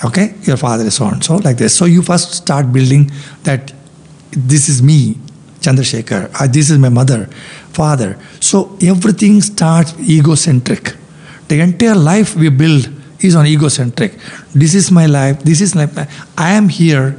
Okay, 0.03 0.35
your 0.43 0.57
father 0.57 0.85
is 0.85 0.95
so 0.95 1.07
and 1.07 1.23
so, 1.23 1.35
like 1.37 1.57
this. 1.57 1.73
So 1.75 1.85
you 1.85 2.01
first 2.01 2.33
start 2.33 2.71
building 2.71 3.11
that 3.43 3.73
this 4.31 4.67
is 4.69 4.81
me, 4.81 5.17
Chandrasekhar. 5.65 6.29
Uh, 6.39 6.47
this 6.47 6.69
is 6.69 6.77
my 6.77 6.89
mother, 6.89 7.25
father. 7.73 8.17
So 8.39 8.77
everything 8.81 9.41
starts 9.41 9.93
egocentric. 9.99 10.95
The 11.47 11.59
entire 11.61 11.95
life 11.95 12.35
we 12.35 12.49
build 12.49 12.89
is 13.19 13.35
on 13.35 13.45
egocentric. 13.45 14.13
This 14.53 14.75
is 14.75 14.91
my 14.91 15.05
life. 15.05 15.41
This 15.43 15.61
is 15.61 15.75
my. 15.75 15.89
I 16.37 16.51
am 16.51 16.69
here. 16.69 17.17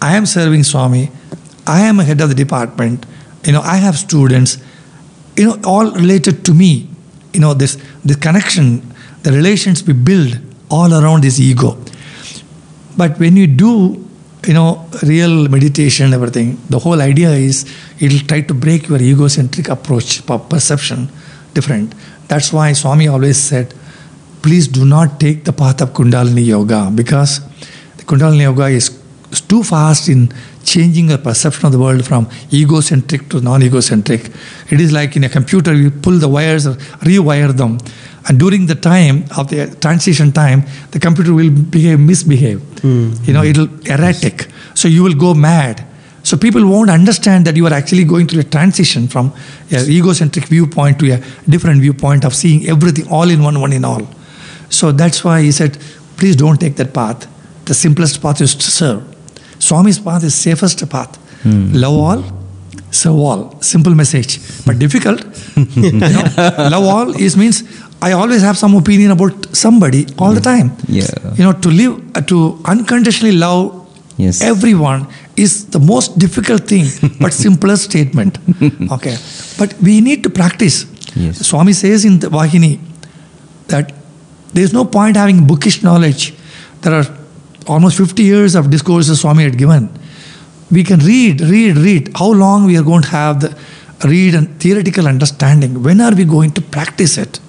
I 0.00 0.16
am 0.16 0.26
serving 0.26 0.64
Swami. 0.64 1.10
I 1.66 1.80
am 1.82 2.00
a 2.00 2.04
head 2.04 2.20
of 2.20 2.28
the 2.28 2.34
department. 2.34 3.06
You 3.44 3.52
know, 3.52 3.60
I 3.62 3.76
have 3.76 3.96
students. 3.96 4.58
You 5.36 5.46
know, 5.46 5.58
all 5.64 5.90
related 5.92 6.44
to 6.46 6.54
me. 6.54 6.88
You 7.32 7.40
know, 7.40 7.54
this 7.54 7.78
the 8.04 8.14
connection, 8.14 8.82
the 9.22 9.32
relations 9.32 9.82
we 9.86 9.94
build 9.94 10.38
all 10.70 10.92
around 10.92 11.22
this 11.24 11.40
ego. 11.40 11.78
But 12.96 13.18
when 13.18 13.36
you 13.36 13.46
do, 13.46 14.06
you 14.46 14.54
know, 14.54 14.86
real 15.02 15.48
meditation, 15.48 16.12
everything, 16.12 16.58
the 16.68 16.78
whole 16.78 17.00
idea 17.00 17.30
is 17.30 17.70
it'll 17.98 18.26
try 18.26 18.40
to 18.40 18.54
break 18.54 18.88
your 18.88 19.00
egocentric 19.00 19.68
approach, 19.68 20.24
per- 20.26 20.38
perception, 20.38 21.08
different. 21.54 21.94
That's 22.28 22.52
why 22.52 22.72
Swami 22.72 23.08
always 23.08 23.36
said, 23.36 23.74
please 24.42 24.66
do 24.68 24.84
not 24.84 25.20
take 25.20 25.44
the 25.44 25.52
path 25.52 25.82
of 25.82 25.90
Kundalini 25.90 26.46
Yoga 26.46 26.90
because 26.94 27.40
the 27.96 28.04
Kundalini 28.04 28.42
Yoga 28.42 28.66
is 28.66 28.90
too 29.48 29.62
fast 29.62 30.08
in 30.08 30.32
changing 30.64 31.08
your 31.08 31.18
perception 31.18 31.66
of 31.66 31.72
the 31.72 31.78
world 31.78 32.06
from 32.06 32.28
egocentric 32.52 33.28
to 33.30 33.40
non-egocentric. 33.40 34.30
It 34.70 34.80
is 34.80 34.92
like 34.92 35.16
in 35.16 35.24
a 35.24 35.28
computer, 35.28 35.74
you 35.74 35.90
pull 35.90 36.18
the 36.18 36.28
wires, 36.28 36.66
or 36.66 36.74
rewire 37.02 37.56
them, 37.56 37.78
and 38.28 38.38
during 38.38 38.66
the 38.66 38.74
time 38.74 39.24
of 39.36 39.48
the 39.48 39.66
transition 39.80 40.32
time, 40.32 40.64
the 40.90 40.98
computer 40.98 41.32
will 41.32 41.50
behave, 41.50 41.98
misbehave. 41.98 42.60
Hmm. 42.80 43.12
You 43.24 43.32
know, 43.32 43.42
it'll 43.42 43.68
erratic. 43.86 44.48
So 44.74 44.88
you 44.88 45.02
will 45.02 45.14
go 45.14 45.34
mad. 45.34 45.86
So 46.22 46.36
people 46.36 46.66
won't 46.66 46.90
understand 46.90 47.46
that 47.46 47.56
you 47.56 47.66
are 47.66 47.72
actually 47.72 48.04
going 48.04 48.26
through 48.26 48.40
a 48.40 48.44
transition 48.44 49.08
from 49.08 49.32
an 49.70 49.88
egocentric 49.88 50.46
viewpoint 50.46 50.98
to 50.98 51.12
a 51.12 51.18
different 51.48 51.80
viewpoint 51.80 52.24
of 52.24 52.34
seeing 52.34 52.68
everything 52.68 53.08
all 53.08 53.30
in 53.30 53.42
one, 53.42 53.58
one 53.58 53.72
in 53.72 53.84
all. 53.84 54.06
So 54.68 54.92
that's 54.92 55.24
why 55.24 55.42
he 55.42 55.50
said, 55.50 55.78
please 56.18 56.36
don't 56.36 56.60
take 56.60 56.76
that 56.76 56.92
path. 56.92 57.26
The 57.64 57.74
simplest 57.74 58.20
path 58.20 58.40
is 58.42 58.54
to 58.54 58.70
serve. 58.70 59.09
Swami's 59.70 59.98
path 60.00 60.24
is 60.24 60.34
safest 60.34 60.88
path. 60.90 61.18
Love 61.84 61.94
all, 62.06 62.22
serve 62.90 63.18
all. 63.28 63.42
Simple 63.62 63.94
message, 63.94 64.38
but 64.66 64.78
difficult. 64.78 65.20
You 65.76 65.92
know, 65.92 66.24
love 66.74 66.84
all 66.94 67.08
is 67.26 67.36
means 67.36 67.62
I 68.02 68.12
always 68.12 68.42
have 68.42 68.56
some 68.58 68.74
opinion 68.74 69.10
about 69.16 69.34
somebody 69.64 70.06
all 70.18 70.32
the 70.32 70.40
time. 70.40 70.72
Yeah. 70.88 71.06
You 71.36 71.44
know, 71.44 71.52
to 71.52 71.68
live, 71.68 72.16
uh, 72.16 72.22
to 72.32 72.58
unconditionally 72.64 73.36
love 73.36 73.76
Yes. 74.16 74.40
everyone 74.42 75.06
is 75.36 75.52
the 75.74 75.78
most 75.78 76.18
difficult 76.18 76.66
thing, 76.72 76.86
but 77.20 77.32
simplest 77.32 77.84
statement. 77.90 78.38
Okay. 78.96 79.16
But 79.58 79.74
we 79.88 80.00
need 80.00 80.22
to 80.24 80.30
practice. 80.30 80.84
Yes. 81.14 81.46
Swami 81.46 81.72
says 81.72 82.04
in 82.04 82.18
the 82.18 82.28
Vahini 82.28 82.72
that 83.68 83.92
there 84.52 84.64
is 84.64 84.72
no 84.72 84.84
point 84.84 85.16
having 85.16 85.46
bookish 85.46 85.82
knowledge. 85.82 86.34
There 86.82 86.94
are 87.00 87.06
almost 87.70 87.96
50 87.96 88.22
years 88.22 88.54
of 88.54 88.70
discourses 88.70 89.20
Swami 89.20 89.44
had 89.44 89.56
given. 89.56 89.88
We 90.70 90.82
can 90.84 90.98
read, 91.00 91.40
read, 91.40 91.76
read. 91.76 92.10
How 92.16 92.30
long 92.32 92.66
we 92.66 92.76
are 92.76 92.82
going 92.82 93.02
to 93.02 93.08
have 93.08 93.40
the 93.40 93.56
read 94.04 94.34
and 94.34 94.60
theoretical 94.60 95.06
understanding? 95.06 95.82
When 95.82 96.00
are 96.00 96.14
we 96.14 96.24
going 96.24 96.50
to 96.52 96.60
practice 96.60 97.16
it? 97.16 97.40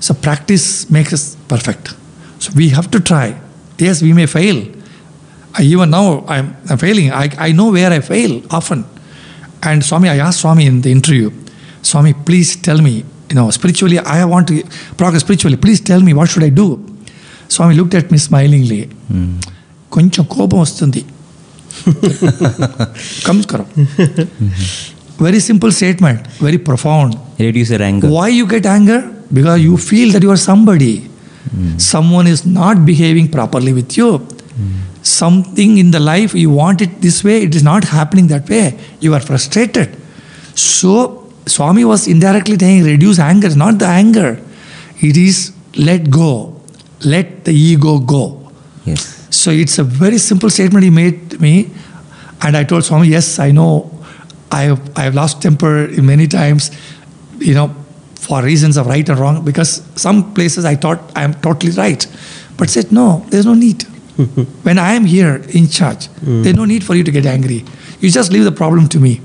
So 0.00 0.14
practice 0.14 0.90
makes 0.90 1.12
us 1.12 1.36
perfect. 1.48 1.94
So 2.40 2.52
we 2.56 2.70
have 2.70 2.90
to 2.90 3.00
try. 3.00 3.40
Yes, 3.78 4.02
we 4.02 4.12
may 4.12 4.26
fail. 4.26 4.66
I, 5.54 5.62
even 5.62 5.90
now 5.90 6.24
I'm, 6.26 6.56
I'm 6.68 6.78
failing. 6.78 7.12
I, 7.12 7.28
I 7.38 7.52
know 7.52 7.70
where 7.70 7.92
I 7.92 8.00
fail 8.00 8.42
often. 8.50 8.84
And 9.62 9.84
Swami, 9.84 10.08
I 10.08 10.16
asked 10.16 10.40
Swami 10.40 10.66
in 10.66 10.80
the 10.80 10.90
interview, 10.90 11.30
Swami, 11.82 12.14
please 12.14 12.56
tell 12.56 12.80
me, 12.80 13.04
you 13.28 13.34
know, 13.34 13.50
spiritually, 13.50 13.98
I 13.98 14.24
want 14.24 14.48
to 14.48 14.64
progress 14.96 15.22
spiritually. 15.22 15.56
Please 15.56 15.80
tell 15.80 16.00
me, 16.00 16.14
what 16.14 16.28
should 16.28 16.42
I 16.42 16.48
do? 16.48 16.84
Swami 17.48 17.74
looked 17.74 17.94
at 17.94 18.10
me 18.10 18.18
smilingly. 18.18 18.84
Hmm. 18.84 19.38
కొంచెం 19.95 20.23
కోపం 20.35 20.59
వస్తుంది 20.65 21.03
comes 23.27 23.47
Karam 23.51 23.67
very 25.19 25.39
simple 25.39 25.71
statement, 25.71 26.27
very 26.39 26.57
profound. 26.57 27.17
Reduce 27.39 27.71
your 27.71 27.81
anger. 27.81 28.09
Why 28.09 28.27
you 28.29 28.47
get 28.47 28.65
anger? 28.65 28.99
Because 29.33 29.61
you 29.61 29.77
feel 29.77 30.11
that 30.13 30.23
you 30.23 30.31
are 30.31 30.37
somebody. 30.37 31.09
Someone 31.77 32.27
is 32.27 32.45
not 32.45 32.85
behaving 32.85 33.29
properly 33.31 33.73
with 33.73 33.97
you. 33.97 34.27
Something 35.01 35.77
in 35.77 35.91
the 35.91 35.99
life 35.99 36.33
you 36.33 36.49
want 36.49 36.81
it 36.81 37.01
this 37.01 37.23
way, 37.23 37.41
it 37.43 37.55
is 37.55 37.63
not 37.63 37.83
happening 37.85 38.27
that 38.27 38.49
way. 38.49 38.77
You 38.99 39.13
are 39.13 39.19
frustrated. 39.19 39.95
So 40.53 41.31
Swami 41.45 41.85
was 41.85 42.07
indirectly 42.07 42.57
saying 42.57 42.83
reduce 42.83 43.19
anger, 43.19 43.47
It's 43.47 43.55
not 43.55 43.79
the 43.79 43.85
anger. 43.85 44.39
It 44.99 45.15
is 45.15 45.53
let 45.75 46.09
go. 46.09 46.61
Let 47.03 47.45
the 47.45 47.53
ego 47.53 47.99
go. 47.99 48.40
Yes. 48.84 49.26
So 49.30 49.50
it's 49.50 49.78
a 49.78 49.84
very 49.84 50.18
simple 50.18 50.50
statement 50.50 50.84
he 50.84 50.90
made 50.90 51.30
to 51.30 51.38
me. 51.38 51.70
And 52.42 52.56
I 52.56 52.64
told 52.64 52.84
Swami, 52.84 53.08
yes, 53.08 53.38
I 53.38 53.52
know 53.52 53.90
I 54.50 54.62
have, 54.62 54.98
I 54.98 55.02
have 55.02 55.14
lost 55.14 55.40
temper 55.40 55.88
many 56.02 56.26
times, 56.26 56.70
you 57.38 57.54
know, 57.54 57.74
for 58.16 58.42
reasons 58.42 58.76
of 58.76 58.86
right 58.86 59.08
and 59.08 59.18
wrong, 59.18 59.44
because 59.44 59.82
some 59.96 60.34
places 60.34 60.64
I 60.64 60.76
thought 60.76 61.00
I 61.16 61.22
am 61.24 61.34
totally 61.34 61.72
right. 61.72 62.06
But 62.56 62.70
said, 62.70 62.92
no, 62.92 63.24
there's 63.30 63.46
no 63.46 63.54
need. 63.54 63.82
when 64.62 64.78
I 64.78 64.92
am 64.92 65.04
here 65.04 65.36
in 65.48 65.68
charge, 65.68 66.06
hmm. 66.06 66.42
there's 66.42 66.56
no 66.56 66.64
need 66.64 66.84
for 66.84 66.94
you 66.94 67.04
to 67.04 67.10
get 67.10 67.26
angry. 67.26 67.64
You 68.00 68.10
just 68.10 68.30
leave 68.30 68.44
the 68.44 68.52
problem 68.52 68.88
to 68.90 69.00
me. 69.00 69.20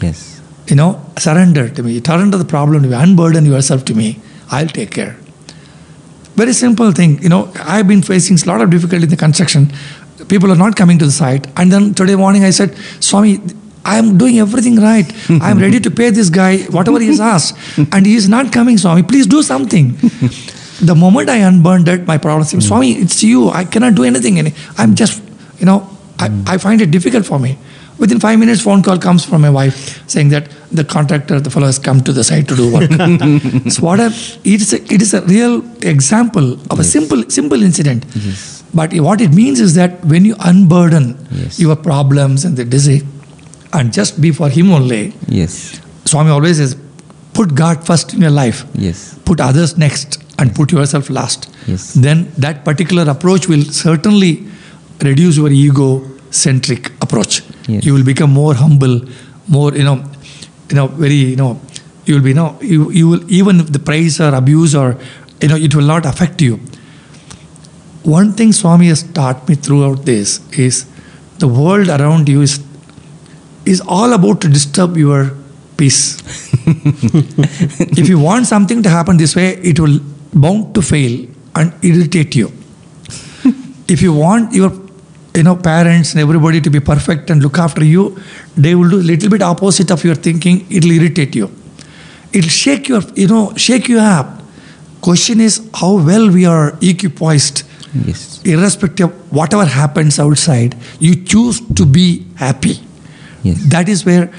Yes. 0.00 0.40
You 0.66 0.76
know, 0.76 1.04
surrender 1.18 1.68
to 1.68 1.82
me. 1.82 2.00
Surrender 2.00 2.38
the 2.38 2.44
problem 2.44 2.82
to 2.82 2.88
me. 2.88 2.94
Unburden 2.94 3.44
yourself 3.44 3.84
to 3.86 3.94
me. 3.94 4.20
I'll 4.50 4.66
take 4.66 4.92
care. 4.92 5.16
Very 6.36 6.52
simple 6.52 6.92
thing. 6.92 7.22
You 7.22 7.28
know, 7.28 7.52
I've 7.60 7.86
been 7.86 8.02
facing 8.02 8.38
a 8.42 8.52
lot 8.52 8.60
of 8.60 8.70
difficulty 8.70 9.04
in 9.04 9.10
the 9.10 9.16
construction. 9.16 9.72
People 10.28 10.50
are 10.50 10.56
not 10.56 10.76
coming 10.76 10.98
to 10.98 11.04
the 11.04 11.12
site. 11.12 11.46
And 11.56 11.70
then 11.70 11.94
today 11.94 12.16
morning 12.16 12.44
I 12.44 12.50
said, 12.50 12.76
Swami, 13.00 13.40
I 13.84 13.96
am 13.98 14.18
doing 14.18 14.38
everything 14.38 14.76
right. 14.76 15.12
I 15.42 15.50
am 15.50 15.58
ready 15.58 15.78
to 15.80 15.90
pay 15.90 16.10
this 16.10 16.30
guy 16.30 16.58
whatever 16.64 16.98
he 16.98 17.06
has 17.08 17.20
asked. 17.34 17.56
And 17.92 18.06
he 18.06 18.14
is 18.14 18.28
not 18.28 18.52
coming, 18.52 18.78
Swami. 18.78 19.02
Please 19.02 19.26
do 19.26 19.42
something. 19.42 19.92
the 20.80 20.94
moment 20.96 21.28
I 21.28 21.36
unburned 21.36 21.88
it, 21.88 22.06
my 22.06 22.18
problem 22.18 22.44
seemed, 22.44 22.64
Swami, 22.64 22.92
it's 22.92 23.22
you. 23.22 23.50
I 23.50 23.64
cannot 23.64 23.94
do 23.94 24.04
anything. 24.04 24.52
I'm 24.78 24.94
just, 24.94 25.22
you 25.58 25.66
know, 25.66 25.88
I, 26.18 26.28
hmm. 26.28 26.42
I 26.46 26.58
find 26.58 26.80
it 26.80 26.90
difficult 26.90 27.26
for 27.26 27.38
me. 27.38 27.58
Within 27.98 28.18
five 28.20 28.38
minutes, 28.38 28.60
phone 28.60 28.82
call 28.82 28.98
comes 28.98 29.24
from 29.24 29.40
my 29.42 29.50
wife 29.50 30.02
saying 30.08 30.28
that 30.30 30.48
the 30.72 30.84
contractor, 30.84 31.38
the 31.40 31.50
fellow 31.50 31.66
has 31.66 31.78
come 31.78 32.00
to 32.02 32.12
the 32.12 32.24
site 32.24 32.48
to 32.48 32.56
do 32.56 32.72
work. 32.72 32.90
so 33.72 33.82
what 33.82 34.00
a, 34.00 34.06
it 34.42 34.60
is 34.60 34.72
a, 34.72 34.82
it 34.92 35.00
is 35.00 35.14
a 35.14 35.22
real 35.22 35.62
example 35.82 36.54
of 36.70 36.80
a 36.80 36.84
simple 36.84 37.22
simple 37.30 37.62
incident. 37.62 38.04
But 38.74 38.92
what 38.94 39.20
it 39.20 39.32
means 39.32 39.60
is 39.60 39.74
that 39.76 40.04
when 40.04 40.24
you 40.24 40.34
unburden 40.40 41.16
Yes. 41.30 41.60
your 41.60 41.76
problems 41.76 42.44
and 42.44 42.56
the 42.56 42.64
disease, 42.64 43.04
and 43.72 43.92
just 43.92 44.20
be 44.20 44.32
for 44.32 44.48
him 44.48 44.72
only, 44.72 45.12
Yes. 45.28 45.80
Swami 46.04 46.30
always 46.30 46.56
says, 46.58 46.76
put 47.32 47.54
God 47.54 47.86
first 47.86 48.12
in 48.14 48.20
your 48.20 48.30
life 48.30 48.64
Yes. 48.74 49.16
put 49.24 49.40
others 49.40 49.76
next 49.78 50.18
and 50.38 50.52
put 50.54 50.72
yourself 50.72 51.08
last 51.10 51.48
Yes. 51.68 51.94
then 51.94 52.30
that 52.38 52.64
particular 52.64 53.08
approach 53.10 53.48
will 53.48 53.62
certainly 53.64 54.44
reduce 55.00 55.36
your 55.36 55.50
ego 55.50 56.02
centric 56.30 56.90
approach 57.14 57.42
Yes. 57.66 57.84
you 57.86 57.94
will 57.94 58.04
become 58.04 58.30
more 58.30 58.54
humble 58.54 58.96
more 59.56 59.70
you 59.74 59.84
know 59.88 59.96
you 60.70 60.76
know 60.78 60.86
very 61.04 61.14
you 61.32 61.36
know 61.36 61.52
you 62.06 62.14
will 62.14 62.22
be 62.22 62.30
you 62.30 62.34
know 62.40 62.58
you, 62.60 62.90
you 62.90 63.08
will 63.08 63.22
even 63.40 63.60
if 63.60 63.72
the 63.72 63.78
praise 63.78 64.20
or 64.20 64.34
abuse 64.34 64.74
or 64.74 64.88
you 65.40 65.48
know 65.48 65.56
it 65.56 65.74
will 65.74 65.90
not 65.94 66.04
affect 66.12 66.42
you 66.46 66.56
one 68.02 68.32
thing 68.32 68.52
swami 68.52 68.88
has 68.88 69.02
taught 69.18 69.48
me 69.48 69.54
throughout 69.54 70.04
this 70.10 70.40
is 70.66 70.84
the 71.44 71.48
world 71.48 71.88
around 71.88 72.28
you 72.28 72.42
is 72.42 72.60
is 73.64 73.80
all 73.98 74.12
about 74.18 74.40
to 74.42 74.48
disturb 74.48 74.96
your 74.96 75.20
peace 75.78 76.00
if 78.02 78.08
you 78.08 78.18
want 78.18 78.46
something 78.46 78.82
to 78.82 78.88
happen 78.88 79.16
this 79.16 79.36
way, 79.36 79.48
it 79.70 79.78
will 79.78 80.00
bound 80.32 80.74
to 80.74 80.82
fail 80.82 81.26
and 81.54 81.72
irritate 81.82 82.34
you. 82.34 82.50
if 83.88 84.00
you 84.00 84.12
want 84.14 84.52
your 84.54 84.70
you 85.34 85.42
know 85.42 85.56
parents 85.56 86.12
and 86.12 86.20
everybody 86.20 86.60
to 86.60 86.70
be 86.70 86.80
perfect 86.80 87.30
and 87.30 87.42
look 87.42 87.58
after 87.58 87.84
you, 87.84 88.16
they 88.56 88.74
will 88.74 88.88
do 88.88 89.00
a 89.00 89.08
little 89.12 89.30
bit 89.30 89.42
opposite 89.42 89.90
of 89.90 90.04
your 90.04 90.14
thinking. 90.14 90.66
It'll 90.70 90.90
irritate 90.90 91.34
you. 91.34 91.50
It'll 92.32 92.50
shake 92.50 92.88
your 92.88 93.02
you 93.14 93.28
know 93.28 93.52
shake 93.56 93.88
you 93.88 93.98
up. 93.98 94.42
Question 95.00 95.40
is 95.40 95.68
how 95.74 95.96
well 95.96 96.30
we 96.30 96.46
are 96.46 96.72
equipoised. 96.80 97.64
Yes. 98.06 98.42
Irrespective 98.44 99.10
of 99.10 99.32
whatever 99.32 99.64
happens 99.64 100.18
outside, 100.18 100.76
you 100.98 101.24
choose 101.24 101.60
to 101.74 101.86
be 101.86 102.26
happy. 102.36 102.80
Yes. 103.42 103.62
That 103.66 103.88
is 103.88 104.04
where 104.04 104.32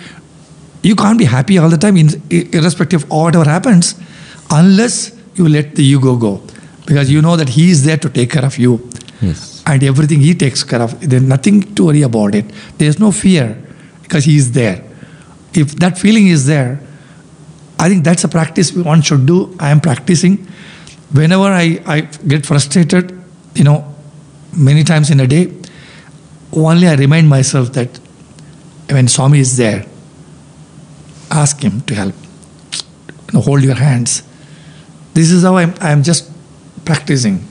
you 0.81 0.95
can't 0.95 1.17
be 1.17 1.25
happy 1.25 1.57
all 1.57 1.69
the 1.69 1.77
time, 1.77 1.97
in, 1.97 2.09
irrespective 2.29 3.03
of 3.03 3.09
whatever 3.09 3.45
happens, 3.45 3.95
unless 4.51 5.15
you 5.35 5.47
let 5.47 5.75
the 5.75 5.83
ego 5.83 6.15
go. 6.15 6.41
Because 6.85 7.09
you 7.09 7.21
know 7.21 7.35
that 7.35 7.49
he 7.49 7.71
is 7.71 7.85
there 7.85 7.97
to 7.97 8.09
take 8.09 8.31
care 8.31 8.45
of 8.45 8.57
you. 8.57 8.89
Yes. 9.21 9.54
And 9.67 9.83
everything 9.83 10.19
he 10.19 10.35
takes 10.35 10.63
care 10.63 10.81
of. 10.81 10.99
There's 11.01 11.23
nothing 11.23 11.73
to 11.75 11.85
worry 11.85 12.03
about 12.03 12.35
it. 12.35 12.45
There's 12.77 12.99
no 12.99 13.11
fear 13.11 13.57
because 14.03 14.25
he 14.25 14.37
is 14.37 14.51
there. 14.51 14.83
If 15.53 15.75
that 15.77 15.97
feeling 15.97 16.27
is 16.27 16.45
there, 16.45 16.79
I 17.79 17.89
think 17.89 18.03
that's 18.03 18.23
a 18.23 18.27
practice 18.27 18.73
one 18.73 19.01
should 19.01 19.25
do. 19.25 19.55
I 19.59 19.71
am 19.71 19.81
practicing. 19.81 20.47
Whenever 21.11 21.45
I, 21.45 21.81
I 21.85 22.01
get 22.01 22.45
frustrated, 22.45 23.11
you 23.55 23.63
know, 23.63 23.95
many 24.55 24.83
times 24.83 25.09
in 25.09 25.19
a 25.19 25.27
day, 25.27 25.51
only 26.53 26.87
I 26.87 26.95
remind 26.95 27.27
myself 27.27 27.73
that 27.73 27.99
when 28.89 29.07
Swami 29.07 29.39
is 29.39 29.57
there, 29.57 29.85
ask 31.31 31.61
him 31.61 31.81
to 31.81 31.95
help. 31.95 32.15
You 33.27 33.33
know, 33.33 33.41
hold 33.41 33.63
your 33.63 33.75
hands. 33.75 34.23
This 35.13 35.31
is 35.31 35.43
how 35.43 35.57
I'm, 35.57 35.73
I'm 35.81 36.03
just 36.03 36.31
practicing. 36.85 37.45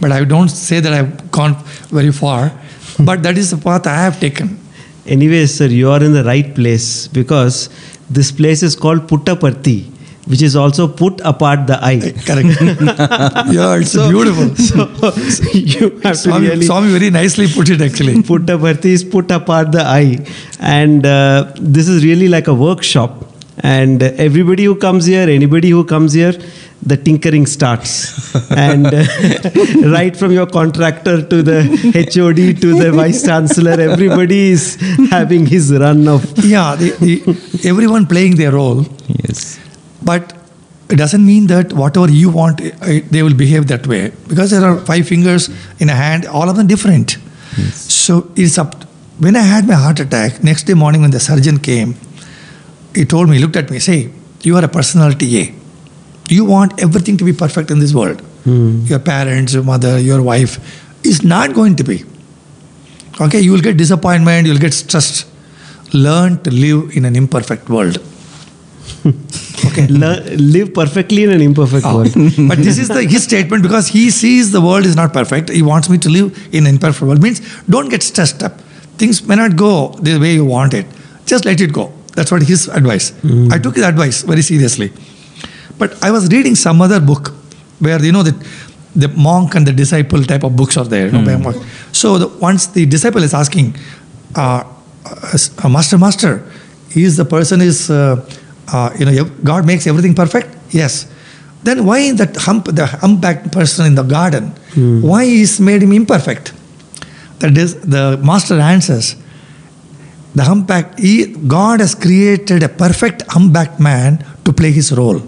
But 0.00 0.12
I 0.12 0.24
don't 0.24 0.48
say 0.48 0.80
that 0.80 0.92
I've 0.92 1.30
gone 1.30 1.56
very 1.90 2.12
far, 2.12 2.52
but 3.00 3.22
that 3.24 3.36
is 3.36 3.50
the 3.50 3.56
path 3.56 3.86
I 3.86 3.96
have 3.96 4.20
taken. 4.20 4.58
Anyways, 5.06 5.54
sir, 5.54 5.66
you 5.66 5.90
are 5.90 6.02
in 6.02 6.12
the 6.12 6.24
right 6.24 6.54
place 6.54 7.08
because 7.08 7.70
this 8.10 8.30
place 8.30 8.62
is 8.62 8.76
called 8.76 9.06
Puttaparthi, 9.06 9.90
which 10.26 10.42
is 10.42 10.54
also 10.54 10.86
put 10.86 11.20
apart 11.24 11.66
the 11.66 11.82
eye. 11.82 11.98
Correct. 12.26 12.60
yeah, 13.52 13.76
it's 13.76 13.96
beautiful. 13.96 14.54
So 14.58 15.50
you 15.52 15.90
have 16.00 16.12
to 16.12 16.16
Swami, 16.16 16.48
really 16.48 16.66
Swami 16.66 16.92
very 16.92 17.10
nicely 17.10 17.46
put 17.48 17.70
it 17.70 17.80
actually. 17.80 18.14
Puttaparthi 18.32 18.86
is 18.86 19.04
put 19.04 19.30
apart 19.30 19.72
the 19.72 19.82
eye, 19.82 20.24
and 20.60 21.06
uh, 21.06 21.52
this 21.58 21.88
is 21.88 22.04
really 22.04 22.28
like 22.28 22.46
a 22.46 22.54
workshop. 22.54 23.24
And 23.60 24.02
everybody 24.02 24.64
who 24.64 24.76
comes 24.76 25.06
here, 25.06 25.28
anybody 25.28 25.70
who 25.70 25.84
comes 25.84 26.12
here, 26.12 26.32
the 26.80 26.96
tinkering 26.96 27.46
starts. 27.46 28.34
and 28.50 28.86
uh, 28.86 29.04
right 29.92 30.16
from 30.16 30.32
your 30.32 30.46
contractor 30.46 31.22
to 31.26 31.42
the 31.42 31.62
HOD 32.14 32.60
to 32.60 32.74
the 32.78 32.92
vice 32.92 33.24
chancellor, 33.24 33.72
everybody 33.80 34.50
is 34.50 34.76
having 35.10 35.46
his 35.46 35.72
run 35.72 36.06
of 36.06 36.24
Yeah, 36.44 36.76
the, 36.76 36.90
the, 36.90 37.68
everyone 37.68 38.06
playing 38.06 38.36
their 38.36 38.52
role, 38.52 38.84
Yes. 39.08 39.58
but 40.02 40.34
it 40.88 40.96
doesn't 40.96 41.26
mean 41.26 41.48
that 41.48 41.72
whatever 41.72 42.08
you 42.10 42.30
want, 42.30 42.60
eh, 42.60 43.00
they 43.10 43.22
will 43.22 43.34
behave 43.34 43.66
that 43.68 43.86
way. 43.86 44.12
Because 44.28 44.52
there 44.52 44.64
are 44.64 44.78
five 44.78 45.06
fingers 45.06 45.50
in 45.80 45.90
a 45.90 45.94
hand, 45.94 46.26
all 46.26 46.48
of 46.48 46.56
them 46.56 46.66
different. 46.66 47.16
yes. 47.56 47.74
So 47.92 48.30
it's 48.36 48.56
up. 48.56 48.84
When 49.18 49.34
I 49.34 49.40
had 49.42 49.66
my 49.66 49.74
heart 49.74 49.98
attack, 49.98 50.44
next 50.44 50.62
day 50.64 50.74
morning 50.74 51.00
when 51.02 51.10
the 51.10 51.18
surgeon 51.20 51.58
came, 51.58 51.96
he 52.94 53.04
told 53.04 53.28
me, 53.28 53.36
he 53.36 53.42
looked 53.42 53.56
at 53.56 53.70
me, 53.70 53.78
say, 53.78 54.10
you 54.42 54.56
are 54.56 54.64
a 54.64 54.68
personality 54.68 55.40
A. 55.40 55.54
You 56.28 56.44
want 56.44 56.80
everything 56.82 57.16
to 57.18 57.24
be 57.24 57.32
perfect 57.32 57.70
in 57.70 57.78
this 57.78 57.94
world. 57.94 58.22
Your 58.44 58.98
parents, 58.98 59.52
your 59.52 59.62
mother, 59.62 59.98
your 59.98 60.22
wife 60.22 60.58
is 61.04 61.22
not 61.22 61.52
going 61.54 61.76
to 61.76 61.84
be. 61.84 62.04
Okay, 63.20 63.40
you 63.40 63.52
will 63.52 63.60
get 63.60 63.76
disappointment, 63.76 64.46
you 64.46 64.52
will 64.52 64.60
get 64.60 64.72
stressed. 64.72 65.26
Learn 65.92 66.42
to 66.44 66.50
live 66.50 66.96
in 66.96 67.04
an 67.04 67.14
imperfect 67.16 67.68
world. 67.68 67.98
okay. 69.66 69.86
le- 69.88 70.22
live 70.36 70.72
perfectly 70.74 71.24
in 71.24 71.30
an 71.30 71.40
imperfect 71.42 71.84
Ah. 71.84 71.94
world. 71.94 72.12
but 72.48 72.58
this 72.58 72.78
is 72.78 72.88
the 72.88 73.02
his 73.04 73.24
statement 73.24 73.62
because 73.62 73.88
he 73.88 74.10
sees 74.10 74.50
the 74.52 74.60
world 74.60 74.86
is 74.86 74.96
not 74.96 75.12
perfect. 75.12 75.50
He 75.50 75.62
wants 75.62 75.88
me 75.90 75.98
to 75.98 76.08
live 76.08 76.48
in 76.54 76.66
an 76.66 76.74
imperfect 76.74 77.02
world. 77.02 77.22
Means 77.22 77.40
don't 77.68 77.88
get 77.90 78.02
stressed 78.02 78.42
up. 78.42 78.60
Things 78.96 79.22
may 79.26 79.36
not 79.36 79.56
go 79.56 79.90
the 80.00 80.18
way 80.18 80.32
you 80.34 80.44
want 80.44 80.74
it. 80.74 80.86
Just 81.26 81.44
let 81.44 81.60
it 81.60 81.72
go. 81.72 81.92
That's 82.18 82.32
what 82.34 82.42
his 82.42 82.66
advice. 82.80 83.06
I 83.54 83.58
took 83.64 83.76
his 83.80 83.84
advice 83.84 84.22
very 84.30 84.42
seriously. 84.42 84.88
But 85.80 85.90
I 86.06 86.10
was 86.10 86.24
reading 86.34 86.56
some 86.56 86.82
other 86.86 86.98
book 87.10 87.28
where 87.86 88.00
you 88.04 88.10
know 88.16 88.24
that 88.28 88.34
the 89.02 89.08
monk 89.26 89.54
and 89.54 89.64
the 89.70 89.74
disciple 89.82 90.24
type 90.30 90.42
of 90.48 90.56
books 90.60 90.76
are 90.80 90.88
there. 90.94 91.06
You 91.06 91.12
know, 91.12 91.38
by. 91.44 91.52
So 91.92 92.18
the, 92.22 92.28
once 92.48 92.66
the 92.78 92.84
disciple 92.86 93.22
is 93.28 93.34
asking, 93.42 93.76
uh, 94.34 94.64
uh, 95.62 95.68
master, 95.68 95.98
master, 96.06 96.32
is 97.04 97.16
the 97.22 97.24
person 97.36 97.60
is 97.60 97.78
uh, 97.90 98.16
uh, 98.72 98.90
you 98.98 99.04
know 99.06 99.24
God 99.44 99.64
makes 99.70 99.86
everything 99.86 100.14
perfect? 100.22 100.48
Yes. 100.80 101.06
Then 101.62 101.84
why 101.86 101.98
is 102.08 102.16
that 102.22 102.36
hump 102.48 102.64
the 102.80 102.86
humpbacked 102.86 103.52
person 103.52 103.86
in 103.86 103.94
the 103.94 104.06
garden? 104.16 104.44
Why 105.10 105.22
is 105.44 105.60
made 105.70 105.82
him 105.86 105.92
imperfect? 105.92 106.52
That 107.40 107.56
is 107.64 107.70
the 107.94 108.04
master 108.30 108.58
answers. 108.74 109.14
The 110.34 110.44
humpback, 110.44 110.98
he, 110.98 111.26
God 111.26 111.80
has 111.80 111.94
created 111.94 112.62
a 112.62 112.68
perfect 112.68 113.22
humpbacked 113.28 113.80
man 113.80 114.24
to 114.44 114.52
play 114.52 114.70
his 114.70 114.92
role. 114.92 115.20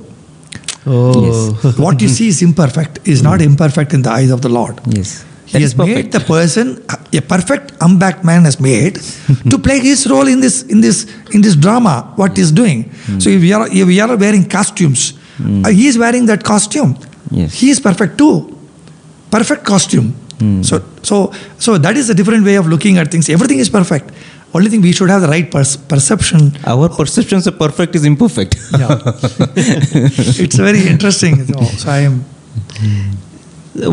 Oh. 0.87 1.53
what 1.77 2.01
you 2.01 2.09
see 2.09 2.29
is 2.29 2.43
imperfect, 2.43 3.07
is 3.07 3.23
not 3.23 3.41
imperfect 3.43 3.93
in 3.93 4.03
the 4.03 4.11
eyes 4.11 4.31
of 4.31 4.41
the 4.43 4.49
Lord. 4.49 4.81
Yes. 4.87 5.25
He 5.47 5.53
That 5.55 5.63
has 5.63 5.75
perfect. 5.75 5.97
made 5.97 6.13
the 6.13 6.21
person 6.21 6.83
a 7.13 7.21
perfect 7.21 7.73
humpbacked 7.81 8.25
man 8.25 8.45
has 8.45 8.61
made 8.61 9.01
to 9.51 9.59
play 9.59 9.81
his 9.81 10.07
role 10.09 10.29
in 10.29 10.41
this 10.41 10.63
in 10.63 10.81
this 10.81 11.07
in 11.33 11.41
this 11.41 11.57
drama. 11.57 12.13
What 12.15 12.37
he's 12.37 12.53
doing. 12.53 12.89
So 13.19 13.31
if 13.31 13.41
we 13.43 13.53
are 13.53 13.67
if 13.67 13.85
we 13.85 13.99
are 13.99 14.17
wearing 14.17 14.49
costumes, 14.49 15.15
uh, 15.65 15.71
he 15.71 15.89
is 15.89 15.99
wearing 15.99 16.27
that 16.27 16.45
costume. 16.45 16.97
Yes. 17.33 17.55
He 17.55 17.71
is 17.71 17.81
perfect 17.81 18.17
too. 18.17 18.57
Perfect 19.33 19.65
costume. 19.65 20.15
So 20.63 20.85
so 21.03 21.33
so 21.59 21.79
that 21.79 21.97
is 21.97 22.09
a 22.11 22.15
different 22.15 22.45
way 22.45 22.55
of 22.55 22.69
looking 22.69 22.99
at 22.99 23.11
things. 23.11 23.29
Everything 23.29 23.59
is 23.59 23.69
perfect. 23.69 24.13
Only 24.53 24.69
thing 24.69 24.81
we 24.83 24.93
should 24.93 25.11
have 25.11 25.23
the 25.23 25.29
right 25.29 25.49
pers- 25.51 25.77
perception. 25.77 26.53
Our 26.67 26.89
perceptions 26.89 27.47
of 27.47 27.59
perfect 27.59 27.95
is 27.95 28.05
imperfect. 28.05 28.57
Yeah. 28.81 28.99
it's 30.45 30.57
very 30.57 30.87
interesting. 30.87 31.45
So, 31.47 31.63
so 31.63 31.91
I 31.91 31.99
am. 32.01 32.25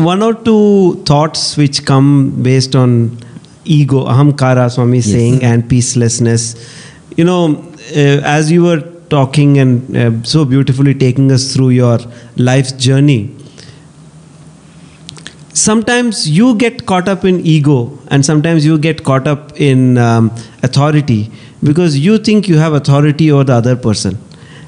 One 0.04 0.22
or 0.22 0.34
two 0.34 1.02
thoughts 1.04 1.56
which 1.56 1.84
come 1.84 2.42
based 2.42 2.74
on 2.74 3.18
ego, 3.64 4.04
ahamkara, 4.06 4.70
Swami 4.70 4.98
is 4.98 5.10
saying, 5.10 5.42
and 5.44 5.64
peacelessness. 5.64 6.56
You 7.16 7.24
know, 7.24 7.72
uh, 7.96 8.20
as 8.38 8.50
you 8.50 8.64
were 8.64 8.80
talking 9.10 9.58
and 9.58 9.96
uh, 9.96 10.22
so 10.22 10.44
beautifully 10.44 10.94
taking 10.94 11.30
us 11.32 11.54
through 11.54 11.70
your 11.70 11.98
life's 12.36 12.72
journey, 12.72 13.34
sometimes 15.58 16.28
you 16.28 16.54
get 16.54 16.86
caught 16.86 17.08
up 17.08 17.24
in 17.24 17.40
ego 17.40 17.76
and 18.08 18.24
sometimes 18.24 18.64
you 18.64 18.78
get 18.78 19.04
caught 19.04 19.26
up 19.26 19.60
in 19.60 19.98
um, 19.98 20.30
authority 20.62 21.30
because 21.62 21.98
you 21.98 22.18
think 22.18 22.48
you 22.48 22.56
have 22.56 22.72
authority 22.72 23.30
over 23.32 23.44
the 23.44 23.52
other 23.52 23.76
person. 23.76 24.18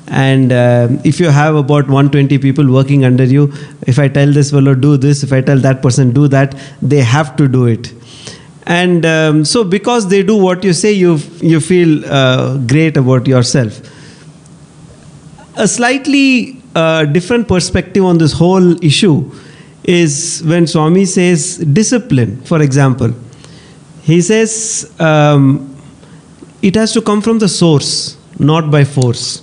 And 0.08 0.52
um 0.52 0.94
if 1.04 1.20
you 1.20 1.28
have 1.34 1.54
about 1.58 1.90
120 1.96 2.38
people 2.44 2.70
working 2.76 3.04
under 3.08 3.26
you 3.32 3.42
if 3.92 3.98
i 4.04 4.06
tell 4.14 4.32
this 4.38 4.48
fellow 4.54 4.72
do 4.84 4.96
this 5.04 5.22
if 5.26 5.34
i 5.36 5.40
tell 5.50 5.60
that 5.66 5.82
person 5.84 6.10
do 6.16 6.26
that 6.32 6.56
they 6.82 7.04
have 7.10 7.36
to 7.36 7.46
do 7.46 7.66
it. 7.66 7.92
And 8.66 9.06
um, 9.06 9.44
so 9.44 9.62
because 9.74 10.08
they 10.08 10.22
do 10.22 10.36
what 10.36 10.64
you 10.64 10.72
say 10.72 10.92
you 10.92 11.18
you 11.52 11.60
feel 11.60 12.04
uh, 12.06 12.56
great 12.72 12.96
about 12.96 13.30
yourself. 13.34 13.78
A 15.56 15.68
slightly 15.68 16.56
uh, 16.74 17.04
different 17.04 17.46
perspective 17.46 18.04
on 18.04 18.18
this 18.18 18.32
whole 18.32 18.84
issue 18.84 19.14
is 19.84 20.42
when 20.44 20.66
Swami 20.66 21.04
says 21.04 21.58
discipline, 21.58 22.40
for 22.42 22.62
example. 22.62 23.14
He 24.02 24.20
says 24.20 24.92
um, 24.98 25.76
it 26.62 26.74
has 26.74 26.92
to 26.92 27.02
come 27.02 27.20
from 27.20 27.38
the 27.38 27.48
source, 27.48 28.16
not 28.38 28.70
by 28.70 28.84
force. 28.84 29.42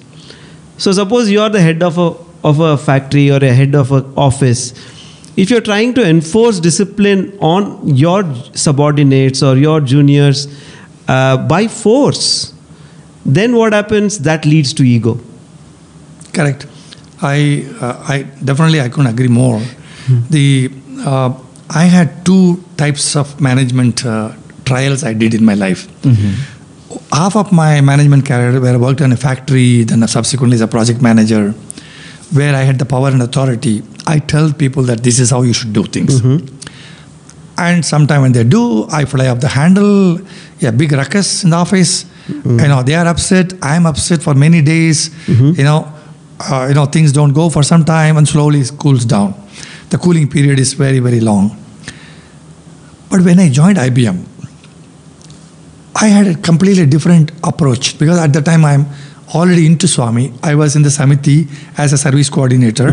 So 0.78 0.92
suppose 0.92 1.30
you 1.30 1.42
are 1.42 1.50
the 1.50 1.62
head 1.62 1.82
of 1.82 1.98
a 1.98 2.16
of 2.44 2.60
a 2.60 2.78
factory 2.78 3.30
or 3.32 3.38
a 3.38 3.52
head 3.52 3.76
of 3.76 3.92
an 3.92 4.14
office. 4.16 4.74
If 5.36 5.50
you're 5.50 5.62
trying 5.62 5.94
to 5.96 6.08
enforce 6.08 6.60
discipline 6.60 7.38
on 7.40 7.96
your 7.96 8.24
subordinates 8.54 9.44
or 9.44 9.58
your 9.58 9.82
juniors 9.82 10.48
uh, 11.08 11.38
by 11.38 11.68
force, 11.68 12.54
then 13.26 13.56
what 13.56 13.74
happens? 13.74 14.20
That 14.20 14.46
leads 14.46 14.74
to 14.74 14.84
ego. 14.84 15.20
Correct. 16.34 16.66
I, 17.22 17.68
uh, 17.82 18.04
I 18.08 18.24
definitely 18.44 18.82
I 18.82 18.90
couldn't 18.90 19.08
agree 19.08 19.28
more. 19.28 19.62
The 20.30 20.70
uh, 21.06 21.30
I 21.70 21.86
had 21.86 22.26
two 22.26 22.64
types 22.78 23.16
of 23.16 23.40
management 23.42 24.06
uh, 24.06 24.32
trials 24.66 25.04
I 25.04 25.14
did 25.14 25.34
in 25.34 25.44
my 25.46 25.54
life. 25.56 25.88
Half 27.12 27.36
of 27.36 27.52
my 27.52 27.82
management 27.82 28.26
career, 28.26 28.60
where 28.62 28.74
I 28.74 28.78
worked 28.78 29.02
in 29.02 29.12
a 29.12 29.18
factory, 29.18 29.84
then 29.84 30.08
subsequently 30.08 30.56
as 30.56 30.62
a 30.62 30.68
project 30.68 31.02
manager, 31.02 31.52
where 32.34 32.56
I 32.56 32.64
had 32.70 32.80
the 32.80 32.86
power 32.86 33.10
and 33.10 33.22
authority. 33.22 33.84
I 34.06 34.20
tell 34.20 34.54
people 34.54 34.84
that 34.84 35.04
this 35.04 35.20
is 35.20 35.30
how 35.32 35.42
you 35.42 35.54
should 35.54 35.74
do 35.74 35.84
things. 35.84 36.22
And 37.58 37.84
sometime 37.84 38.22
when 38.22 38.32
they 38.34 38.44
do, 38.44 38.86
I 38.92 39.06
fly 39.06 39.28
off 39.28 39.40
the 39.40 39.48
handle, 39.50 40.20
a 40.62 40.72
big 40.72 40.92
ruckus 40.92 41.44
in 41.44 41.50
the 41.50 41.56
office. 41.58 42.06
You 42.62 42.68
know, 42.68 42.84
they 42.84 42.96
are 42.96 43.08
upset. 43.08 43.54
I'm 43.62 43.86
upset 43.86 44.22
for 44.22 44.34
many 44.36 44.62
days. 44.62 45.10
You 45.58 45.64
know, 45.64 45.92
uh, 46.40 46.66
you 46.70 46.76
know, 46.76 46.86
things 46.86 47.12
don't 47.12 47.34
go 47.34 47.50
for 47.50 47.64
some 47.64 47.84
time 47.84 48.18
and 48.18 48.28
slowly 48.28 48.60
it 48.62 48.72
cools 48.78 49.06
down. 49.06 49.34
The 49.90 49.98
cooling 49.98 50.30
period 50.30 50.60
is 50.60 50.74
very, 50.74 51.00
very 51.00 51.20
long. 51.20 51.58
But 53.10 53.22
when 53.22 53.40
I 53.40 53.50
joined 53.50 53.78
IBM, 53.78 54.26
I 55.96 56.08
had 56.08 56.28
a 56.28 56.36
completely 56.36 56.86
different 56.86 57.32
approach 57.44 57.98
because 57.98 58.20
at 58.20 58.34
the 58.34 58.42
time 58.42 58.66
I'm 58.66 58.86
already 59.34 59.66
into 59.66 59.88
Swami. 59.88 60.34
I 60.44 60.56
was 60.56 60.76
in 60.76 60.84
the 60.84 60.90
Samiti 60.90 61.50
as 61.78 61.94
a 61.94 61.98
service 61.98 62.30
coordinator. 62.30 62.90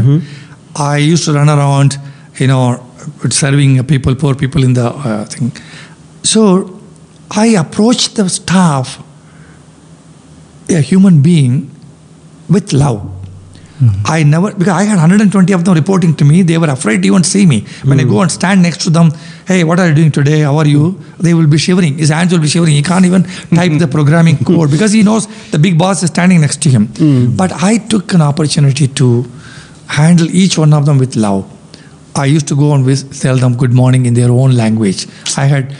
I 0.76 0.98
used 0.98 1.24
to 1.26 1.32
run 1.32 1.48
around, 1.48 1.96
you 2.36 2.46
know, 2.46 2.84
serving 3.30 3.84
people, 3.84 4.14
poor 4.14 4.34
people 4.34 4.64
in 4.64 4.74
the 4.74 4.86
uh, 4.86 5.24
thing. 5.26 5.52
So 6.22 6.80
I 7.30 7.46
approached 7.48 8.16
the 8.16 8.28
staff, 8.28 9.02
a 10.68 10.80
human 10.80 11.22
being, 11.22 11.70
with 12.48 12.72
love. 12.72 13.10
I 14.04 14.22
never 14.22 14.52
because 14.52 14.72
I 14.72 14.84
had 14.84 14.96
120 14.96 15.52
of 15.52 15.64
them 15.64 15.74
reporting 15.74 16.14
to 16.16 16.24
me. 16.24 16.42
They 16.42 16.58
were 16.58 16.68
afraid 16.68 17.02
to 17.02 17.08
even 17.08 17.24
see 17.24 17.44
me. 17.44 17.60
When 17.84 17.98
I 17.98 18.04
go 18.04 18.20
and 18.22 18.30
stand 18.30 18.62
next 18.62 18.82
to 18.82 18.90
them, 18.90 19.10
hey, 19.48 19.64
what 19.64 19.80
are 19.80 19.88
you 19.88 19.94
doing 19.94 20.12
today? 20.12 20.40
How 20.40 20.56
are 20.58 20.66
you? 20.66 21.00
They 21.18 21.34
will 21.34 21.48
be 21.48 21.58
shivering. 21.58 21.98
His 21.98 22.10
hands 22.10 22.32
will 22.32 22.40
be 22.40 22.46
shivering. 22.46 22.74
He 22.74 22.82
can't 22.82 23.04
even 23.04 23.24
type 23.24 23.76
the 23.78 23.88
programming 23.88 24.38
code 24.44 24.70
because 24.70 24.92
he 24.92 25.02
knows 25.02 25.26
the 25.50 25.58
big 25.58 25.76
boss 25.76 26.02
is 26.04 26.10
standing 26.10 26.40
next 26.40 26.62
to 26.62 26.70
him. 26.70 26.86
Hmm. 26.86 27.34
But 27.36 27.52
I 27.52 27.78
took 27.78 28.14
an 28.14 28.22
opportunity 28.22 28.86
to 28.86 29.24
handle 29.88 30.30
each 30.30 30.56
one 30.56 30.72
of 30.72 30.86
them 30.86 30.98
with 30.98 31.16
love. 31.16 31.50
I 32.14 32.26
used 32.26 32.46
to 32.48 32.56
go 32.56 32.72
and 32.74 32.84
tell 33.20 33.36
them 33.36 33.56
good 33.56 33.72
morning 33.72 34.06
in 34.06 34.14
their 34.14 34.30
own 34.30 34.56
language. 34.56 35.08
I 35.36 35.46
had 35.46 35.74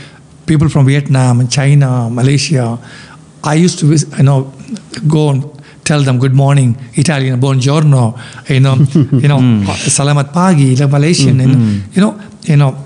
people 0.47 0.69
from 0.69 0.87
Vietnam, 0.87 1.47
China, 1.47 2.11
Malaysia. 2.11 2.77
I 3.45 3.55
used 3.55 3.79
to, 3.81 3.87
you 3.87 4.23
know, 4.25 4.53
go 5.07 5.31
and 5.31 5.45
tell 5.85 6.03
them 6.03 6.19
good 6.19 6.35
morning, 6.35 6.77
Italian, 6.95 7.41
buongiorno, 7.41 8.19
you 8.49 8.61
know, 8.61 8.75
you 9.23 9.29
know, 9.29 9.39
hmm. 9.39 9.63
salamat 9.69 10.33
pagi, 10.33 10.75
the 10.75 10.89
Malaysian, 10.89 11.39
you, 11.39 11.47
know, 11.47 11.55
hmm, 11.55 11.79
hmm. 11.79 11.93
you 11.93 12.01
know, 12.01 12.21
you 12.43 12.57
know, 12.57 12.77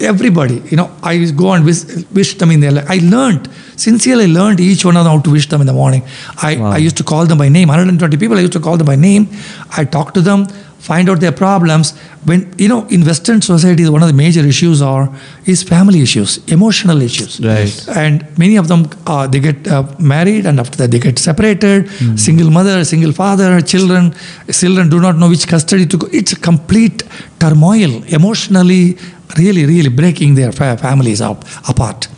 everybody, 0.00 0.62
you 0.70 0.76
know, 0.76 0.90
I 1.02 1.30
go 1.30 1.52
and 1.52 1.64
wish, 1.64 1.84
wish 2.12 2.36
them 2.38 2.50
in 2.50 2.60
their 2.60 2.72
life. 2.72 2.86
I 2.88 2.98
learned, 3.02 3.48
sincerely 3.76 4.26
learned 4.26 4.60
each 4.60 4.84
one 4.84 4.96
of 4.96 5.04
them 5.04 5.12
how 5.12 5.20
to 5.22 5.30
wish 5.30 5.48
them 5.48 5.60
in 5.60 5.66
the 5.66 5.72
morning. 5.72 6.02
I, 6.42 6.56
I 6.56 6.76
used 6.78 6.96
to 6.98 7.04
call 7.04 7.26
them 7.26 7.38
by 7.38 7.48
name, 7.48 7.68
120 7.68 8.16
people, 8.16 8.36
I 8.36 8.40
used 8.40 8.52
to 8.54 8.60
call 8.60 8.76
them 8.76 8.86
by 8.86 8.96
name. 8.96 9.28
I 9.76 9.84
talk 9.84 10.14
to 10.14 10.20
them, 10.20 10.46
find 10.78 11.08
out 11.10 11.20
their 11.20 11.32
problems. 11.32 11.96
When, 12.24 12.52
you 12.56 12.68
know, 12.68 12.86
in 12.86 13.04
Western 13.04 13.42
society, 13.42 13.88
one 13.88 14.02
of 14.02 14.08
the 14.08 14.14
major 14.14 14.40
issues 14.40 14.80
are, 14.80 15.08
is 15.44 15.62
family 15.62 16.00
issues, 16.02 16.38
emotional 16.46 17.02
issues. 17.02 17.40
Right. 17.40 17.88
And 17.96 18.26
many 18.38 18.56
of 18.56 18.68
them, 18.68 18.88
uh, 19.06 19.26
they 19.26 19.40
get 19.40 19.66
uh, 19.66 19.84
married 19.98 20.46
and 20.46 20.60
after 20.60 20.76
that 20.78 20.90
they 20.90 20.98
get 20.98 21.18
separated. 21.18 21.88
Single 22.18 22.50
mother, 22.50 22.84
single 22.84 23.12
father, 23.12 23.60
children. 23.60 24.14
Children 24.50 24.88
do 24.88 25.00
not 25.00 25.16
know 25.16 25.28
which 25.28 25.46
custody 25.46 25.86
to 25.86 25.96
go. 25.96 26.08
It's 26.12 26.32
a 26.32 26.40
complete 26.40 27.02
turmoil, 27.38 28.02
emotionally, 28.04 28.96
really, 29.36 29.66
really 29.66 29.90
breaking 29.90 30.34
their 30.34 30.52
fa- 30.52 30.76
families 30.76 31.20
up, 31.20 31.44
apart. 31.68 32.08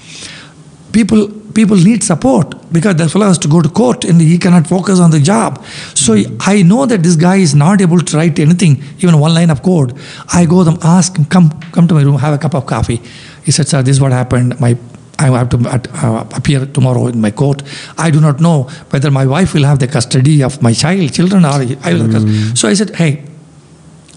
People, 0.92 1.28
people 1.54 1.76
need 1.76 2.02
support 2.02 2.54
because 2.72 2.96
the 2.96 3.08
fellow 3.08 3.26
has 3.26 3.38
to 3.38 3.48
go 3.48 3.60
to 3.60 3.68
court 3.68 4.04
and 4.04 4.20
he 4.20 4.38
cannot 4.38 4.66
focus 4.66 5.00
on 5.00 5.10
the 5.10 5.20
job. 5.20 5.64
So 5.94 6.16
I 6.40 6.62
know 6.62 6.86
that 6.86 7.02
this 7.02 7.16
guy 7.16 7.36
is 7.36 7.54
not 7.54 7.80
able 7.80 7.98
to 8.00 8.16
write 8.16 8.38
anything, 8.38 8.82
even 8.98 9.18
one 9.18 9.34
line 9.34 9.50
of 9.50 9.62
code. 9.62 9.96
I 10.32 10.46
go 10.46 10.64
to 10.64 10.70
them, 10.70 10.78
ask 10.82 11.16
him, 11.16 11.24
come, 11.26 11.50
come 11.72 11.88
to 11.88 11.94
my 11.94 12.02
room, 12.02 12.18
have 12.18 12.34
a 12.34 12.38
cup 12.38 12.54
of 12.54 12.66
coffee. 12.66 13.00
He 13.44 13.50
said, 13.52 13.68
sir, 13.68 13.82
this 13.82 13.96
is 13.96 14.00
what 14.00 14.12
happened. 14.12 14.58
My 14.60 14.76
I 15.18 15.26
have 15.36 15.50
to 15.50 15.58
uh, 15.68 16.26
appear 16.34 16.64
tomorrow 16.64 17.06
in 17.08 17.20
my 17.20 17.30
court. 17.30 17.62
I 17.98 18.10
do 18.10 18.20
not 18.22 18.40
know 18.40 18.62
whether 18.88 19.10
my 19.10 19.26
wife 19.26 19.52
will 19.52 19.64
have 19.64 19.78
the 19.78 19.86
custody 19.86 20.42
of 20.42 20.62
my 20.62 20.72
child, 20.72 21.12
children, 21.12 21.44
or 21.44 21.48
I 21.48 21.58
will. 21.58 21.76
have 21.82 21.98
the 21.98 22.12
custody. 22.12 22.56
So 22.56 22.68
I 22.70 22.72
said, 22.74 22.96
hey, 22.96 23.22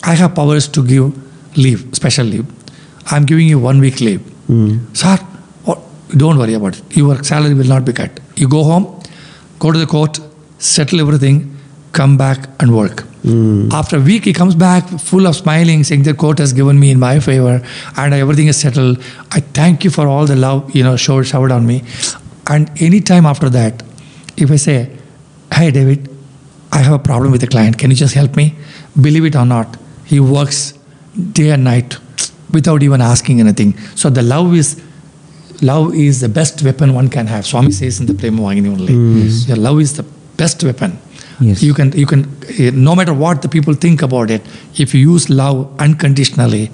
I 0.03 0.13
have 0.13 0.34
powers 0.34 0.67
to 0.69 0.86
give 0.86 1.11
leave, 1.57 1.93
special 1.93 2.25
leave. 2.25 2.45
I'm 3.07 3.25
giving 3.25 3.47
you 3.49 3.59
one 3.59 3.79
week 3.81 3.99
leave. 3.99 4.21
Sir, 4.93 5.07
what, 5.09 5.25
don't 6.18 6.38
worry 6.38 6.53
about 6.53 6.78
it. 6.78 6.97
Your 6.97 7.24
salary 7.24 7.53
will 7.53 7.66
not 7.66 7.86
be 7.86 7.93
cut. 7.93 8.20
You 8.36 8.47
go 8.47 8.64
home, 8.64 9.01
go 9.59 9.72
to 9.72 9.80
the 9.80 9.86
court, 9.86 10.20
settle 10.59 10.99
everything, 10.99 11.57
come 11.91 12.18
back 12.18 12.49
and 12.59 12.76
work. 12.76 13.01
Hmm. 13.24 13.70
After 13.72 13.97
a 13.97 14.01
week, 14.01 14.26
he 14.26 14.34
comes 14.34 14.55
back 14.55 14.88
full 14.99 15.28
of 15.28 15.36
smiling, 15.36 15.84
saying 15.84 16.03
the 16.03 16.14
court 16.14 16.39
has 16.39 16.51
given 16.51 16.80
me 16.80 16.91
in 16.91 16.99
my 16.99 17.20
favor 17.20 17.61
and 17.95 18.14
everything 18.14 18.47
is 18.47 18.57
settled. 18.57 19.01
I 19.32 19.39
thank 19.39 19.84
you 19.84 19.89
for 19.89 20.07
all 20.07 20.26
the 20.26 20.36
love 20.36 20.76
you 20.76 20.84
know 20.84 20.97
showered, 20.97 21.28
showered 21.28 21.51
on 21.51 21.66
me. 21.66 21.84
And 22.47 22.70
any 22.82 22.99
time 22.99 23.26
after 23.26 23.49
that, 23.49 23.84
if 24.36 24.51
I 24.51 24.57
say, 24.57 24.89
"Hey, 25.53 25.72
David, 25.72 26.09
I 26.72 26.80
have 26.80 26.93
a 26.93 26.99
problem 26.99 27.32
with 27.32 27.41
the 27.41 27.47
client. 27.47 27.78
Can 27.78 27.91
you 27.91 27.95
just 27.95 28.14
help 28.14 28.36
me?" 28.36 28.55
Believe 29.07 29.26
it 29.26 29.36
or 29.36 29.45
not, 29.45 29.78
he 30.03 30.20
works 30.20 30.74
day 31.32 31.51
and 31.51 31.64
night 31.64 31.97
without 32.51 32.84
even 32.84 33.01
asking 33.01 33.39
anything. 33.39 33.76
So 33.95 34.09
the 34.09 34.22
love 34.22 34.53
is 34.64 34.82
love 35.61 35.93
is 35.95 36.21
the 36.21 36.29
best 36.29 36.63
weapon 36.63 36.93
one 36.93 37.09
can 37.09 37.27
have. 37.27 37.45
Swami 37.45 37.71
says 37.71 37.99
in 37.99 38.05
the 38.05 38.13
Prema 38.13 38.41
Vahini 38.41 38.67
only. 38.71 38.93
Your 39.47 39.57
love 39.57 39.79
is 39.79 39.95
the 39.95 40.03
best 40.37 40.63
weapon. 40.63 40.97
Yes. 41.39 41.61
You 41.63 41.73
can, 41.73 41.91
you 41.93 42.05
can, 42.05 42.29
eh, 42.59 42.71
no 42.73 42.95
matter 42.95 43.13
what 43.13 43.41
the 43.41 43.49
people 43.49 43.73
think 43.73 44.01
about 44.01 44.29
it, 44.29 44.41
if 44.77 44.93
you 44.93 45.11
use 45.13 45.29
love 45.29 45.73
unconditionally, 45.79 46.71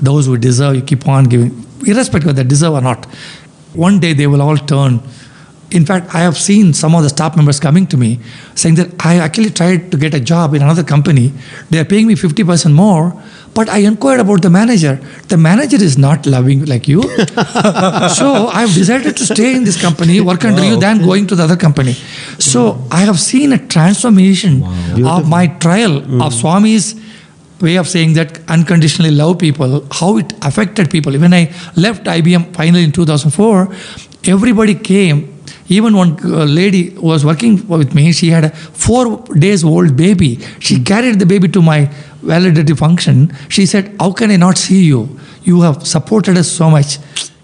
those 0.00 0.26
who 0.26 0.36
deserve, 0.36 0.76
you 0.76 0.82
keep 0.82 1.06
on 1.08 1.24
giving, 1.24 1.64
irrespective 1.86 2.30
of 2.30 2.36
they 2.36 2.44
deserve 2.44 2.74
or 2.74 2.80
not. 2.80 3.04
One 3.74 4.00
day 4.00 4.12
they 4.12 4.26
will 4.26 4.42
all 4.42 4.56
turn. 4.56 5.00
In 5.70 5.84
fact, 5.84 6.14
I 6.14 6.20
have 6.20 6.36
seen 6.36 6.72
some 6.72 6.94
of 6.94 7.02
the 7.02 7.08
staff 7.08 7.36
members 7.36 7.58
coming 7.58 7.86
to 7.88 7.96
me 7.96 8.20
saying 8.54 8.76
that 8.76 9.04
I 9.04 9.16
actually 9.16 9.50
tried 9.50 9.90
to 9.90 9.96
get 9.96 10.14
a 10.14 10.20
job 10.20 10.54
in 10.54 10.62
another 10.62 10.84
company. 10.84 11.32
They 11.70 11.78
are 11.78 11.84
paying 11.84 12.06
me 12.06 12.14
50% 12.14 12.72
more, 12.72 13.20
but 13.54 13.68
I 13.68 13.78
inquired 13.78 14.20
about 14.20 14.42
the 14.42 14.50
manager. 14.50 15.00
The 15.28 15.36
manager 15.36 15.76
is 15.76 15.96
not 15.98 16.26
loving 16.26 16.64
like 16.66 16.86
you. 16.86 17.02
so 18.20 18.48
I've 18.52 18.74
decided 18.74 19.16
to 19.16 19.26
stay 19.26 19.56
in 19.56 19.64
this 19.64 19.80
company, 19.80 20.20
work 20.20 20.44
under 20.44 20.64
you, 20.64 20.78
than 20.78 20.98
going 20.98 21.26
to 21.28 21.34
the 21.34 21.44
other 21.44 21.56
company. 21.56 21.94
So 22.38 22.86
I 22.90 23.00
have 23.00 23.18
seen 23.18 23.52
a 23.52 23.58
transformation 23.58 24.62
of 25.04 25.28
my 25.28 25.46
trial 25.46 25.98
of 25.98 26.04
mm. 26.04 26.40
Swami's 26.40 26.94
way 27.60 27.76
of 27.76 27.88
saying 27.88 28.14
that 28.14 28.40
unconditionally 28.48 29.10
love 29.10 29.38
people, 29.38 29.86
how 29.90 30.16
it 30.18 30.32
affected 30.42 30.90
people. 30.90 31.12
When 31.18 31.32
I 31.32 31.52
left 31.76 32.04
IBM 32.04 32.54
finally 32.54 32.84
in 32.84 32.92
2004, 32.92 33.74
everybody 34.26 34.74
came. 34.74 35.33
Even 35.68 35.96
one 35.96 36.18
uh, 36.24 36.44
lady 36.44 36.90
was 36.90 37.24
working 37.24 37.66
with 37.68 37.94
me, 37.94 38.12
she 38.12 38.28
had 38.28 38.44
a 38.44 38.50
four 38.50 39.22
days 39.34 39.64
old 39.64 39.96
baby. 39.96 40.38
She 40.60 40.82
carried 40.82 41.18
the 41.18 41.26
baby 41.26 41.48
to 41.48 41.62
my 41.62 41.90
validity 42.22 42.74
function. 42.74 43.32
She 43.48 43.64
said, 43.66 43.94
How 43.98 44.12
can 44.12 44.30
I 44.30 44.36
not 44.36 44.58
see 44.58 44.84
you? 44.84 45.18
You 45.44 45.62
have 45.62 45.86
supported 45.86 46.36
us 46.36 46.50
so 46.50 46.70
much. 46.70 46.98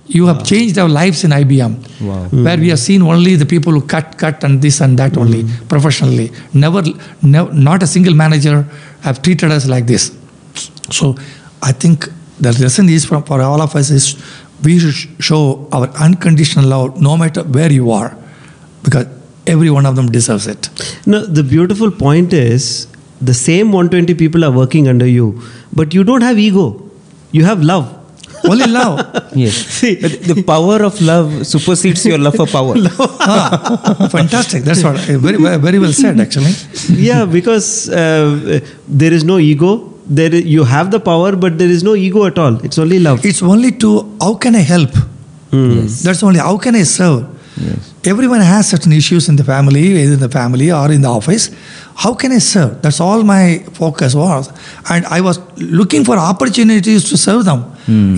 You 0.07 0.27
have 0.27 0.45
changed 0.45 0.77
our 0.77 0.89
lives 0.89 1.23
in 1.25 1.31
IBM. 1.31 2.01
Wow. 2.01 2.25
Where 2.45 2.59
we 2.59 2.69
have 2.71 2.81
seen 2.81 3.01
only 3.03 3.37
the 3.37 3.47
people 3.47 3.73
who 3.73 3.83
cut, 3.83 4.19
cut, 4.19 4.43
and 4.43 4.61
this 4.61 4.81
and 4.81 4.99
that 4.99 5.17
only 5.17 5.45
professionally. 5.69 6.33
Never, 6.53 6.83
no, 7.23 7.47
not 7.47 7.83
a 7.83 7.87
single 7.87 8.15
manager 8.15 8.67
have 9.03 9.23
treated 9.23 9.53
us 9.53 9.69
like 9.69 9.87
this. 9.87 10.17
So 10.91 11.15
I 11.63 11.73
think 11.73 12.09
the 12.41 12.53
lesson 12.61 12.89
is 12.89 13.05
for, 13.05 13.23
for 13.23 13.41
all 13.41 13.61
of 13.63 13.77
us 13.77 13.91
is 13.91 14.17
we 14.65 14.79
should 14.79 15.23
show 15.25 15.69
our 15.73 15.89
unconditional 16.07 16.67
love 16.69 17.01
no 17.01 17.17
matter 17.17 17.43
where 17.45 17.73
you 17.73 17.91
are 17.91 18.17
because 18.83 19.07
every 19.47 19.71
one 19.71 19.87
of 19.87 19.97
them 19.97 20.11
deserves 20.11 20.47
it. 20.47 20.69
No, 21.07 21.25
the 21.25 21.43
beautiful 21.43 21.91
point 21.91 22.33
is 22.33 22.87
the 23.21 23.35
same 23.35 23.73
120 23.73 24.15
people 24.15 24.45
are 24.45 24.51
working 24.51 24.89
under 24.89 25.07
you, 25.07 25.41
but 25.73 25.95
you 25.95 26.05
don't 26.05 26.23
have 26.23 26.39
ego. 26.39 26.83
You 27.33 27.45
have 27.45 27.63
love. 27.63 27.97
Only 28.45 28.67
love. 28.67 29.07
Yes. 29.37 29.55
See- 29.79 29.97
but 30.01 30.23
the 30.25 30.43
power 30.43 30.83
of 30.83 31.01
love 31.01 31.47
supersedes 31.47 32.05
your 32.05 32.19
love 32.19 32.35
for 32.35 32.47
power. 32.47 32.75
Ah, 33.21 34.09
fantastic. 34.11 34.65
That's 34.65 34.83
what 34.83 34.97
very, 34.99 35.37
very 35.39 35.57
very 35.59 35.79
well 35.79 35.93
said 35.93 36.19
actually. 36.19 36.53
yeah, 36.89 37.25
because 37.27 37.89
uh, 37.91 38.59
there 38.89 39.13
is 39.13 39.23
no 39.23 39.39
ego. 39.39 39.90
There 40.19 40.35
you 40.35 40.65
have 40.65 40.91
the 40.91 40.99
power, 40.99 41.37
but 41.37 41.59
there 41.59 41.69
is 41.69 41.83
no 41.89 41.95
ego 41.95 42.25
at 42.27 42.39
all. 42.45 42.55
It's 42.65 42.79
only 42.85 42.99
love. 42.99 43.25
It's 43.25 43.43
only 43.43 43.71
to 43.83 43.91
how 44.21 44.35
can 44.35 44.57
I 44.57 44.65
help? 44.71 44.91
Yes. 45.53 46.03
That's 46.03 46.23
only 46.23 46.41
how 46.41 46.57
can 46.59 46.75
I 46.75 46.83
serve? 46.83 47.27
Yes. 47.57 47.93
Everyone 48.05 48.41
has 48.41 48.71
certain 48.71 48.93
issues 48.93 49.29
in 49.29 49.37
the 49.37 49.45
family, 49.45 49.83
either 50.03 50.15
in 50.15 50.21
the 50.21 50.29
family 50.29 50.73
or 50.73 50.91
in 50.91 51.03
the 51.03 51.09
office. 51.09 51.51
How 51.95 52.15
can 52.15 52.33
I 52.33 52.39
serve? 52.39 52.81
That's 52.83 53.01
all 53.01 53.23
my 53.23 53.65
focus 53.75 54.15
was. 54.15 54.51
And 54.89 55.05
I 55.07 55.21
was 55.21 55.39
looking 55.59 56.05
for 56.05 56.17
opportunities 56.17 57.09
to 57.11 57.17
serve 57.17 57.45
them 57.45 57.65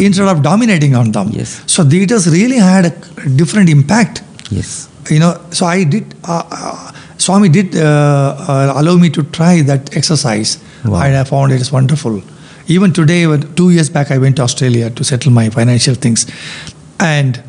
instead 0.00 0.28
of 0.28 0.42
dominating 0.42 0.94
on 0.94 1.12
them. 1.12 1.30
Yes. 1.32 1.62
So 1.66 1.82
it 1.84 2.10
has 2.10 2.28
really 2.28 2.58
had 2.58 2.86
a 2.86 3.28
different 3.30 3.68
impact. 3.68 4.22
Yes. 4.50 4.88
You 5.10 5.18
know, 5.18 5.40
so 5.50 5.66
I 5.66 5.84
did, 5.84 6.14
uh, 6.24 6.44
uh, 6.50 6.92
Swami 7.18 7.48
did 7.48 7.74
uh, 7.76 8.36
uh, 8.48 8.72
allow 8.76 8.96
me 8.96 9.10
to 9.10 9.22
try 9.24 9.62
that 9.62 9.96
exercise. 9.96 10.58
Wow. 10.84 11.02
And 11.02 11.16
I 11.16 11.24
found 11.24 11.52
it 11.52 11.60
is 11.60 11.72
wonderful. 11.72 12.22
Even 12.66 12.92
today, 12.92 13.24
two 13.56 13.70
years 13.70 13.90
back, 13.90 14.10
I 14.10 14.18
went 14.18 14.36
to 14.36 14.42
Australia 14.42 14.90
to 14.90 15.04
settle 15.04 15.32
my 15.32 15.50
financial 15.50 15.94
things. 15.94 16.30
And 17.00 17.42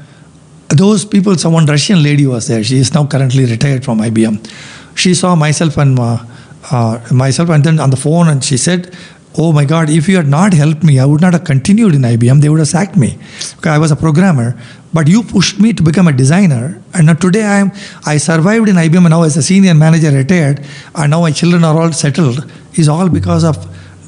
those 0.69 1.05
people, 1.05 1.35
someone 1.37 1.65
Russian 1.65 2.01
lady 2.01 2.25
was 2.25 2.47
there. 2.47 2.63
She 2.63 2.77
is 2.77 2.93
now 2.93 3.05
currently 3.05 3.45
retired 3.45 3.85
from 3.85 3.99
IBM. 3.99 4.49
She 4.95 5.13
saw 5.13 5.35
myself 5.35 5.77
and 5.77 5.99
uh, 5.99 6.23
uh, 6.71 6.99
myself, 7.11 7.49
and 7.49 7.63
then 7.63 7.79
on 7.79 7.89
the 7.89 7.97
phone, 7.97 8.27
and 8.27 8.43
she 8.43 8.57
said, 8.57 8.95
"Oh 9.37 9.51
my 9.51 9.65
God! 9.65 9.89
If 9.89 10.07
you 10.07 10.17
had 10.17 10.27
not 10.27 10.53
helped 10.53 10.83
me, 10.83 10.99
I 10.99 11.05
would 11.05 11.21
not 11.21 11.33
have 11.33 11.43
continued 11.43 11.95
in 11.95 12.01
IBM. 12.01 12.41
They 12.41 12.49
would 12.49 12.59
have 12.59 12.67
sacked 12.67 12.95
me. 12.95 13.17
Okay, 13.57 13.69
I 13.69 13.77
was 13.77 13.91
a 13.91 13.95
programmer, 13.95 14.55
but 14.93 15.07
you 15.07 15.23
pushed 15.23 15.59
me 15.59 15.73
to 15.73 15.83
become 15.83 16.07
a 16.07 16.13
designer, 16.13 16.81
and 16.93 17.07
now 17.07 17.13
today 17.13 17.43
I 17.43 17.57
am. 17.59 17.71
I 18.05 18.17
survived 18.17 18.69
in 18.69 18.75
IBM, 18.75 19.05
and 19.05 19.09
now 19.09 19.23
as 19.23 19.37
a 19.37 19.43
senior 19.43 19.73
manager, 19.73 20.11
retired, 20.11 20.61
and 20.95 21.11
now 21.11 21.21
my 21.21 21.31
children 21.31 21.63
are 21.63 21.79
all 21.79 21.91
settled. 21.91 22.45
Is 22.75 22.89
all 22.89 23.09
because 23.09 23.43
of 23.43 23.57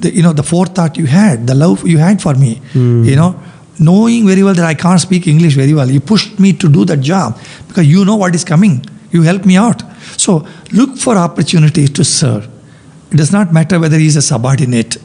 the 0.02 0.14
you 0.14 0.24
know 0.24 0.34
the 0.34 0.44
forethought 0.44 0.98
you 0.98 1.06
had, 1.08 1.48
the 1.48 1.56
love 1.56 1.88
you 1.88 1.98
had 1.98 2.22
for 2.22 2.36
me. 2.36 2.56
Hmm. 2.74 3.04
You 3.04 3.16
know." 3.16 3.36
knowing 3.80 4.26
very 4.26 4.44
well 4.44 4.54
that 4.54 4.66
I 4.66 4.74
can't 4.74 5.02
speak 5.02 5.28
English 5.28 5.56
very 5.56 5.74
well, 5.74 5.90
you 5.90 6.00
pushed 6.00 6.40
me 6.40 6.54
to 6.54 6.70
do 6.70 6.86
that 6.86 7.02
job 7.02 7.38
because 7.68 7.86
you 7.86 8.06
know 8.06 8.16
what 8.16 8.34
is 8.34 8.44
coming. 8.44 8.86
You 9.12 9.22
helped 9.24 9.46
me 9.46 9.58
out. 9.58 9.84
So 10.18 10.48
look 10.72 10.98
for 10.98 11.18
opportunities 11.18 11.90
to 11.92 12.04
serve. 12.04 12.48
It 13.12 13.18
does 13.18 13.32
not 13.32 13.54
matter 13.54 13.80
whether 13.80 13.98
he 13.98 14.08
is 14.08 14.16
a 14.16 14.22
subordinate 14.22 14.98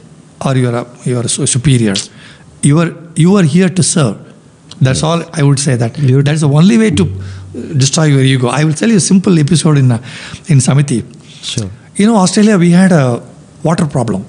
or 0.45 0.55
you 0.55 0.69
are 0.69 0.75
a, 0.81 0.87
you 1.03 1.17
are 1.17 1.23
a 1.23 1.47
superior. 1.47 1.93
You 2.61 2.79
are 2.79 2.91
you 3.15 3.35
are 3.37 3.43
here 3.43 3.69
to 3.69 3.83
serve. 3.83 4.17
That's 4.79 5.03
all 5.03 5.23
I 5.33 5.43
would 5.43 5.59
say. 5.59 5.75
That 5.75 5.93
that 5.95 6.33
is 6.33 6.41
the 6.41 6.49
only 6.49 6.77
way 6.77 6.91
to 6.91 7.03
uh, 7.03 7.73
destroy 7.83 8.05
your 8.05 8.21
ego. 8.21 8.47
I 8.47 8.63
will 8.63 8.73
tell 8.73 8.89
you 8.89 8.97
a 8.97 9.07
simple 9.11 9.39
episode 9.39 9.77
in 9.77 9.91
uh, 9.91 9.97
in 10.47 10.57
Samiti. 10.67 10.99
Sure. 11.43 11.69
You 11.95 12.07
know, 12.07 12.15
Australia, 12.15 12.57
we 12.57 12.71
had 12.71 12.91
a 12.91 13.21
water 13.63 13.85
problem. 13.85 14.25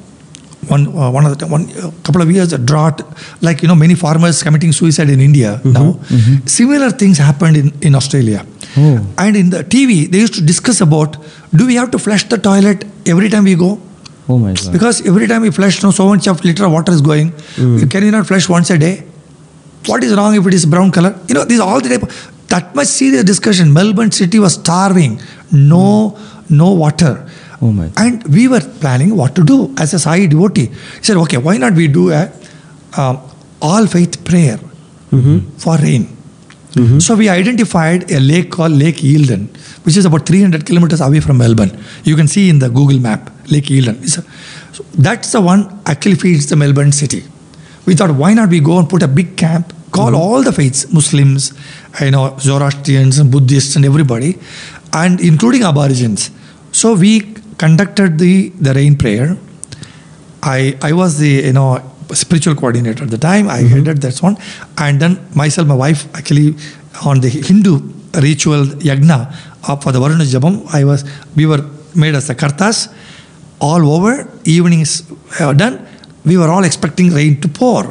One, 0.69 0.87
uh, 0.97 1.11
one 1.11 1.27
of 1.27 1.39
the 1.39 1.47
one 1.47 1.65
uh, 1.79 1.91
couple 2.05 2.23
of 2.23 2.31
years, 2.31 2.53
a 2.53 2.59
drought. 2.59 3.03
Like 3.41 3.63
you 3.63 3.69
know, 3.69 3.75
many 3.75 3.95
farmers 3.95 4.43
committing 4.43 4.73
suicide 4.73 5.11
in 5.11 5.21
India 5.21 5.61
now. 5.65 5.99
Similar 6.47 6.91
things 6.91 7.19
happened 7.19 7.57
in 7.57 7.73
in 7.81 7.95
Australia. 7.95 8.47
Oh. 8.77 9.07
And 9.19 9.37
in 9.37 9.51
the 9.51 9.65
TV, 9.65 10.11
they 10.11 10.19
used 10.19 10.35
to 10.35 10.45
discuss 10.53 10.81
about: 10.81 11.17
Do 11.55 11.67
we 11.67 11.75
have 11.77 11.91
to 11.97 11.99
flush 11.99 12.29
the 12.29 12.39
toilet 12.39 12.85
every 13.07 13.29
time 13.29 13.45
we 13.45 13.57
go? 13.65 13.73
Oh 14.29 14.39
my 14.39 14.53
God. 14.55 14.73
Because 14.73 15.07
every 15.07 15.27
time 15.27 15.43
we 15.43 15.51
flush, 15.51 15.83
no, 15.83 15.91
so 15.91 16.09
much 16.09 16.27
of 16.29 16.45
liter 16.45 16.65
of 16.65 16.73
water 16.73 16.93
is 16.93 17.01
going. 17.01 17.31
Hmm. 17.57 17.87
Can 17.87 18.05
you 18.05 18.11
not 18.11 18.27
flush 18.27 18.49
once 18.49 18.71
a 18.71 18.79
day? 18.79 19.05
What 19.87 20.05
is 20.05 20.15
wrong 20.15 20.35
if 20.37 20.47
it 20.47 20.55
is 20.55 20.65
brown 20.65 20.93
color? 20.93 21.19
You 21.29 21.35
know, 21.35 21.45
these 21.45 21.61
are 21.61 21.69
all 21.69 21.81
the 21.81 21.89
type. 21.89 22.03
Of, 22.03 22.33
that 22.49 22.75
much 22.75 22.87
serious 22.87 23.25
discussion. 23.25 23.73
Melbourne 23.73 24.13
city 24.13 24.39
was 24.39 24.55
starving. 24.55 25.21
No, 25.51 26.11
hmm. 26.11 26.57
no 26.57 26.73
water. 26.73 27.29
Oh 27.63 27.73
my 27.73 27.89
God. 27.89 27.95
And 27.99 28.35
we 28.35 28.49
were 28.49 28.61
planning 28.61 29.17
what 29.17 29.35
to 29.37 29.45
do 29.45 29.75
as 29.79 29.95
a 29.95 29.99
Sai 29.99 30.27
devotee. 30.27 30.67
He 30.67 31.03
said, 31.03 31.17
okay, 31.19 31.39
why 31.39 31.57
not 31.59 31.75
we 31.75 31.87
do 31.89 32.11
a 32.11 32.31
um, 32.97 33.21
all 33.61 33.87
faith 33.87 34.25
prayer 34.25 34.59
mm-hmm. 35.11 35.39
for 35.59 35.77
rain? 35.79 36.05
Mm-hmm. 36.73 36.99
So 36.99 37.15
we 37.15 37.29
identified 37.29 38.11
a 38.11 38.19
lake 38.19 38.51
called 38.51 38.73
Lake 38.73 38.97
Eildon, 38.97 39.47
which 39.85 39.97
is 39.97 40.05
about 40.07 40.27
300 40.27 40.67
kilometers 40.67 41.01
away 41.01 41.21
from 41.21 41.39
Melbourne. 41.39 41.79
You 42.03 42.17
can 42.17 42.27
see 42.27 42.49
in 42.49 42.59
the 42.59 42.69
Google 42.69 42.99
map, 42.99 43.31
Lake 43.53 43.71
a- 43.71 44.09
so 44.09 44.23
that's 45.07 45.33
the 45.33 45.41
one 45.41 45.63
actually 45.87 46.17
feeds 46.17 46.47
the 46.53 46.57
Melbourne 46.57 46.93
city. 46.93 47.23
We 47.87 47.95
thought, 47.95 48.13
why 48.23 48.33
not 48.35 48.49
we 48.49 48.61
go 48.61 48.79
and 48.79 48.89
put 48.89 49.03
a 49.03 49.09
big 49.09 49.37
camp, 49.37 49.73
call 49.91 50.15
all 50.15 50.43
the 50.43 50.53
faiths, 50.53 50.81
Muslims, 50.93 51.53
you 52.01 52.11
know, 52.11 52.37
Zoroastrians 52.39 53.19
and 53.19 53.31
Buddhists 53.31 53.77
and 53.77 53.85
everybody, 53.85 54.39
and 54.93 55.21
including 55.21 55.63
Aborigines. 55.65 56.31
So 56.73 56.95
we 56.95 57.13
conducted 57.59 58.19
the, 58.19 58.51
the 58.67 58.73
rain 58.75 58.97
prayer. 58.97 59.37
I, 60.43 60.77
I 60.83 60.93
was 60.93 61.19
the 61.19 61.29
you 61.49 61.53
know 61.53 61.69
spiritual 62.13 62.55
coordinator 62.55 63.05
at 63.05 63.11
the 63.11 63.19
time. 63.19 63.49
I 63.49 63.59
headed 63.75 63.99
that 64.03 64.19
one, 64.23 64.37
and 64.79 65.01
then 65.01 65.19
myself, 65.35 65.67
my 65.69 65.75
wife, 65.75 66.07
actually 66.15 66.57
on 67.05 67.21
the 67.21 67.29
Hindu 67.29 67.81
ritual 68.15 68.65
yagna 68.89 69.19
uh, 69.69 69.77
for 69.77 69.93
the 69.93 70.01
Varuna 70.01 70.25
Japam, 70.25 70.67
I 70.73 70.85
was 70.85 71.05
we 71.37 71.47
were 71.47 71.63
made 71.95 72.15
as 72.15 72.27
the 72.27 72.35
kartas 72.35 72.89
all 73.69 73.83
over. 73.97 74.13
Evenings 74.57 74.93
uh, 75.41 75.53
done. 75.63 75.75
We 76.31 76.37
were 76.41 76.51
all 76.55 76.65
expecting 76.71 77.09
rain 77.19 77.35
to 77.45 77.49
pour. 77.61 77.83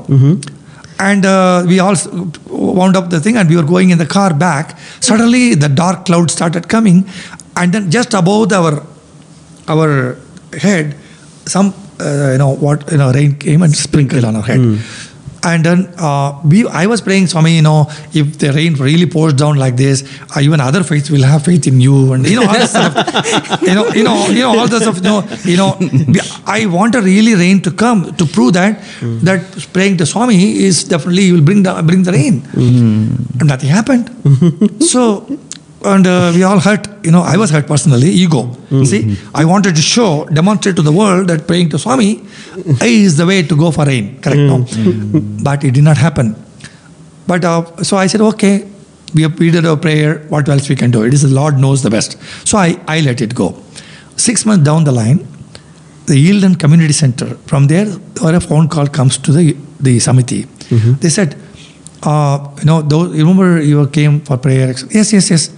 And 1.10 1.26
uh, 1.26 1.64
we 1.72 1.80
all 1.86 1.96
wound 2.80 2.96
up 3.00 3.06
the 3.14 3.20
thing, 3.26 3.36
and 3.38 3.50
we 3.52 3.56
were 3.60 3.68
going 3.76 3.90
in 3.94 3.98
the 3.98 4.10
car 4.18 4.32
back. 4.48 4.66
Suddenly, 5.10 5.56
the 5.64 5.70
dark 5.84 6.06
clouds 6.08 6.34
started 6.40 6.68
coming, 6.76 6.98
and 7.60 7.74
then 7.74 7.90
just 7.98 8.14
above 8.22 8.54
our 8.60 8.74
our 9.76 9.90
head, 10.66 10.96
some 11.56 11.70
uh, 12.00 12.30
you 12.34 12.40
know 12.44 12.52
what 12.66 12.86
you 12.92 13.00
know 13.02 13.10
rain 13.18 13.34
came 13.46 13.64
and 13.68 13.74
sprinkled 13.86 14.26
on 14.32 14.36
our 14.42 14.48
head. 14.52 14.60
And 15.44 15.64
then 15.64 15.94
uh, 15.98 16.40
we, 16.46 16.68
I 16.68 16.86
was 16.86 17.02
praying, 17.02 17.28
Swami, 17.28 17.56
you 17.56 17.62
know, 17.62 17.88
if 18.14 18.38
the 18.38 18.52
rain 18.54 18.76
really 18.76 19.08
pours 19.08 19.34
down 19.34 19.58
like 19.58 19.76
this, 19.76 20.04
uh, 20.36 20.40
even 20.40 20.62
other 20.62 20.84
faiths 20.84 21.10
will 21.10 21.24
have 21.24 21.44
faith 21.44 21.66
in 21.68 21.82
you, 21.82 22.14
and 22.14 22.28
you 22.28 22.40
know 22.40 22.48
all 22.48 22.54
this 22.54 22.70
stuff. 22.70 23.62
you 23.62 23.74
know, 23.74 23.88
you 23.90 24.04
know, 24.04 24.28
you 24.28 24.42
know 24.42 24.60
all 24.60 24.68
the 24.68 24.80
stuff. 24.80 24.98
You 24.98 25.04
know, 25.04 25.24
you 25.44 25.58
know, 25.58 25.78
I 26.46 26.68
want 26.68 26.96
a 26.96 27.02
really 27.02 27.34
rain 27.34 27.62
to 27.64 27.72
come 27.72 28.16
to 28.16 28.26
prove 28.26 28.54
that 28.54 28.80
that 29.24 29.68
praying 29.74 29.98
to 29.98 30.06
Swami 30.06 30.60
is 30.68 30.84
definitely 30.84 31.32
will 31.32 31.42
bring 31.42 31.64
the 31.64 31.82
bring 31.84 32.04
the 32.04 32.12
rain. 32.12 32.44
And 33.40 33.48
nothing 33.48 33.70
happened. 33.70 34.10
so, 34.84 35.26
and 35.84 36.06
uh, 36.08 36.32
we 36.34 36.44
all 36.44 36.60
hurt. 36.60 36.88
You 37.04 37.12
know, 37.12 37.22
I 37.22 37.38
was 37.38 37.50
hurt 37.50 37.68
personally. 37.68 38.10
Ego. 38.10 38.56
See, 38.86 39.18
I 39.34 39.46
wanted 39.46 39.76
to 39.76 39.82
show, 39.82 40.26
demonstrate 40.26 40.76
to 40.76 40.82
the 40.82 40.92
world 40.92 41.28
that 41.30 41.48
praying 41.48 41.70
to 41.70 41.80
Swami 41.80 42.22
is 42.82 43.18
the 43.18 43.26
way 43.26 43.42
to 43.44 43.56
go 43.56 43.72
for 43.72 43.86
rain. 43.86 44.22
Correct? 44.22 44.38
No, 44.40 44.66
but 45.44 45.64
it 45.64 45.72
did 45.74 45.84
not 45.84 45.98
happen. 45.98 46.36
But 47.28 47.44
uh, 47.46 47.84
so 47.84 47.98
I 47.98 48.08
said, 48.08 48.22
okay, 48.22 48.68
we, 49.16 49.24
have, 49.24 49.38
we 49.40 49.52
did 49.52 49.66
our 49.66 49.78
prayer. 49.78 50.20
What 50.30 50.48
else 50.50 50.70
we 50.70 50.76
can 50.76 50.92
do? 50.92 51.04
It 51.04 51.14
is 51.14 51.22
the 51.24 51.30
Lord 51.30 51.58
knows 51.58 51.82
the 51.84 51.90
best. 51.90 52.18
So 52.48 52.58
I, 52.58 52.80
I 52.88 53.02
let 53.02 53.22
it 53.22 53.34
go. 53.36 53.56
Six 54.18 54.46
months 54.46 54.64
down 54.66 54.84
the 54.84 54.92
line, 54.92 55.28
the 56.06 56.14
Eildon 56.14 56.60
Community 56.60 56.94
Center. 56.94 57.36
From 57.48 57.68
there, 57.68 57.88
or 58.24 58.34
a 58.36 58.40
phone 58.40 58.68
call 58.68 58.88
comes 58.88 59.18
to 59.20 59.32
the 59.32 59.56
the 59.80 59.98
Samiti. 59.98 60.48
They 61.00 61.10
said, 61.10 61.36
uh, 62.04 62.50
you 62.60 62.66
know, 62.66 62.82
those, 62.84 63.16
you 63.18 63.26
remember 63.28 63.62
you 63.62 63.88
came 63.88 64.22
for 64.22 64.38
prayer? 64.38 64.68
Yes, 64.92 65.12
yes, 65.14 65.30
yes. 65.32 65.50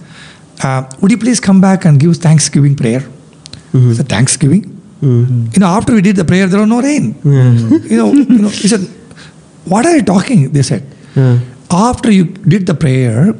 Uh, 0.62 0.88
would 1.00 1.10
you 1.10 1.18
please 1.18 1.40
come 1.40 1.60
back 1.60 1.84
and 1.84 1.98
give 1.98 2.16
Thanksgiving 2.16 2.76
prayer? 2.76 3.00
Mm-hmm. 3.00 3.90
I 3.90 3.94
said, 3.94 4.08
Thanksgiving? 4.08 4.64
Mm-hmm. 5.00 5.46
You 5.52 5.60
know, 5.60 5.66
after 5.66 5.94
we 5.94 6.00
did 6.00 6.16
the 6.16 6.24
prayer, 6.24 6.46
there 6.46 6.60
was 6.60 6.68
no 6.68 6.80
rain. 6.80 7.14
Mm-hmm. 7.14 7.86
You 7.90 7.96
know, 7.96 8.12
you 8.12 8.38
know, 8.38 8.48
he 8.48 8.68
said, 8.68 8.80
what 9.64 9.86
are 9.86 9.96
you 9.96 10.02
talking? 10.02 10.52
They 10.52 10.62
said. 10.62 10.86
After 11.70 12.10
you 12.10 12.24
did 12.24 12.66
the 12.66 12.74
prayer, 12.74 13.34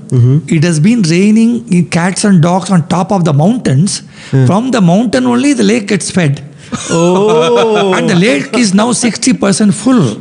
it 0.48 0.64
has 0.64 0.80
been 0.80 1.02
raining 1.02 1.72
in 1.72 1.88
cats 1.90 2.24
and 2.24 2.42
dogs 2.42 2.70
on 2.70 2.88
top 2.88 3.12
of 3.12 3.24
the 3.24 3.32
mountains. 3.32 4.02
From 4.30 4.70
the 4.70 4.80
mountain 4.80 5.26
only, 5.26 5.52
the 5.52 5.62
lake 5.62 5.88
gets 5.88 6.10
fed. 6.10 6.42
Oh. 6.90 7.94
and 7.96 8.08
the 8.08 8.14
lake 8.14 8.54
is 8.54 8.74
now 8.74 8.90
60% 8.90 9.72
full. 9.72 10.20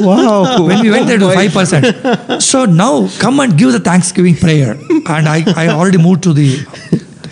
Wow. 0.00 0.64
When 0.68 0.80
we 0.80 0.90
went 0.90 1.06
there 1.06 1.18
to 1.18 1.26
5%. 1.26 2.40
So 2.42 2.64
now 2.64 3.08
come 3.18 3.40
and 3.40 3.56
give 3.58 3.72
the 3.72 3.80
Thanksgiving 3.80 4.36
prayer. 4.36 4.72
And 4.90 5.28
I, 5.28 5.44
I 5.56 5.68
already 5.68 5.98
moved 5.98 6.22
to 6.24 6.32
the 6.32 6.56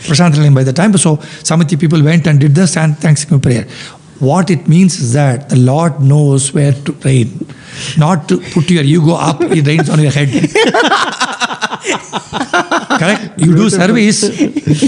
Prashanti 0.07 0.35
Nilayam 0.39 0.55
by 0.55 0.65
the 0.65 0.73
time. 0.73 0.97
So 0.97 1.17
Samiti 1.17 1.79
people 1.79 2.03
went 2.03 2.27
and 2.27 2.39
did 2.41 2.55
the 2.55 2.67
Thank- 2.67 2.99
Thanksgiving 2.99 3.41
prayer. 3.41 3.65
What 4.19 4.51
it 4.51 4.69
means 4.69 4.99
is 5.01 5.15
that 5.15 5.49
the 5.49 5.57
Lord 5.57 6.01
knows 6.01 6.53
where 6.53 6.73
to 6.73 6.93
rain. 7.05 7.47
Not 7.97 8.29
to 8.29 8.39
put 8.53 8.71
your 8.71 8.83
ego 8.85 9.13
up, 9.15 9.41
it 9.41 9.67
rains 9.67 9.89
on 9.89 9.99
your 10.01 10.13
head. 10.13 10.29
Correct? 13.01 13.39
You 13.39 13.55
do 13.57 13.71
service, 13.71 14.23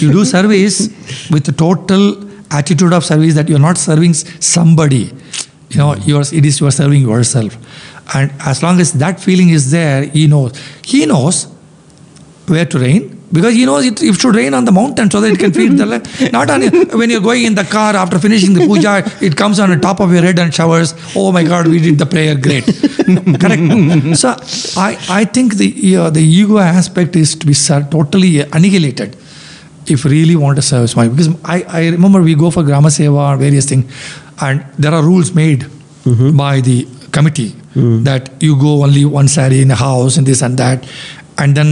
you 0.02 0.12
do 0.12 0.24
service 0.24 0.88
with 1.30 1.44
the 1.44 1.52
total 1.52 2.28
attitude 2.52 2.92
of 2.92 3.04
service 3.04 3.34
that 3.34 3.48
you're 3.48 3.58
not 3.58 3.78
serving 3.78 4.12
somebody. 4.14 5.10
You 5.72 5.78
know, 5.78 5.94
you're, 5.96 6.20
it 6.20 6.44
is 6.44 6.60
you 6.60 6.66
are 6.66 6.70
serving 6.70 7.02
yourself. 7.02 7.56
And 8.14 8.32
as 8.40 8.62
long 8.62 8.80
as 8.80 8.92
that 8.94 9.20
feeling 9.20 9.48
is 9.50 9.70
there, 9.70 10.04
he 10.04 10.26
knows. 10.26 10.52
He 10.84 11.06
knows 11.06 11.46
where 12.46 12.66
to 12.66 12.78
rain 12.78 13.22
because 13.32 13.54
he 13.54 13.64
knows 13.64 13.86
it, 13.86 14.02
it 14.02 14.14
should 14.20 14.34
rain 14.34 14.52
on 14.52 14.64
the 14.66 14.72
mountain 14.72 15.10
so 15.10 15.20
that 15.20 15.32
it 15.32 15.38
can 15.38 15.52
feed 15.52 15.72
the 15.78 15.86
land. 15.92 16.32
Not 16.32 16.50
on 16.50 16.62
when 16.98 17.08
you're 17.08 17.20
going 17.20 17.44
in 17.44 17.54
the 17.54 17.64
car 17.64 17.96
after 17.96 18.18
finishing 18.18 18.52
the 18.52 18.66
puja, 18.66 19.02
it 19.24 19.36
comes 19.36 19.58
on 19.58 19.70
the 19.70 19.76
top 19.76 20.00
of 20.00 20.12
your 20.12 20.22
head 20.22 20.38
and 20.38 20.54
showers. 20.54 20.94
Oh 21.16 21.32
my 21.32 21.42
God, 21.42 21.68
we 21.68 21.80
did 21.80 21.98
the 21.98 22.06
prayer, 22.06 22.34
great. 22.34 22.64
Correct. 23.40 24.18
So 24.18 24.36
I, 24.76 24.98
I 25.08 25.24
think 25.24 25.54
the 25.54 25.96
uh, 25.96 26.10
the 26.10 26.22
ego 26.22 26.58
aspect 26.58 27.16
is 27.16 27.34
to 27.36 27.46
be 27.46 27.54
totally 27.54 28.40
annihilated 28.40 29.16
if 29.86 30.04
really 30.04 30.36
want 30.36 30.56
to 30.56 30.62
serve 30.62 30.88
Swami. 30.90 31.10
Because 31.10 31.28
I, 31.44 31.62
I 31.68 31.88
remember 31.88 32.22
we 32.22 32.34
go 32.34 32.50
for 32.50 32.62
Grama 32.62 32.88
Seva 32.88 33.34
or 33.34 33.36
various 33.36 33.66
things, 33.66 33.90
and 34.48 34.64
there 34.84 34.94
are 34.98 35.02
rules 35.10 35.32
made 35.42 35.66
by 36.44 36.60
the 36.68 36.76
committee 37.16 37.50
that 38.06 38.30
you 38.46 38.54
go 38.62 38.70
only 38.84 39.04
one 39.04 39.28
sari 39.34 39.60
in 39.64 39.70
a 39.70 39.80
house 39.82 40.16
and 40.18 40.26
this 40.30 40.42
and 40.42 40.58
that. 40.62 40.86
And 41.42 41.56
then 41.58 41.68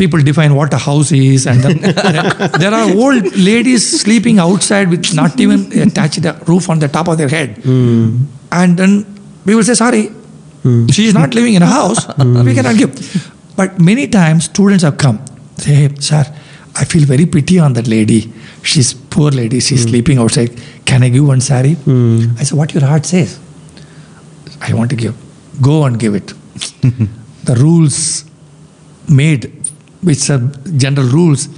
people 0.00 0.20
define 0.28 0.54
what 0.60 0.72
a 0.78 0.78
house 0.86 1.12
is. 1.12 1.46
And 1.46 1.62
then 1.66 1.76
there- 2.62 2.74
are 2.78 2.88
old 3.04 3.24
ladies 3.50 3.84
sleeping 4.00 4.38
outside 4.46 4.88
with 4.94 5.12
not 5.20 5.38
even 5.44 5.60
attached 5.86 6.24
a 6.24 6.32
roof 6.52 6.68
on 6.74 6.78
the 6.84 6.88
top 6.96 7.08
of 7.08 7.18
their 7.18 7.28
head. 7.36 7.50
And 8.60 8.76
then 8.82 8.92
we 9.44 9.54
will 9.54 9.64
say, 9.70 9.74
sorry, 9.74 10.04
she 10.96 11.06
is 11.06 11.14
not 11.14 11.34
living 11.34 11.54
in 11.54 11.62
a 11.62 11.72
house. 11.78 12.06
We 12.48 12.54
cannot 12.54 12.76
give. 12.82 13.32
But 13.56 13.78
many 13.90 14.06
times 14.08 14.44
students 14.46 14.82
have 14.88 14.96
come, 14.98 15.18
say, 15.56 15.74
hey, 15.80 15.88
sir, 16.00 16.24
I 16.74 16.84
feel 16.84 17.04
very 17.06 17.26
pity 17.26 17.58
on 17.58 17.72
that 17.74 17.86
lady. 17.88 18.32
She's 18.62 18.94
poor 18.94 19.30
lady. 19.30 19.60
She's 19.60 19.84
hmm. 19.84 19.90
sleeping 19.90 20.18
outside. 20.18 20.58
Can 20.84 21.02
I 21.02 21.08
give 21.08 21.26
one 21.26 21.40
sari? 21.40 21.74
Hmm. 21.74 22.36
I 22.38 22.44
said, 22.44 22.58
what 22.58 22.74
your 22.74 22.84
heart 22.84 23.06
says. 23.06 23.38
I 24.60 24.72
want 24.74 24.90
to 24.90 24.96
give. 24.96 25.14
Go 25.60 25.84
and 25.84 25.98
give 25.98 26.14
it. 26.14 26.28
the 27.44 27.54
rules 27.58 28.24
made, 29.08 29.52
which 30.02 30.28
are 30.30 30.38
general 30.76 31.06
rules, 31.08 31.48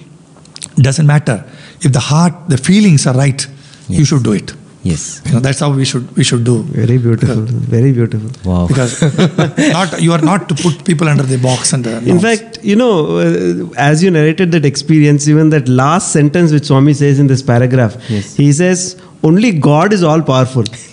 doesn't 0.76 1.06
matter. 1.06 1.44
If 1.80 1.92
the 1.92 2.00
heart, 2.00 2.34
the 2.48 2.58
feelings 2.58 3.06
are 3.06 3.14
right, 3.14 3.46
you 3.88 4.04
should 4.04 4.22
do 4.22 4.32
it. 4.32 4.52
Yes. 4.84 5.20
You 5.26 5.32
know, 5.34 5.40
that's 5.40 5.58
how 5.60 5.70
we 5.72 5.84
should 5.84 6.16
we 6.16 6.22
should 6.24 6.44
do. 6.44 6.62
Very 6.62 6.98
beautiful. 6.98 7.40
Very 7.76 7.90
beautiful. 7.92 8.30
Wow. 8.50 8.66
Because 8.68 8.92
not 9.72 10.00
you 10.00 10.12
are 10.12 10.20
not 10.20 10.48
to 10.50 10.54
put 10.54 10.84
people 10.84 11.08
under 11.08 11.24
the 11.24 11.38
box 11.38 11.72
and 11.72 11.86
uh, 11.86 12.00
In 12.06 12.20
fact, 12.20 12.58
you 12.62 12.76
know, 12.76 13.18
uh, 13.18 13.68
as 13.76 14.02
you 14.04 14.10
narrated 14.10 14.52
that 14.52 14.64
experience, 14.64 15.26
even 15.28 15.50
that 15.50 15.68
last 15.68 16.12
sentence 16.12 16.52
which 16.52 16.64
Swami 16.66 16.94
says 16.94 17.18
in 17.18 17.26
this 17.26 17.42
paragraph, 17.42 17.96
Yes. 18.08 18.36
he 18.36 18.52
says, 18.52 18.96
only 19.22 19.52
God 19.52 19.92
is 19.92 20.02
all 20.02 20.22
powerful. 20.22 20.62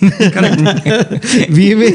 we 1.56 1.74
may 1.74 1.92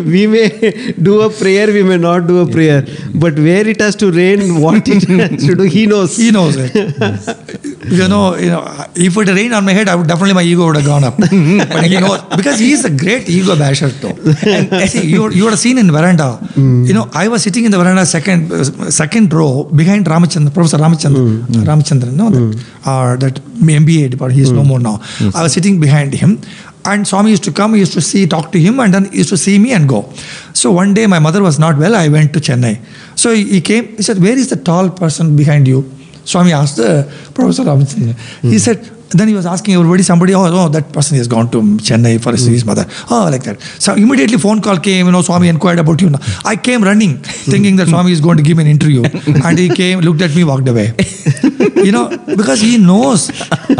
we 0.00 0.26
may 0.26 0.92
do 0.92 1.20
a 1.20 1.30
prayer, 1.30 1.66
we 1.66 1.82
may 1.82 1.98
not 1.98 2.26
do 2.26 2.38
a 2.40 2.46
prayer, 2.46 2.84
but 3.14 3.38
where 3.38 3.66
it 3.66 3.80
has 3.80 3.96
to 3.96 4.10
rain, 4.10 4.60
what 4.60 4.88
it 4.88 5.02
has 5.08 5.44
to 5.46 5.54
do, 5.54 5.64
he 5.64 5.86
knows. 5.86 6.16
He 6.16 6.30
knows 6.30 6.56
it. 6.56 6.74
you 7.90 8.08
know, 8.08 8.36
you 8.36 8.50
know, 8.50 8.64
if 8.94 9.16
it 9.16 9.28
rained 9.28 9.54
on 9.54 9.64
my 9.64 9.72
head, 9.72 9.88
I 9.88 9.94
would 9.94 10.06
definitely 10.06 10.34
my 10.34 10.42
ego 10.42 10.66
would 10.66 10.76
have 10.76 10.86
gone 10.86 11.04
up. 11.04 11.16
but 11.18 11.84
he 11.84 12.00
knows 12.00 12.22
because 12.36 12.58
he 12.58 12.72
is 12.72 12.84
a 12.84 12.90
great 12.90 13.28
ego 13.28 13.56
basher 13.56 13.90
too. 13.90 14.14
And 14.46 14.88
see, 14.88 15.06
you 15.06 15.30
you 15.30 15.44
would 15.44 15.52
have 15.56 15.64
seen 15.66 15.78
in 15.78 15.92
veranda. 15.92 16.40
You 16.56 16.94
know, 16.94 17.08
I 17.12 17.28
was 17.28 17.42
sitting 17.42 17.64
in 17.66 17.70
the 17.70 17.78
veranda 17.78 18.06
second 18.06 18.50
uh, 18.52 18.64
second 18.90 19.32
row 19.32 19.64
behind 19.64 20.06
hmm. 20.06 20.12
Ramachandran, 20.12 20.54
Professor 20.54 20.78
Ramachandran, 20.78 21.42
Ramachandran, 21.70 22.14
no, 22.14 22.30
that, 22.30 22.46
or 22.86 23.16
that 23.18 23.34
MBA 23.80 24.10
department. 24.10 24.36
He 24.36 24.42
is 24.42 24.50
hmm. 24.50 24.56
no 24.56 24.64
more 24.64 24.80
now. 24.80 25.00
I 25.34 25.42
was 25.42 25.52
sitting 25.52 25.65
behind 25.74 26.14
him. 26.14 26.40
And 26.84 27.06
Swami 27.06 27.30
used 27.30 27.44
to 27.44 27.52
come, 27.52 27.74
he 27.74 27.80
used 27.80 27.94
to 27.94 28.00
see, 28.00 28.26
talk 28.26 28.52
to 28.52 28.60
him, 28.60 28.78
and 28.78 28.94
then 28.94 29.10
he 29.10 29.18
used 29.18 29.30
to 29.30 29.36
see 29.36 29.58
me 29.58 29.72
and 29.72 29.88
go. 29.88 30.08
So 30.54 30.70
one 30.70 30.94
day 30.94 31.06
my 31.06 31.18
mother 31.18 31.42
was 31.42 31.58
not 31.58 31.76
well, 31.76 31.96
I 31.96 32.08
went 32.08 32.32
to 32.34 32.40
Chennai. 32.40 32.80
So 33.16 33.32
he, 33.32 33.44
he 33.44 33.60
came, 33.60 33.96
he 33.96 34.02
said, 34.02 34.18
Where 34.22 34.38
is 34.38 34.50
the 34.50 34.56
tall 34.56 34.90
person 34.90 35.34
behind 35.34 35.66
you? 35.66 35.90
Swami 36.24 36.52
asked 36.52 36.76
the 36.76 37.12
Professor. 37.34 37.64
He 37.64 38.12
hmm. 38.12 38.56
said, 38.58 38.95
then 39.10 39.28
he 39.28 39.34
was 39.34 39.46
asking 39.46 39.74
everybody, 39.74 40.02
somebody, 40.02 40.34
oh, 40.34 40.46
oh, 40.46 40.68
that 40.68 40.92
person 40.92 41.16
has 41.16 41.28
gone 41.28 41.50
to 41.50 41.58
Chennai 41.58 42.20
for 42.22 42.32
his, 42.32 42.44
his 42.46 42.64
mother. 42.64 42.84
Oh, 43.10 43.28
like 43.30 43.44
that. 43.44 43.60
So 43.60 43.94
immediately 43.94 44.38
phone 44.38 44.60
call 44.60 44.78
came, 44.78 45.06
you 45.06 45.12
know, 45.12 45.22
Swami 45.22 45.48
inquired 45.48 45.78
about 45.78 46.00
you. 46.00 46.10
I 46.44 46.56
came 46.56 46.82
running, 46.82 47.18
thinking 47.52 47.76
that 47.76 47.88
Swami 47.88 48.12
is 48.12 48.20
going 48.20 48.36
to 48.36 48.42
give 48.42 48.56
me 48.56 48.64
an 48.64 48.70
interview. 48.70 49.04
and 49.04 49.58
he 49.58 49.68
came, 49.68 50.00
looked 50.00 50.22
at 50.22 50.34
me, 50.34 50.44
walked 50.44 50.68
away. 50.68 50.94
you 51.76 51.92
know, 51.92 52.08
because 52.26 52.60
he 52.60 52.78
knows, 52.78 53.30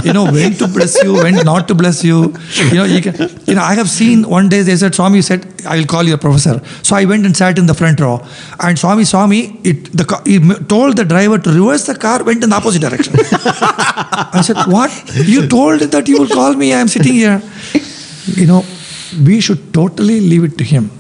you 0.05 0.13
know, 0.13 0.25
when 0.25 0.53
to 0.55 0.69
bless 0.69 1.03
you, 1.03 1.15
when 1.15 1.35
not 1.45 1.67
to 1.69 1.75
bless 1.75 2.05
you. 2.05 2.35
You 2.71 2.75
know, 2.75 2.85
he 2.85 3.01
can, 3.01 3.15
you 3.47 3.55
know, 3.55 3.63
I 3.63 3.75
have 3.75 3.91
seen 3.91 4.29
one 4.29 4.49
day 4.49 4.63
they 4.63 4.77
said, 4.77 4.95
Swami 4.95 5.23
said, 5.23 5.45
I 5.67 5.77
will 5.79 5.87
call 5.87 6.05
you 6.05 6.15
a 6.15 6.19
professor. 6.19 6.61
So 6.83 6.97
I 6.97 7.05
went 7.05 7.27
and 7.27 7.37
sat 7.37 7.59
in 7.59 7.67
the 7.67 7.75
front 7.75 8.01
row. 8.01 8.25
And 8.61 8.79
Swami 8.79 9.05
saw 9.05 9.27
me, 9.27 9.61
it, 9.65 9.93
the, 9.93 10.05
he 10.25 10.39
told 10.67 10.97
the 10.97 11.05
driver 11.05 11.39
to 11.39 11.51
reverse 11.51 11.87
the 11.87 11.95
car, 11.95 12.23
went 12.25 12.43
in 12.43 12.51
the 12.51 12.57
opposite 12.57 12.81
direction. 12.81 13.15
I 13.19 14.43
said, 14.45 14.57
What? 14.67 14.91
You 15.27 15.47
told 15.49 15.81
that 15.81 16.09
you 16.09 16.19
will 16.19 16.29
call 16.29 16.55
me, 16.55 16.73
I 16.73 16.81
am 16.81 16.89
sitting 16.89 17.15
here. 17.15 17.43
You 18.27 18.47
know, 18.47 18.65
we 19.25 19.41
should 19.41 19.73
totally 19.73 20.21
leave 20.21 20.45
it 20.45 20.59
to 20.59 20.65
him. 20.65 20.91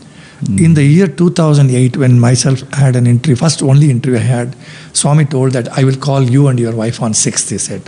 Hmm. 0.46 0.58
In 0.58 0.74
the 0.74 0.84
year 0.84 1.06
2008, 1.06 1.96
when 1.96 2.20
myself 2.20 2.60
had 2.72 2.94
an 2.94 3.06
interview, 3.06 3.36
first 3.36 3.62
only 3.62 3.90
interview 3.90 4.18
I 4.18 4.22
had, 4.22 4.56
Swami 4.92 5.24
told 5.24 5.52
that 5.52 5.68
I 5.78 5.84
will 5.84 5.96
call 5.96 6.22
you 6.22 6.48
and 6.48 6.58
your 6.58 6.74
wife 6.74 7.00
on 7.00 7.12
6th, 7.12 7.50
he 7.50 7.58
said. 7.58 7.82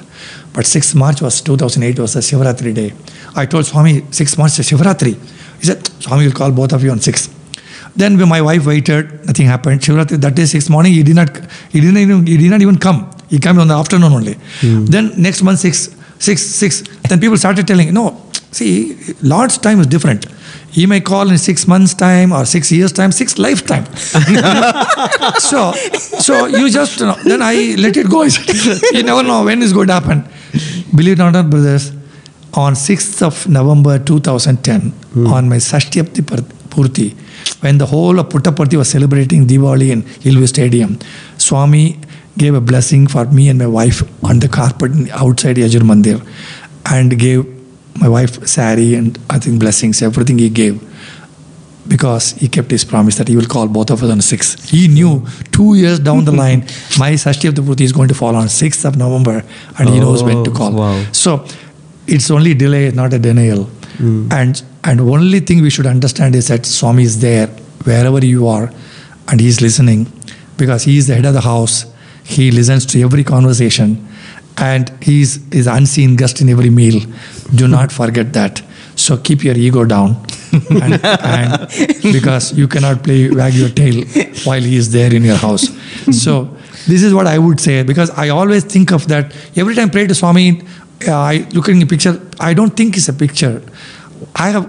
But 0.55 0.65
6th 0.65 0.95
March 0.95 1.21
was 1.21 1.43
2008 1.43 1.99
was 1.99 2.17
a 2.17 2.21
Shivaratri 2.21 2.75
day. 2.75 2.93
I 3.37 3.45
told 3.45 3.67
Swami, 3.67 4.01
6th 4.01 4.39
March 4.39 4.59
is 4.59 4.69
Shivaratri. 4.69 5.17
He 5.61 5.67
said, 5.67 5.87
Swami 6.03 6.27
will 6.27 6.33
call 6.33 6.53
both 6.53 6.73
of 6.73 6.83
you 6.83 6.91
on 6.91 6.99
6th. 6.99 7.35
Then 7.97 8.17
when 8.17 8.29
my 8.29 8.41
wife 8.41 8.67
waited, 8.67 9.27
nothing 9.27 9.47
happened. 9.47 9.81
Shivaratri, 9.81 10.21
that 10.21 10.35
day, 10.35 10.43
6th 10.43 10.71
morning, 10.71 10.93
he 10.93 11.03
did 11.03 11.17
not, 11.17 11.31
he 11.71 11.81
didn't 11.81 11.97
even, 11.99 12.27
he 12.27 12.37
did 12.37 12.51
not 12.51 12.63
even 12.63 12.79
come. 12.79 13.11
He 13.29 13.39
came 13.39 13.59
on 13.59 13.69
the 13.69 13.75
afternoon 13.75 14.13
only. 14.13 14.35
Hmm. 14.61 14.85
Then 14.87 15.13
next 15.21 15.43
month, 15.43 15.61
6th, 15.61 15.95
6th, 16.19 16.63
6th. 16.63 17.03
Then 17.09 17.21
people 17.21 17.37
started 17.37 17.67
telling, 17.67 17.93
no, 17.93 18.23
see, 18.53 18.97
Lord's 19.23 19.59
time 19.59 19.81
is 19.81 19.87
different. 19.87 20.27
He 20.71 20.87
may 20.87 21.01
call 21.01 21.31
in 21.31 21.39
six 21.39 21.67
months' 21.67 21.95
time 21.95 22.33
or 22.33 22.45
six 22.45 22.71
years' 22.71 22.93
time, 22.93 23.11
six 23.11 23.39
lifetime. 23.39 23.87
so, 25.39 25.73
so 25.73 26.47
you 26.47 26.71
just, 26.71 27.01
you 27.01 27.07
know, 27.07 27.17
then 27.25 27.41
I 27.43 27.75
let 27.79 27.97
it 27.97 28.09
go. 28.09 28.23
You 28.93 29.03
never 29.03 29.23
know 29.23 29.45
when 29.45 29.63
is 29.63 29.73
going 29.73 29.89
to 29.89 29.95
happen. 29.95 30.25
Believe 30.95 31.19
it 31.19 31.23
or 31.23 31.31
not, 31.31 31.49
brothers, 31.51 31.91
on 32.59 32.75
6th 32.75 33.23
of 33.23 33.49
November 33.49 33.99
2010, 34.01 34.91
hmm. 34.91 35.27
on 35.29 35.49
my 35.49 35.57
Sashtiyapti 35.59 36.23
Purti, 36.71 37.15
when 37.61 37.79
the 37.79 37.87
whole 37.87 38.19
of 38.19 38.29
Puttaparthi 38.29 38.77
was 38.77 38.91
celebrating 38.91 39.47
Diwali 39.47 39.91
in 39.91 40.03
Hillview 40.03 40.47
Stadium, 40.49 40.99
Swami 41.39 42.01
gave 42.37 42.55
a 42.55 42.61
blessing 42.61 43.07
for 43.07 43.25
me 43.27 43.49
and 43.49 43.59
my 43.61 43.67
wife 43.67 44.03
on 44.25 44.41
the 44.41 44.49
carpet 44.49 44.91
outside 45.13 45.57
Yajur 45.57 45.83
Mandir 45.91 46.21
and 46.87 47.17
gave 47.19 47.47
my 48.01 48.09
wife 48.09 48.45
sari 48.47 48.95
and 48.95 49.19
I 49.31 49.39
think 49.39 49.61
blessings, 49.61 50.03
everything 50.03 50.39
he 50.39 50.49
gave 50.49 50.83
because 51.89 52.33
he 52.33 52.49
kept 52.49 52.71
his 52.71 52.85
promise 52.85 53.17
that 53.17 53.29
he 53.29 53.37
will 53.37 53.47
call 53.47 53.67
both 53.67 53.91
of 53.91 54.03
us 54.03 54.11
on 54.11 54.19
6th. 54.19 54.69
He 54.69 54.89
knew 54.89 55.27
two 55.53 55.75
years 55.75 55.99
down 55.99 56.25
the 56.25 56.33
line, 56.45 56.61
my 56.99 57.13
Sashti 57.13 57.49
of 57.49 57.55
the 57.55 57.63
Purti 57.63 57.85
is 57.85 57.93
going 57.93 58.09
to 58.09 58.15
fall 58.15 58.37
on 58.37 58.47
6th 58.47 58.85
of 58.85 58.97
November 58.97 59.45
and 59.79 59.89
he 59.89 59.99
knows 60.01 60.23
when 60.23 60.45
to 60.45 60.51
Oh, 60.51 60.55
call. 60.55 60.73
wow. 60.73 61.05
So 61.13 61.45
it's 62.09 62.31
only 62.31 62.55
delay, 62.55 62.91
not 62.91 63.13
a 63.13 63.19
denial. 63.19 63.65
Hmm. 63.99 64.29
And 64.33 64.63
and 64.85 65.01
only 65.01 65.41
thing 65.41 65.63
we 65.63 65.71
should 65.71 65.87
understand 65.87 66.35
is 66.35 66.49
that 66.49 66.67
Swami 66.67 67.03
is 67.03 67.21
there 67.21 67.47
wherever 67.85 68.25
you 68.25 68.47
are 68.49 68.73
and 69.29 69.41
he's 69.41 69.61
listening 69.61 70.07
because 70.57 70.85
he 70.85 70.99
is 70.99 71.07
the 71.07 71.15
head 71.15 71.27
of 71.27 71.35
the 71.35 71.41
house. 71.41 71.85
He 72.25 72.51
listens 72.51 72.87
to 72.87 73.03
every 73.03 73.25
conversation 73.25 74.07
and 74.57 74.91
he's 75.03 75.37
is 75.53 75.67
unseen 75.67 76.17
guest 76.17 76.41
in 76.41 76.49
every 76.49 76.71
meal. 76.71 77.01
Do 77.55 77.69
not 77.77 77.93
forget 77.93 78.33
that. 78.33 78.63
So 78.97 79.17
keep 79.17 79.45
your 79.45 79.57
ego 79.57 79.85
down. 79.85 80.17
and, 80.71 81.05
and 81.05 81.69
because 82.03 82.53
you 82.57 82.67
cannot 82.69 83.05
play 83.05 83.31
wag 83.31 83.55
your 83.55 83.69
tail 83.69 84.05
while 84.45 84.63
he 84.63 84.77
is 84.77 84.91
there 84.93 85.15
in 85.15 85.25
your 85.25 85.37
house. 85.37 85.69
So 86.13 86.57
this 86.87 87.03
is 87.03 87.13
what 87.13 87.27
I 87.27 87.39
would 87.39 87.61
say 87.61 87.83
because 87.83 88.11
I 88.11 88.31
always 88.31 88.65
think 88.65 88.93
of 88.93 89.09
that 89.09 89.35
every 89.57 89.75
time 89.75 89.89
I 89.89 89.91
pray 89.91 90.07
to 90.07 90.15
Swami. 90.15 90.63
I 91.07 91.47
look 91.53 91.69
in 91.69 91.79
the 91.79 91.87
picture. 91.87 92.21
I 92.41 92.55
don't 92.55 92.77
think 92.77 92.97
it's 92.97 93.09
a 93.09 93.13
picture. 93.13 93.63
I 94.35 94.51
have 94.51 94.67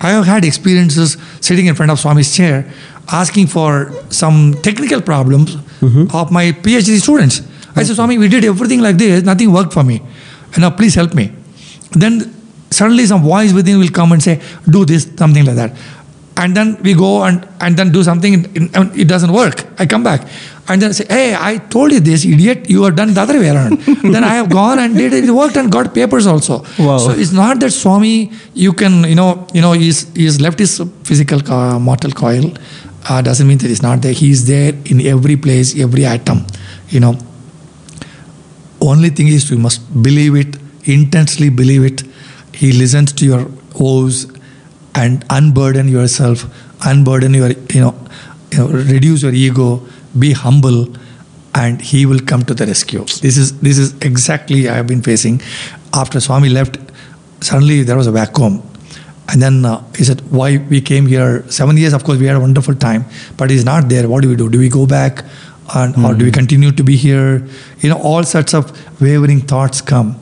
I 0.00 0.10
have 0.10 0.26
had 0.26 0.44
experiences 0.44 1.16
sitting 1.40 1.66
in 1.66 1.74
front 1.74 1.92
of 1.92 2.00
Swami's 2.00 2.34
chair, 2.34 2.70
asking 3.10 3.46
for 3.46 3.92
some 4.10 4.54
technical 4.62 5.00
problems 5.00 5.54
mm-hmm. 5.54 6.14
of 6.14 6.32
my 6.32 6.50
PhD 6.50 7.00
students. 7.00 7.40
I 7.76 7.84
said, 7.84 7.96
Swami, 7.96 8.18
we 8.18 8.28
did 8.28 8.44
everything 8.44 8.80
like 8.80 8.96
this, 8.96 9.22
nothing 9.22 9.52
worked 9.52 9.72
for 9.72 9.84
me. 9.84 10.02
And 10.54 10.62
now 10.62 10.70
please 10.70 10.94
help 10.94 11.14
me. 11.14 11.32
Then 11.92 12.34
suddenly 12.70 13.06
some 13.06 13.22
voice 13.22 13.52
within 13.52 13.78
will 13.78 13.88
come 13.88 14.12
and 14.12 14.22
say, 14.22 14.40
do 14.68 14.84
this, 14.84 15.08
something 15.16 15.44
like 15.44 15.56
that. 15.56 15.72
And 16.36 16.56
then 16.56 16.82
we 16.82 16.94
go 16.94 17.24
and, 17.24 17.46
and 17.60 17.76
then 17.76 17.92
do 17.92 18.02
something, 18.02 18.34
and 18.74 18.98
it 18.98 19.06
doesn't 19.06 19.32
work. 19.32 19.66
I 19.78 19.86
come 19.86 20.02
back 20.02 20.26
and 20.68 20.80
then 20.80 20.94
say, 20.94 21.04
hey, 21.08 21.36
I 21.38 21.58
told 21.58 21.92
you 21.92 22.00
this, 22.00 22.24
idiot, 22.24 22.70
you 22.70 22.84
have 22.84 22.94
done 22.94 23.12
the 23.14 23.20
other 23.20 23.38
way 23.38 23.50
around. 23.50 23.78
then 24.02 24.22
I 24.22 24.34
have 24.34 24.48
gone 24.48 24.78
and 24.78 24.96
did 24.96 25.12
it, 25.12 25.24
it 25.24 25.30
worked 25.30 25.56
and 25.56 25.70
got 25.70 25.92
papers 25.92 26.26
also. 26.26 26.64
Wow. 26.78 26.98
So 26.98 27.10
it's 27.10 27.32
not 27.32 27.60
that 27.60 27.70
Swami, 27.70 28.32
you 28.54 28.72
can, 28.72 29.04
you 29.04 29.14
know, 29.14 29.46
you 29.52 29.60
know, 29.60 29.72
he's, 29.72 30.12
he's 30.14 30.40
left 30.40 30.58
his 30.58 30.80
physical 31.02 31.40
mortal 31.80 32.12
coil. 32.12 32.52
Uh, 33.08 33.20
doesn't 33.20 33.48
mean 33.48 33.58
that 33.58 33.66
he's 33.66 33.82
not 33.82 34.00
there. 34.02 34.12
He's 34.12 34.46
there 34.46 34.72
in 34.84 35.00
every 35.00 35.36
place, 35.36 35.78
every 35.78 36.04
atom. 36.04 36.46
You 36.88 37.00
know, 37.00 37.18
only 38.80 39.10
thing 39.10 39.28
is 39.28 39.50
we 39.50 39.56
must 39.56 40.02
believe 40.02 40.36
it, 40.36 40.56
intensely 40.84 41.50
believe 41.50 41.84
it. 41.84 42.04
He 42.54 42.72
listens 42.72 43.12
to 43.14 43.24
your 43.24 43.50
woes 43.74 44.31
and 44.94 45.24
unburden 45.30 45.88
yourself, 45.88 46.44
unburden 46.86 47.34
your, 47.34 47.50
you 47.50 47.80
know, 47.80 47.94
you 48.50 48.58
know, 48.58 48.68
reduce 48.68 49.22
your 49.22 49.32
ego, 49.32 49.82
be 50.18 50.32
humble, 50.32 50.86
and 51.54 51.80
he 51.80 52.06
will 52.06 52.20
come 52.20 52.42
to 52.44 52.54
the 52.54 52.66
rescue. 52.66 53.04
This 53.20 53.36
is 53.36 53.58
this 53.60 53.78
is 53.78 53.94
exactly 54.00 54.68
I 54.68 54.74
have 54.74 54.86
been 54.86 55.02
facing. 55.02 55.40
After 55.94 56.20
Swami 56.20 56.48
left, 56.48 56.78
suddenly 57.40 57.82
there 57.82 57.96
was 57.96 58.06
a 58.06 58.12
vacuum. 58.12 58.62
And 59.28 59.40
then 59.40 59.64
uh, 59.64 59.82
he 59.96 60.04
said, 60.04 60.20
Why 60.30 60.58
we 60.58 60.80
came 60.80 61.06
here? 61.06 61.48
Seven 61.50 61.76
years, 61.76 61.92
of 61.92 62.04
course, 62.04 62.18
we 62.18 62.26
had 62.26 62.36
a 62.36 62.40
wonderful 62.40 62.74
time, 62.74 63.04
but 63.36 63.50
he's 63.50 63.64
not 63.64 63.88
there. 63.88 64.08
What 64.08 64.22
do 64.22 64.28
we 64.28 64.36
do? 64.36 64.48
Do 64.50 64.58
we 64.58 64.68
go 64.68 64.86
back? 64.86 65.24
And, 65.74 65.94
Or 66.04 66.12
do 66.12 66.24
we 66.24 66.30
continue 66.32 66.72
to 66.72 66.82
be 66.82 66.96
here? 66.96 67.46
You 67.80 67.88
know, 67.88 67.98
all 68.02 68.24
sorts 68.24 68.52
of 68.52 68.72
wavering 69.00 69.40
thoughts 69.40 69.80
come 69.80 70.16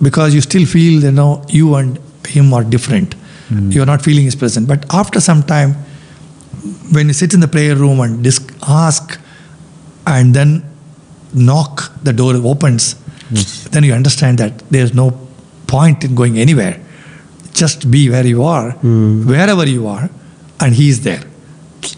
because 0.00 0.34
you 0.34 0.40
still 0.42 0.66
feel, 0.66 1.02
you 1.02 1.10
know, 1.10 1.44
you 1.48 1.74
and 1.76 1.98
him 2.28 2.52
are 2.52 2.62
different. 2.62 3.14
Hmm. 3.48 3.70
You 3.70 3.82
are 3.82 3.86
not 3.86 4.02
feeling 4.02 4.24
his 4.24 4.34
presence. 4.34 4.66
But 4.66 4.92
after 4.92 5.20
some 5.20 5.42
time, 5.42 5.74
when 6.92 7.08
you 7.08 7.12
sit 7.12 7.34
in 7.34 7.40
the 7.40 7.48
prayer 7.48 7.76
room 7.76 8.00
and 8.00 8.22
dis- 8.22 8.46
ask 8.66 9.18
and 10.06 10.34
then 10.34 10.64
knock, 11.32 11.92
the 12.02 12.12
door 12.12 12.34
opens, 12.34 12.94
hmm. 13.28 13.70
then 13.70 13.84
you 13.84 13.92
understand 13.92 14.38
that 14.38 14.58
there's 14.70 14.94
no 14.94 15.12
point 15.66 16.04
in 16.04 16.14
going 16.14 16.38
anywhere. 16.38 16.80
Just 17.52 17.90
be 17.90 18.10
where 18.10 18.26
you 18.26 18.42
are, 18.42 18.72
hmm. 18.72 19.26
wherever 19.28 19.66
you 19.66 19.86
are, 19.86 20.10
and 20.60 20.74
He 20.74 20.88
is 20.88 21.02
there. 21.02 21.22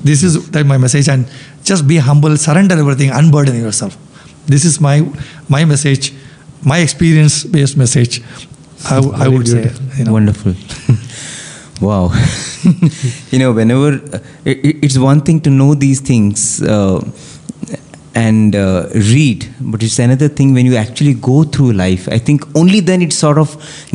This 0.05 0.23
is 0.23 0.51
that 0.51 0.67
my 0.67 0.77
message, 0.77 1.09
and 1.09 1.27
just 1.65 1.89
be 1.89 1.97
humble, 1.97 2.37
surrender 2.37 2.79
everything, 2.79 3.11
unburden 3.11 3.57
yourself. 3.57 3.97
This 4.47 4.65
is 4.65 4.81
my 4.81 5.11
my 5.49 5.65
message, 5.65 6.13
my 6.63 6.79
experience-based 6.79 7.77
message. 7.77 8.23
I, 8.85 8.99
I 8.99 9.29
would 9.29 9.49
say, 9.49 9.73
you 9.97 10.05
know. 10.05 10.13
Wonderful. 10.13 10.55
wow. 11.81 12.11
you 13.31 13.39
know, 13.39 13.53
whenever 13.53 13.89
uh, 14.17 14.19
it, 14.45 14.59
it- 14.65 14.77
it's 14.85 14.99
one 14.99 15.21
thing 15.21 15.41
to 15.43 15.51
know 15.51 15.75
these 15.75 16.01
things 16.01 16.63
uh, 16.63 17.01
and 18.15 18.57
uh, 18.57 18.89
read, 19.15 19.47
but 19.61 19.81
it's 19.83 19.99
another 20.01 20.29
thing 20.29 20.53
when 20.53 20.67
you 20.67 20.75
actually 20.75 21.15
go 21.15 21.45
through 21.45 21.73
life. 21.73 22.09
I 22.09 22.19
think 22.19 22.43
only 22.57 22.81
then 22.81 23.01
it 23.01 23.13
sort 23.13 23.39
of 23.39 23.51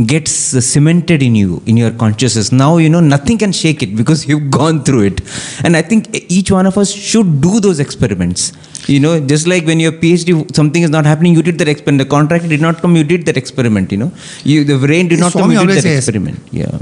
gets 0.07 0.53
uh, 0.55 0.61
cemented 0.61 1.21
in 1.21 1.36
you, 1.36 1.61
in 1.65 1.75
your 1.75 1.91
consciousness. 1.91 2.51
Now, 2.51 2.77
you 2.77 2.89
know, 2.89 3.01
nothing 3.01 3.38
can 3.38 3.51
shake 3.51 3.84
it 3.84 3.95
because 3.97 4.25
you've 4.29 4.49
gone 4.49 4.84
through 4.84 5.01
it. 5.09 5.21
And 5.65 5.75
I 5.75 5.81
think 5.81 6.07
each 6.31 6.51
one 6.51 6.65
of 6.65 6.77
us 6.77 6.91
should 6.93 7.41
do 7.41 7.59
those 7.59 7.79
experiments. 7.81 8.53
You 8.88 8.99
know, 8.99 9.19
just 9.19 9.45
like 9.47 9.65
when 9.65 9.79
your 9.79 9.93
PhD, 9.93 10.53
something 10.55 10.84
is 10.84 10.89
not 10.89 11.05
happening, 11.05 11.34
you 11.34 11.41
did 11.41 11.57
that 11.59 11.67
experiment. 11.69 12.03
The 12.03 12.09
contract 12.09 12.47
did 12.47 12.61
not 12.61 12.81
come, 12.81 12.95
you 12.95 13.03
did 13.03 13.25
that 13.25 13.36
experiment. 13.38 13.91
You 13.91 13.97
know, 13.97 14.11
you 14.43 14.63
the 14.63 14.77
rain 14.77 15.07
did 15.09 15.19
not 15.19 15.31
Swami 15.34 15.43
come, 15.43 15.51
you 15.53 15.59
did 15.59 15.69
always 15.69 15.84
that 15.84 15.89
says- 15.89 16.07
experiment. 16.07 16.39
Yeah, 16.51 16.79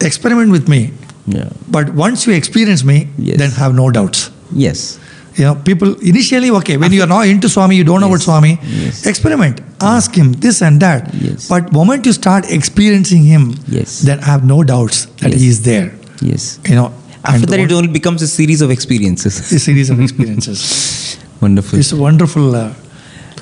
experiment 0.00 0.50
with 0.52 0.68
me. 0.68 0.92
yeah, 1.26 1.48
But 1.70 1.94
once 1.94 2.26
you 2.26 2.32
experience 2.34 2.82
me, 2.84 3.08
Yes. 3.18 3.38
then 3.38 3.50
have 3.62 3.74
no 3.74 3.90
doubts. 3.90 4.30
yes, 4.52 4.98
You 5.38 5.44
know, 5.46 5.54
people 5.66 5.90
initially 6.10 6.48
okay 6.58 6.76
when 6.76 6.92
you 6.92 7.02
are 7.02 7.06
not 7.10 7.26
into 7.32 7.48
Swami, 7.48 7.76
you 7.76 7.84
don't 7.88 8.00
know 8.04 8.08
about 8.08 8.20
Swami. 8.22 8.58
Yes. 8.78 9.06
Experiment, 9.10 9.60
ask 9.80 10.14
him 10.20 10.32
this 10.44 10.60
and 10.68 10.80
that. 10.84 11.12
Yes. 11.26 11.46
But 11.52 11.72
moment 11.76 12.04
you 12.08 12.12
start 12.16 12.50
experiencing 12.56 13.22
him, 13.28 13.44
Yes. 13.76 14.00
then 14.08 14.18
have 14.30 14.44
no 14.44 14.58
doubts 14.72 15.06
that 15.20 15.30
Yes. 15.32 15.40
he 15.40 15.48
is 15.54 15.60
there. 15.68 15.86
yes. 16.32 16.58
You 16.68 16.74
know, 16.80 16.88
After 17.24 17.46
that, 17.52 17.60
it 17.60 17.72
only 17.78 17.88
becomes 17.98 18.22
a 18.22 18.28
series 18.28 18.60
of 18.66 18.70
experiences. 18.76 19.38
a 19.52 19.58
series 19.68 19.88
of 19.94 20.00
experiences. 20.00 21.16
Wonderful. 21.40 21.78
it's 21.78 21.92
a 21.92 21.96
wonderful 21.96 22.54
uh, 22.56 22.72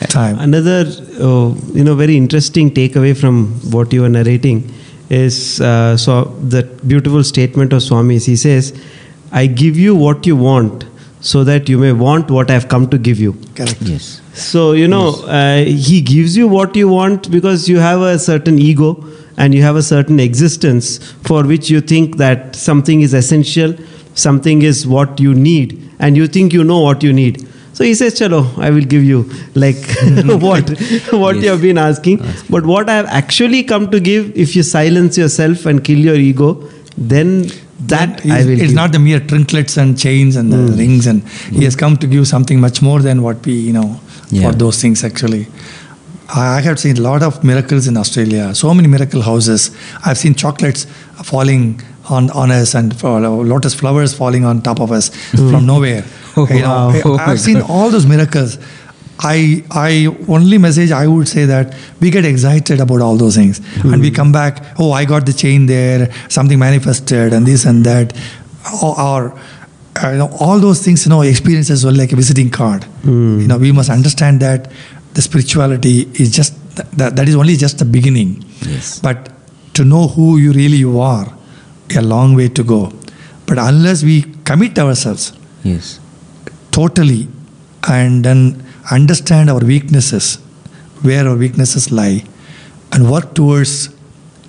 time. 0.08 0.38
Another, 0.38 0.78
uh, 1.28 1.48
you 1.78 1.84
know, 1.84 1.94
very 2.04 2.16
interesting 2.16 2.70
takeaway 2.70 3.16
from 3.16 3.38
what 3.76 3.92
you 3.92 4.02
were 4.02 4.08
narrating 4.20 4.58
is 5.10 5.60
uh, 5.60 5.96
so 5.96 6.24
that 6.54 6.86
beautiful 6.86 7.24
statement 7.24 7.72
of 7.72 7.82
Swami's. 7.82 8.26
He 8.26 8.36
says, 8.36 8.72
"I 9.32 9.46
give 9.46 9.76
you 9.76 9.94
what 9.94 10.26
you 10.26 10.36
want, 10.36 10.84
so 11.20 11.44
that 11.44 11.68
you 11.68 11.78
may 11.78 11.92
want 11.92 12.30
what 12.30 12.50
I 12.50 12.54
have 12.54 12.68
come 12.68 12.88
to 12.90 12.98
give 12.98 13.18
you." 13.18 13.32
Correct. 13.54 13.80
Yes. 13.80 14.20
So 14.34 14.72
you 14.72 14.88
know, 14.88 15.14
uh, 15.24 15.64
he 15.64 16.00
gives 16.00 16.36
you 16.36 16.48
what 16.48 16.76
you 16.76 16.88
want 16.88 17.30
because 17.30 17.68
you 17.68 17.78
have 17.78 18.00
a 18.00 18.18
certain 18.18 18.58
ego 18.58 19.04
and 19.36 19.54
you 19.54 19.62
have 19.62 19.76
a 19.76 19.82
certain 19.82 20.20
existence 20.20 20.98
for 21.28 21.44
which 21.44 21.70
you 21.70 21.80
think 21.80 22.16
that 22.16 22.56
something 22.56 23.02
is 23.02 23.14
essential, 23.14 23.74
something 24.14 24.62
is 24.62 24.86
what 24.86 25.20
you 25.20 25.34
need, 25.34 25.80
and 25.98 26.16
you 26.16 26.26
think 26.26 26.52
you 26.52 26.64
know 26.64 26.80
what 26.80 27.02
you 27.02 27.12
need. 27.12 27.47
So 27.78 27.84
he 27.84 27.94
says, 27.98 28.14
"Chalo, 28.18 28.38
I 28.66 28.70
will 28.76 28.86
give 28.92 29.04
you 29.08 29.18
like 29.54 29.82
what 30.44 30.70
what 31.24 31.36
you 31.42 31.50
have 31.50 31.62
been 31.64 31.78
asking, 31.78 32.16
but 32.54 32.66
what 32.70 32.88
I 32.94 32.96
have 32.96 33.10
actually 33.18 33.62
come 33.72 33.86
to 33.92 34.00
give. 34.08 34.32
If 34.44 34.56
you 34.56 34.64
silence 34.70 35.18
yourself 35.22 35.64
and 35.72 35.84
kill 35.88 36.00
your 36.08 36.16
ego, 36.16 36.48
then 37.12 37.30
that 37.92 38.18
He's- 38.24 38.34
I 38.36 38.40
will. 38.48 38.60
it's 38.64 38.72
give. 38.72 38.74
not 38.80 38.96
the 38.96 39.02
mere 39.04 39.20
trinklets 39.20 39.76
and 39.82 39.96
chains 40.06 40.40
and 40.40 40.52
the 40.52 40.62
hmm. 40.64 40.78
rings, 40.80 41.06
and 41.12 41.22
hmm. 41.22 41.60
he 41.60 41.64
has 41.68 41.76
come 41.84 41.96
to 42.06 42.08
give 42.16 42.26
something 42.32 42.60
much 42.66 42.82
more 42.88 42.98
than 43.08 43.22
what 43.28 43.46
we, 43.50 43.54
you 43.68 43.76
know, 43.78 43.88
Yeah. 44.30 44.48
for 44.48 44.58
those 44.64 44.82
things 44.86 45.04
actually. 45.10 45.46
I 46.40 46.48
I 46.56 46.60
have 46.68 46.80
seen 46.86 46.98
a 47.02 47.04
lot 47.08 47.22
of 47.28 47.38
miracles 47.52 47.86
in 47.92 48.02
Australia. 48.04 48.48
So 48.62 48.74
many 48.80 48.88
miracle 48.96 49.22
houses. 49.30 49.70
I've 50.04 50.18
seen 50.24 50.34
chocolates 50.44 50.88
falling 51.32 51.64
on, 52.10 52.30
on 52.30 52.50
us 52.50 52.74
and 52.74 52.98
for 52.98 53.20
lotus 53.20 53.74
flowers 53.74 54.14
falling 54.14 54.44
on 54.44 54.62
top 54.62 54.80
of 54.80 54.92
us 54.92 55.10
from 55.30 55.66
nowhere. 55.66 56.04
Oh, 56.36 56.46
You 56.46 56.60
know, 56.60 56.68
wow. 56.68 56.90
I- 56.90 57.02
Oh 57.04 57.16
my 57.16 57.24
I've 57.24 57.40
seen 57.40 57.60
all 57.62 57.90
those 57.90 58.06
miracles. 58.06 58.58
I, 59.18 59.64
I 59.72 60.06
only 60.28 60.58
message 60.58 60.92
I 60.92 61.08
would 61.08 61.26
say 61.26 61.46
that 61.46 61.74
we 62.00 62.10
get 62.10 62.24
excited 62.24 62.78
about 62.78 63.00
all 63.00 63.16
those 63.16 63.34
things, 63.34 63.58
and 63.82 64.00
we 64.00 64.10
hmm. 64.10 64.14
come 64.14 64.30
back. 64.30 64.64
Oh, 64.78 64.92
I 64.92 65.04
got 65.04 65.26
the 65.26 65.32
chain 65.32 65.66
there. 65.66 66.12
Something 66.28 66.60
manifested, 66.60 67.32
and 67.32 67.44
this 67.44 67.64
and 67.64 67.84
that, 67.84 68.16
or, 68.80 69.00
or 69.00 69.40
you 70.12 70.18
know, 70.18 70.30
all 70.38 70.60
those 70.60 70.84
things. 70.84 71.04
You 71.04 71.10
know, 71.10 71.22
experiences 71.22 71.84
were 71.84 71.90
like 71.90 72.12
a 72.12 72.16
visiting 72.16 72.50
card. 72.50 72.84
Hmm. 72.84 73.40
You 73.40 73.48
know, 73.48 73.58
we 73.58 73.72
must 73.72 73.90
understand 73.90 74.38
that 74.40 74.70
the 75.14 75.22
spirituality 75.22 76.02
is 76.14 76.30
just 76.30 76.54
that, 76.76 77.16
that 77.16 77.28
is 77.28 77.34
only 77.34 77.56
just 77.56 77.78
the 77.78 77.84
beginning. 77.84 78.44
Yes. 78.60 79.00
But 79.00 79.30
to 79.74 79.84
know 79.84 80.08
who 80.08 80.38
you 80.38 80.52
really 80.52 80.76
you 80.76 81.00
are, 81.00 81.26
a 81.96 82.02
long 82.02 82.34
way 82.34 82.48
to 82.48 82.62
go. 82.64 82.92
But 83.46 83.58
unless 83.58 84.02
we 84.02 84.22
commit 84.44 84.78
ourselves 84.78 85.32
Yes. 85.64 86.00
totally 86.70 87.28
and 87.88 88.24
then 88.24 88.62
understand 88.90 89.50
our 89.50 89.60
weaknesses, 89.60 90.36
where 91.02 91.26
our 91.28 91.36
weaknesses 91.36 91.90
lie, 91.92 92.24
and 92.92 93.10
work 93.10 93.34
towards 93.34 93.88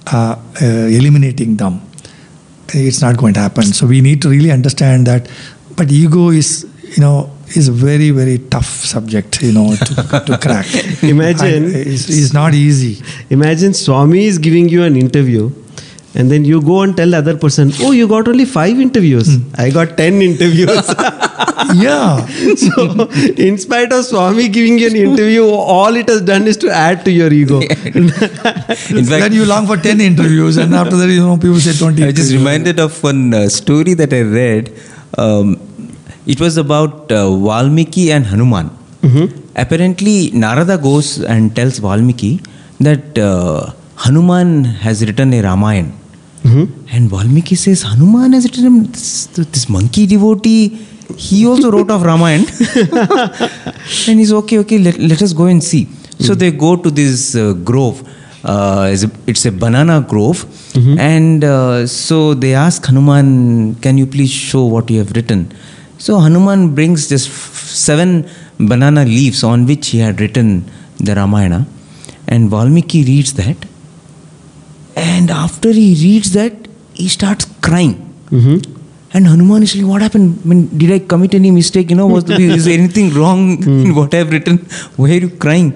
uh, 0.08 0.36
uh, 0.62 0.66
eliminating 0.66 1.58
them, 1.58 1.82
it's 2.74 3.02
not 3.02 3.18
going 3.18 3.34
to 3.34 3.40
happen. 3.40 3.64
So 3.64 3.86
we 3.88 4.02
need 4.02 4.22
to 4.24 4.30
really 4.30 4.52
understand 4.52 5.08
that. 5.08 5.30
But 5.76 5.92
ego 5.92 6.30
is, 6.30 6.68
you 6.96 7.02
know, 7.02 7.32
is 7.56 7.68
a 7.68 7.72
very 7.72 8.12
very 8.12 8.38
tough 8.38 8.66
subject, 8.68 9.42
you 9.42 9.52
know, 9.54 9.76
to, 9.76 9.96
to 10.28 10.38
crack. 10.38 10.68
Imagine- 11.04 11.64
And 11.66 11.76
it's, 11.76 12.10
it's 12.10 12.34
not 12.34 12.54
easy. 12.54 13.02
Imagine 13.30 13.74
Swami 13.74 14.26
is 14.26 14.38
giving 14.38 14.70
you 14.70 14.84
an 14.84 14.96
interview, 14.96 15.50
and 16.20 16.30
then 16.30 16.46
you 16.46 16.62
go 16.62 16.82
and 16.82 16.96
tell 16.98 17.10
the 17.10 17.18
other 17.24 17.36
person, 17.44 17.74
"Oh, 17.82 17.92
you 17.92 18.08
got 18.14 18.28
only 18.28 18.46
five 18.46 18.80
interviews. 18.88 19.30
I 19.66 19.70
got 19.70 19.98
ten 19.98 20.22
interviews." 20.22 20.94
Yeah. 21.76 22.26
so, 22.56 23.10
in 23.38 23.58
spite 23.58 23.92
of 23.94 24.06
Swami 24.06 24.48
giving 24.48 24.80
you 24.80 24.88
an 24.88 24.96
interview, 24.96 25.46
all 25.46 25.96
it 25.96 26.08
has 26.10 26.22
done 26.22 26.48
is 26.48 26.58
to 26.58 26.70
add 26.70 27.04
to 27.06 27.12
your 27.12 27.32
ego. 27.32 27.60
In 27.96 29.06
then 29.06 29.34
you 29.34 29.46
long 29.46 29.68
for 29.68 29.78
10 29.78 30.02
interviews, 30.02 30.58
and 30.58 30.74
after 30.74 30.96
that, 30.96 31.10
you 31.10 31.20
know, 31.20 31.38
people 31.38 31.60
say 31.60 31.74
20. 31.74 32.04
I 32.04 32.12
just 32.12 32.32
interviews. 32.32 32.34
reminded 32.34 32.80
of 32.80 33.04
one 33.04 33.34
uh, 33.34 33.50
story 33.50 33.94
that 33.94 34.14
I 34.14 34.22
read. 34.22 34.74
Um, 35.18 35.60
it 36.26 36.40
was 36.40 36.58
about 36.58 37.12
uh, 37.12 37.36
Valmiki 37.36 38.12
and 38.12 38.26
Hanuman. 38.26 38.72
Apparently, 39.56 40.32
Narada 40.32 40.78
goes 40.78 41.22
and 41.24 41.56
tells 41.56 41.80
Valmiki 41.80 42.42
that 42.80 43.18
uh, 43.18 43.72
Hanuman 43.98 44.64
has 44.64 45.06
written 45.06 45.34
a 45.34 45.42
Ramayana. 46.44 46.96
And 46.96 47.10
Valmiki 47.10 47.56
says, 47.56 47.82
Hanuman 47.84 48.34
has 48.34 48.46
written 48.46 48.84
this, 48.92 49.28
this 49.28 49.68
monkey 49.70 50.06
devotee. 50.06 50.70
He 51.18 51.46
also 51.48 51.72
wrote 51.72 51.92
of 51.92 52.04
Ramayana. 52.04 52.46
and 54.08 54.20
he's 54.20 54.32
okay, 54.34 54.60
okay, 54.60 54.78
let, 54.78 54.98
let 54.98 55.22
us 55.22 55.34
go 55.34 55.46
and 55.46 55.64
see. 55.64 55.88
So 56.20 56.36
they 56.36 56.52
go 56.52 56.76
to 56.76 56.90
this 56.92 57.36
uh, 57.36 57.54
grove. 57.54 58.04
Uh, 58.44 58.90
it's, 58.92 59.04
a, 59.04 59.12
it's 59.28 59.46
a 59.46 59.52
banana 59.52 60.02
grove. 60.02 60.46
And 61.00 61.44
uh, 61.44 61.88
so 61.88 62.34
they 62.34 62.54
ask 62.54 62.86
Hanuman, 62.86 63.76
Can 63.76 63.98
you 63.98 64.06
please 64.06 64.32
show 64.32 64.66
what 64.66 64.90
you 64.90 65.00
have 65.00 65.12
written? 65.12 65.52
So 65.98 66.20
Hanuman 66.20 66.74
brings 66.76 67.10
just 67.10 67.28
f- 67.28 67.54
seven 67.88 68.30
banana 68.58 69.04
leaves 69.04 69.44
on 69.44 69.66
which 69.66 69.88
he 69.88 70.00
had 70.00 70.22
written 70.22 70.70
the 70.98 71.16
Ramayana. 71.16 71.68
And 72.28 72.50
Valmiki 72.50 73.04
reads 73.04 73.34
that. 73.34 73.58
And 75.00 75.32
after 75.32 75.72
he 75.72 75.88
reads 76.04 76.32
that, 76.34 76.54
he 76.94 77.08
starts 77.08 77.46
crying. 77.68 77.96
Mm-hmm. 78.32 78.58
And 79.14 79.28
Hanuman 79.28 79.64
is 79.64 79.76
like, 79.76 79.88
what 79.92 80.02
happened? 80.02 80.40
I 80.44 80.48
mean, 80.48 80.78
did 80.78 80.92
I 80.92 81.00
commit 81.00 81.34
any 81.34 81.52
mistake? 81.52 81.90
You 81.90 81.96
know, 81.96 82.08
was 82.08 82.26
there, 82.26 82.40
is 82.40 82.66
there 82.66 82.78
anything 82.82 83.14
wrong 83.14 83.58
mm. 83.58 83.86
in 83.86 83.96
what 83.96 84.14
I 84.14 84.18
have 84.18 84.32
written? 84.32 84.58
Why 84.98 85.12
are 85.12 85.22
you 85.26 85.30
crying? 85.30 85.70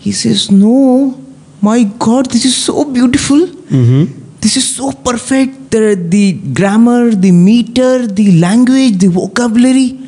He 0.00 0.12
says, 0.12 0.50
no, 0.50 1.18
my 1.60 1.84
God, 1.84 2.26
this 2.26 2.44
is 2.44 2.56
so 2.56 2.84
beautiful. 2.84 3.38
Mm-hmm. 3.38 4.38
This 4.40 4.56
is 4.56 4.74
so 4.76 4.90
perfect. 4.92 5.70
The, 5.70 5.94
the 5.96 6.32
grammar, 6.32 7.10
the 7.10 7.30
meter, 7.30 8.06
the 8.06 8.40
language, 8.40 8.98
the 8.98 9.08
vocabulary. 9.08 9.98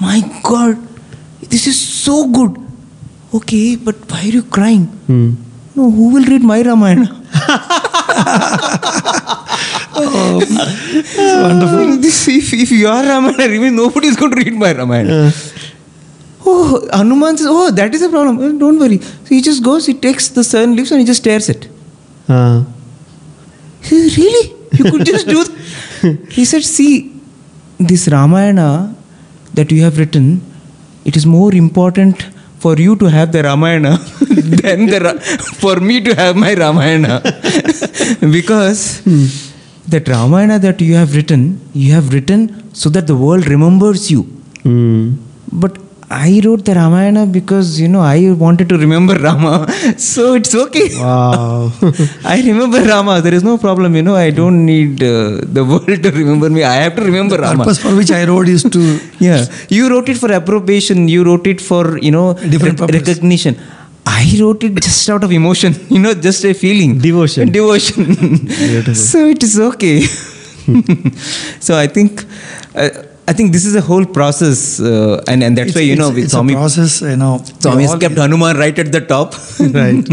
My 0.00 0.20
God, 0.42 0.76
this 1.40 1.66
is 1.66 1.80
so 1.80 2.28
good. 2.28 2.60
Okay, 3.32 3.76
but 3.76 3.94
why 4.10 4.20
are 4.20 4.36
you 4.38 4.42
crying? 4.42 4.86
Mm. 5.08 5.45
No, 5.76 5.90
who 5.90 6.08
will 6.14 6.24
read 6.24 6.42
my 6.42 6.62
Ramayana? 6.62 7.08
oh, 9.98 10.40
It's 10.42 11.16
wonderful. 11.16 11.96
This, 11.98 12.26
if, 12.28 12.52
if 12.54 12.70
you 12.70 12.88
are 12.88 13.02
Ramayana, 13.04 13.48
reading, 13.52 13.76
nobody 13.76 14.08
is 14.08 14.16
going 14.16 14.32
to 14.32 14.36
read 14.42 14.54
my 14.54 14.72
Ramayana. 14.72 15.30
Oh, 16.48 16.88
Hanuman 16.92 17.36
says, 17.36 17.46
oh, 17.50 17.70
that 17.72 17.94
is 17.94 18.02
a 18.02 18.08
problem. 18.08 18.38
Eh, 18.42 18.58
Don't 18.58 18.78
worry. 18.78 18.98
So 19.00 19.26
he 19.28 19.40
just 19.40 19.62
goes, 19.62 19.86
he 19.86 19.94
takes 19.94 20.28
the 20.28 20.44
seven 20.44 20.76
leaves 20.76 20.90
and 20.92 21.00
he 21.00 21.06
just 21.06 21.22
tears 21.24 21.48
it. 21.48 21.68
Uh, 22.28 22.64
He 23.82 23.88
says, 23.88 24.16
really? 24.16 24.54
You 24.72 24.84
could 24.90 25.04
just 25.06 25.26
do 25.28 25.44
that? 25.44 25.52
He 26.30 26.44
said, 26.44 26.62
see, 26.62 27.12
this 27.78 28.08
Ramayana 28.08 28.94
that 29.54 29.70
you 29.72 29.82
have 29.82 29.98
written, 29.98 30.40
it 31.04 31.16
is 31.16 31.26
more 31.26 31.52
important 31.54 32.26
for 32.58 32.74
you 32.76 32.96
to 32.96 33.06
have 33.06 33.32
the 33.32 33.42
Ramayana 33.42 33.92
than 34.62 34.86
the 34.86 35.00
Ra- 35.04 35.20
for 35.62 35.76
me 35.80 36.00
to 36.00 36.14
have 36.14 36.36
my 36.36 36.54
Ramayana. 36.54 37.22
because 38.36 39.02
that 39.88 40.08
Ramayana 40.08 40.58
that 40.58 40.80
you 40.80 40.94
have 40.94 41.14
written, 41.14 41.60
you 41.72 41.92
have 41.92 42.12
written 42.12 42.40
so 42.74 42.88
that 42.90 43.06
the 43.06 43.16
world 43.16 43.46
remembers 43.46 44.10
you. 44.10 44.22
Hmm. 44.62 45.16
But 45.52 45.78
I 46.08 46.40
wrote 46.44 46.64
the 46.64 46.74
Ramayana 46.74 47.26
because 47.26 47.80
you 47.80 47.88
know 47.88 48.00
I 48.00 48.30
wanted 48.32 48.68
to 48.68 48.76
remember 48.78 49.14
Rama, 49.28 49.66
so 49.98 50.34
it's 50.34 50.54
okay. 50.54 50.88
wow. 51.00 51.72
I 52.24 52.40
remember 52.46 52.80
Rama. 52.80 53.20
There 53.20 53.34
is 53.34 53.42
no 53.42 53.58
problem. 53.58 53.96
You 53.96 54.02
know, 54.02 54.14
I 54.14 54.30
don't 54.30 54.64
need 54.64 55.02
uh, 55.02 55.40
the 55.56 55.64
world 55.64 56.02
to 56.04 56.10
remember 56.12 56.48
me. 56.48 56.62
I 56.62 56.74
have 56.74 56.94
to 56.96 57.02
remember 57.02 57.36
Rama. 57.38 57.64
purpose 57.64 57.80
for 57.82 57.94
which 57.96 58.12
I 58.12 58.24
wrote 58.24 58.48
is 58.48 58.62
to 58.62 59.00
Yeah, 59.18 59.44
you 59.68 59.88
wrote 59.90 60.08
it 60.08 60.16
for 60.16 60.30
approbation. 60.30 61.08
You 61.08 61.24
wrote 61.24 61.46
it 61.48 61.60
for 61.60 61.98
you 61.98 62.12
know 62.12 62.34
Different 62.34 62.78
purpose. 62.78 63.00
recognition. 63.00 63.56
I 64.06 64.36
wrote 64.40 64.62
it 64.62 64.80
just 64.80 65.10
out 65.10 65.24
of 65.24 65.32
emotion. 65.32 65.74
You 65.90 65.98
know, 65.98 66.14
just 66.14 66.44
a 66.44 66.52
feeling. 66.54 66.98
Devotion. 67.00 67.50
Devotion. 67.50 68.14
so 68.94 69.26
it 69.26 69.42
is 69.42 69.58
okay. 69.58 70.02
so 71.60 71.76
I 71.76 71.88
think. 71.88 72.24
Uh, 72.76 72.90
I 73.28 73.32
think 73.32 73.50
this 73.52 73.64
is 73.66 73.74
a 73.74 73.80
whole 73.80 74.04
process, 74.06 74.78
uh, 74.78 75.20
and, 75.26 75.42
and 75.42 75.58
that's 75.58 75.70
it's, 75.70 75.76
why 75.76 75.82
you 75.82 75.96
know 75.96 76.10
with 76.10 76.24
it's 76.24 76.32
Swami 76.32 76.52
a 76.52 76.56
process. 76.56 77.02
You 77.02 77.16
know, 77.16 77.42
Swami 77.58 77.82
has 77.82 77.96
kept 77.96 78.14
Hanuman 78.16 78.56
right 78.56 78.78
at 78.78 78.92
the 78.92 79.00
top. 79.00 79.34
Right. 79.58 80.04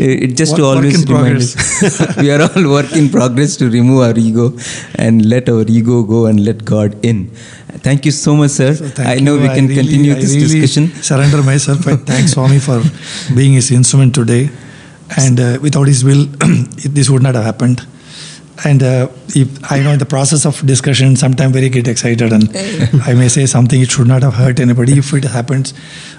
it 0.00 0.36
just 0.36 0.56
to 0.56 0.62
Work- 0.62 0.76
work 0.76 0.76
always 0.76 1.02
in 1.02 1.14
remind 1.14 1.36
us. 1.36 2.16
we 2.16 2.30
are 2.30 2.40
all 2.40 2.70
work 2.70 2.92
in 2.94 3.10
progress 3.10 3.56
to 3.58 3.68
remove 3.68 4.00
our 4.04 4.16
ego 4.16 4.56
and 4.94 5.26
let 5.26 5.50
our 5.50 5.66
ego 5.68 6.02
go 6.02 6.24
and 6.26 6.44
let 6.46 6.64
God 6.64 6.96
in. 7.04 7.26
Thank 7.86 8.06
you 8.06 8.12
so 8.12 8.34
much, 8.34 8.52
sir. 8.52 8.72
So 8.74 9.02
I 9.02 9.18
know 9.18 9.34
you. 9.34 9.42
we 9.42 9.48
can 9.48 9.66
really- 9.66 9.74
continue 9.82 10.12
I 10.12 10.20
this 10.20 10.34
really 10.34 10.60
discussion. 10.60 10.88
Surrender 11.02 11.42
myself. 11.42 11.86
I 11.86 11.96
thank 11.96 12.28
Swami 12.28 12.58
for 12.58 12.80
being 13.34 13.52
his 13.52 13.70
instrument 13.70 14.14
today. 14.14 14.48
And 15.16 15.38
uh, 15.38 15.58
without 15.60 15.86
his 15.88 16.04
will, 16.04 16.24
this 16.96 17.10
would 17.10 17.22
not 17.22 17.34
have 17.34 17.44
happened. 17.44 17.86
And 18.64 18.82
uh, 18.82 19.08
if 19.28 19.70
I 19.70 19.82
know 19.82 19.92
in 19.92 19.98
the 19.98 20.06
process 20.06 20.46
of 20.46 20.64
discussion, 20.64 21.16
sometimes 21.16 21.52
very 21.52 21.68
get 21.68 21.88
excited, 21.88 22.32
and 22.32 22.48
I 23.04 23.12
may 23.14 23.28
say 23.28 23.46
something 23.46 23.80
it 23.80 23.90
should 23.90 24.06
not 24.06 24.22
have 24.22 24.34
hurt 24.34 24.60
anybody. 24.60 24.98
If 24.98 25.12
it 25.12 25.24
happens, 25.24 25.74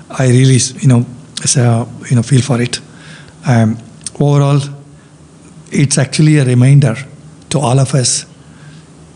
I 0.10 0.28
really, 0.28 0.60
you 0.80 0.88
know, 0.88 1.06
so, 1.46 1.90
you 2.10 2.16
know, 2.16 2.22
feel 2.22 2.42
for 2.42 2.62
it. 2.62 2.80
Um, 3.48 3.78
overall, 4.20 4.60
it's 5.72 5.98
actually 5.98 6.38
a 6.38 6.46
reminder 6.46 6.96
to 7.50 7.60
all 7.60 7.80
of 7.80 7.96
us 7.96 8.26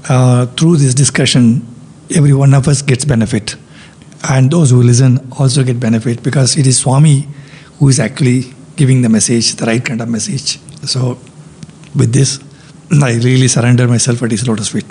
uh, 0.09 0.47
through 0.47 0.77
this 0.77 0.93
discussion, 0.93 1.65
every 2.15 2.33
one 2.33 2.53
of 2.53 2.67
us 2.67 2.81
gets 2.81 3.05
benefit, 3.05 3.55
and 4.29 4.49
those 4.49 4.71
who 4.71 4.81
listen 4.81 5.31
also 5.37 5.63
get 5.63 5.79
benefit 5.79 6.23
because 6.23 6.57
it 6.57 6.65
is 6.65 6.77
Swami 6.79 7.27
who 7.79 7.89
is 7.89 7.99
actually 7.99 8.53
giving 8.75 9.01
the 9.01 9.09
message, 9.09 9.55
the 9.55 9.65
right 9.65 9.83
kind 9.83 10.01
of 10.01 10.09
message. 10.09 10.59
So, 10.87 11.19
with 11.95 12.13
this, 12.13 12.39
I 13.03 13.13
really 13.15 13.47
surrender 13.47 13.87
myself 13.87 14.21
at 14.23 14.31
His 14.31 14.47
lotus 14.47 14.69
feet. 14.69 14.85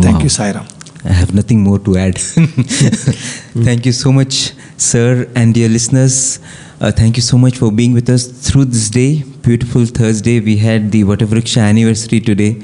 Thank 0.00 0.16
Wow. 0.16 0.22
you, 0.22 0.28
Sairam. 0.28 0.66
I 1.04 1.12
have 1.12 1.34
nothing 1.34 1.62
more 1.62 1.78
to 1.80 1.96
add. 1.96 2.18
thank 3.68 3.84
you 3.86 3.92
so 3.92 4.10
much, 4.10 4.52
sir, 4.76 5.28
and 5.34 5.52
dear 5.52 5.68
listeners. 5.68 6.38
Uh, 6.80 6.90
thank 6.90 7.16
you 7.16 7.22
so 7.22 7.36
much 7.36 7.58
for 7.58 7.70
being 7.70 7.92
with 7.92 8.08
us 8.08 8.26
through 8.26 8.64
this 8.66 8.88
day. 8.90 9.22
Beautiful 9.42 9.84
Thursday. 9.84 10.40
We 10.40 10.56
had 10.56 10.90
the 10.92 11.02
Vatavriksha 11.04 11.60
anniversary 11.60 12.20
today. 12.20 12.62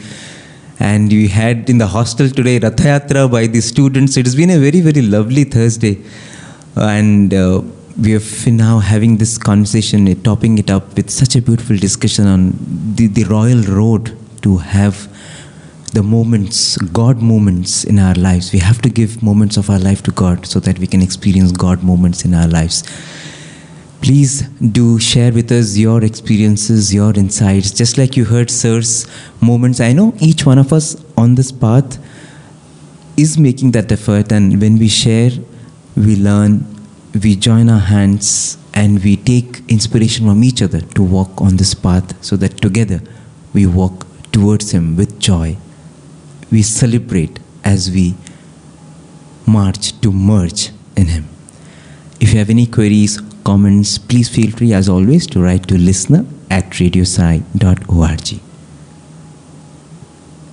And 0.78 1.10
we 1.10 1.28
had 1.28 1.68
in 1.68 1.76
the 1.76 1.86
hostel 1.86 2.30
today 2.30 2.58
Rathayatra 2.58 3.30
by 3.30 3.46
the 3.46 3.60
students. 3.60 4.16
It 4.16 4.24
has 4.24 4.34
been 4.34 4.50
a 4.50 4.58
very, 4.58 4.80
very 4.80 5.02
lovely 5.02 5.44
Thursday. 5.44 5.98
Uh, 6.76 6.86
and 6.86 7.34
uh, 7.34 7.60
we 8.00 8.16
are 8.16 8.22
now 8.46 8.78
having 8.78 9.18
this 9.18 9.36
conversation, 9.36 10.08
uh, 10.08 10.14
topping 10.24 10.56
it 10.56 10.70
up 10.70 10.96
with 10.96 11.10
such 11.10 11.36
a 11.36 11.42
beautiful 11.42 11.76
discussion 11.76 12.26
on 12.26 12.54
the, 12.94 13.06
the 13.08 13.24
royal 13.24 13.60
road 13.62 14.16
to 14.42 14.58
have 14.58 15.08
the 15.92 16.02
moments, 16.02 16.76
God 16.78 17.20
moments 17.20 17.84
in 17.84 17.98
our 17.98 18.14
lives. 18.14 18.52
We 18.52 18.60
have 18.60 18.80
to 18.82 18.88
give 18.88 19.22
moments 19.22 19.56
of 19.56 19.68
our 19.70 19.78
life 19.78 20.02
to 20.04 20.12
God 20.12 20.46
so 20.46 20.60
that 20.60 20.78
we 20.78 20.86
can 20.86 21.02
experience 21.02 21.52
God 21.52 21.82
moments 21.82 22.24
in 22.24 22.34
our 22.34 22.46
lives. 22.46 22.84
please 24.00 24.42
do 24.76 24.98
share 24.98 25.32
with 25.32 25.52
us 25.52 25.76
your 25.76 26.02
experiences, 26.02 26.92
your 26.92 27.12
insights, 27.14 27.70
just 27.70 27.98
like 27.98 28.16
you 28.16 28.24
heard 28.24 28.50
Sir's 28.50 29.06
moments. 29.40 29.80
I 29.80 29.92
know 29.92 30.14
each 30.20 30.46
one 30.46 30.58
of 30.58 30.72
us 30.72 30.96
on 31.16 31.34
this 31.34 31.52
path 31.52 31.98
is 33.16 33.36
making 33.36 33.72
that 33.72 33.92
effort, 33.92 34.32
and 34.32 34.60
when 34.60 34.78
we 34.78 34.88
share, 34.88 35.30
we 35.96 36.16
learn, 36.16 36.64
we 37.22 37.36
join 37.36 37.68
our 37.68 37.80
hands, 37.80 38.56
and 38.72 39.02
we 39.04 39.16
take 39.16 39.62
inspiration 39.68 40.26
from 40.26 40.42
each 40.44 40.62
other 40.62 40.80
to 40.80 41.02
walk 41.02 41.40
on 41.40 41.56
this 41.56 41.74
path 41.74 42.24
so 42.24 42.36
that 42.36 42.56
together 42.58 43.02
we 43.52 43.66
walk 43.66 44.06
towards 44.32 44.70
Him 44.70 44.96
with 44.96 45.18
joy. 45.18 45.56
We 46.50 46.62
celebrate 46.62 47.38
as 47.64 47.90
we 47.90 48.14
march 49.46 50.00
to 50.00 50.12
merge 50.12 50.70
in 50.96 51.06
Him. 51.06 51.28
If 52.20 52.32
you 52.32 52.38
have 52.38 52.50
any 52.50 52.66
queries, 52.66 53.20
comments, 53.44 53.98
please 53.98 54.28
feel 54.28 54.50
free 54.50 54.72
as 54.72 54.88
always 54.88 55.26
to 55.28 55.40
write 55.40 55.66
to 55.68 55.78
listener 55.78 56.24
at 56.50 56.70
radiosai.org. 56.70 58.40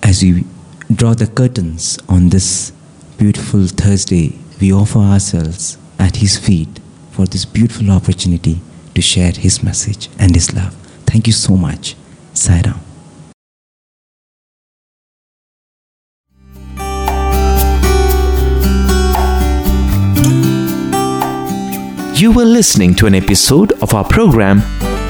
As 0.04 0.24
we 0.24 0.46
draw 0.94 1.14
the 1.14 1.28
curtains 1.28 2.00
on 2.08 2.30
this 2.30 2.72
beautiful 3.18 3.68
Thursday, 3.68 4.38
we 4.62 4.72
offer 4.72 5.00
ourselves 5.00 5.78
at 6.00 6.18
His 6.18 6.38
feet 6.38 6.80
for 7.12 7.26
this 7.26 7.46
beautiful 7.46 7.92
opportunity 7.92 8.62
to 8.96 9.02
share 9.02 9.32
His 9.32 9.64
message 9.64 10.10
and 10.18 10.34
His 10.34 10.54
love. 10.54 10.74
Thank 11.06 11.28
you 11.28 11.34
so 11.34 11.58
much. 11.58 11.96
Sai 12.34 12.62
You 22.18 22.32
were 22.32 22.46
listening 22.46 22.96
to 22.96 23.06
an 23.06 23.14
episode 23.14 23.74
of 23.74 23.94
our 23.94 24.04
program 24.04 24.62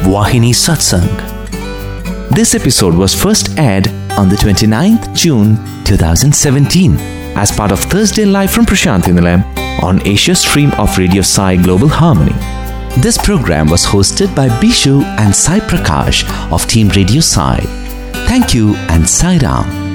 Vahini 0.03 0.51
Satsang. 0.53 1.07
This 2.35 2.53
episode 2.53 2.95
was 2.95 3.15
first 3.15 3.57
aired 3.57 3.87
on 4.17 4.27
the 4.27 4.35
29th 4.35 5.15
June 5.15 5.55
2017 5.85 6.97
as 7.37 7.49
part 7.49 7.71
of 7.71 7.79
Thursday 7.79 8.25
Live 8.25 8.51
from 8.51 8.65
Nilayam 8.65 9.41
on 9.81 10.05
Asia 10.05 10.35
stream 10.35 10.73
of 10.73 10.97
Radio 10.97 11.21
Sai 11.21 11.55
Global 11.55 11.87
Harmony. 11.87 12.35
This 13.01 13.17
program 13.17 13.69
was 13.69 13.85
hosted 13.85 14.35
by 14.35 14.49
Bishu 14.59 15.01
and 15.17 15.33
Sai 15.33 15.61
Prakash 15.61 16.27
of 16.51 16.67
Team 16.67 16.89
Radio 16.89 17.21
Sai. 17.21 17.61
Thank 18.27 18.53
you 18.53 18.75
and 18.89 19.07
Sai 19.07 19.37
Ram. 19.37 19.86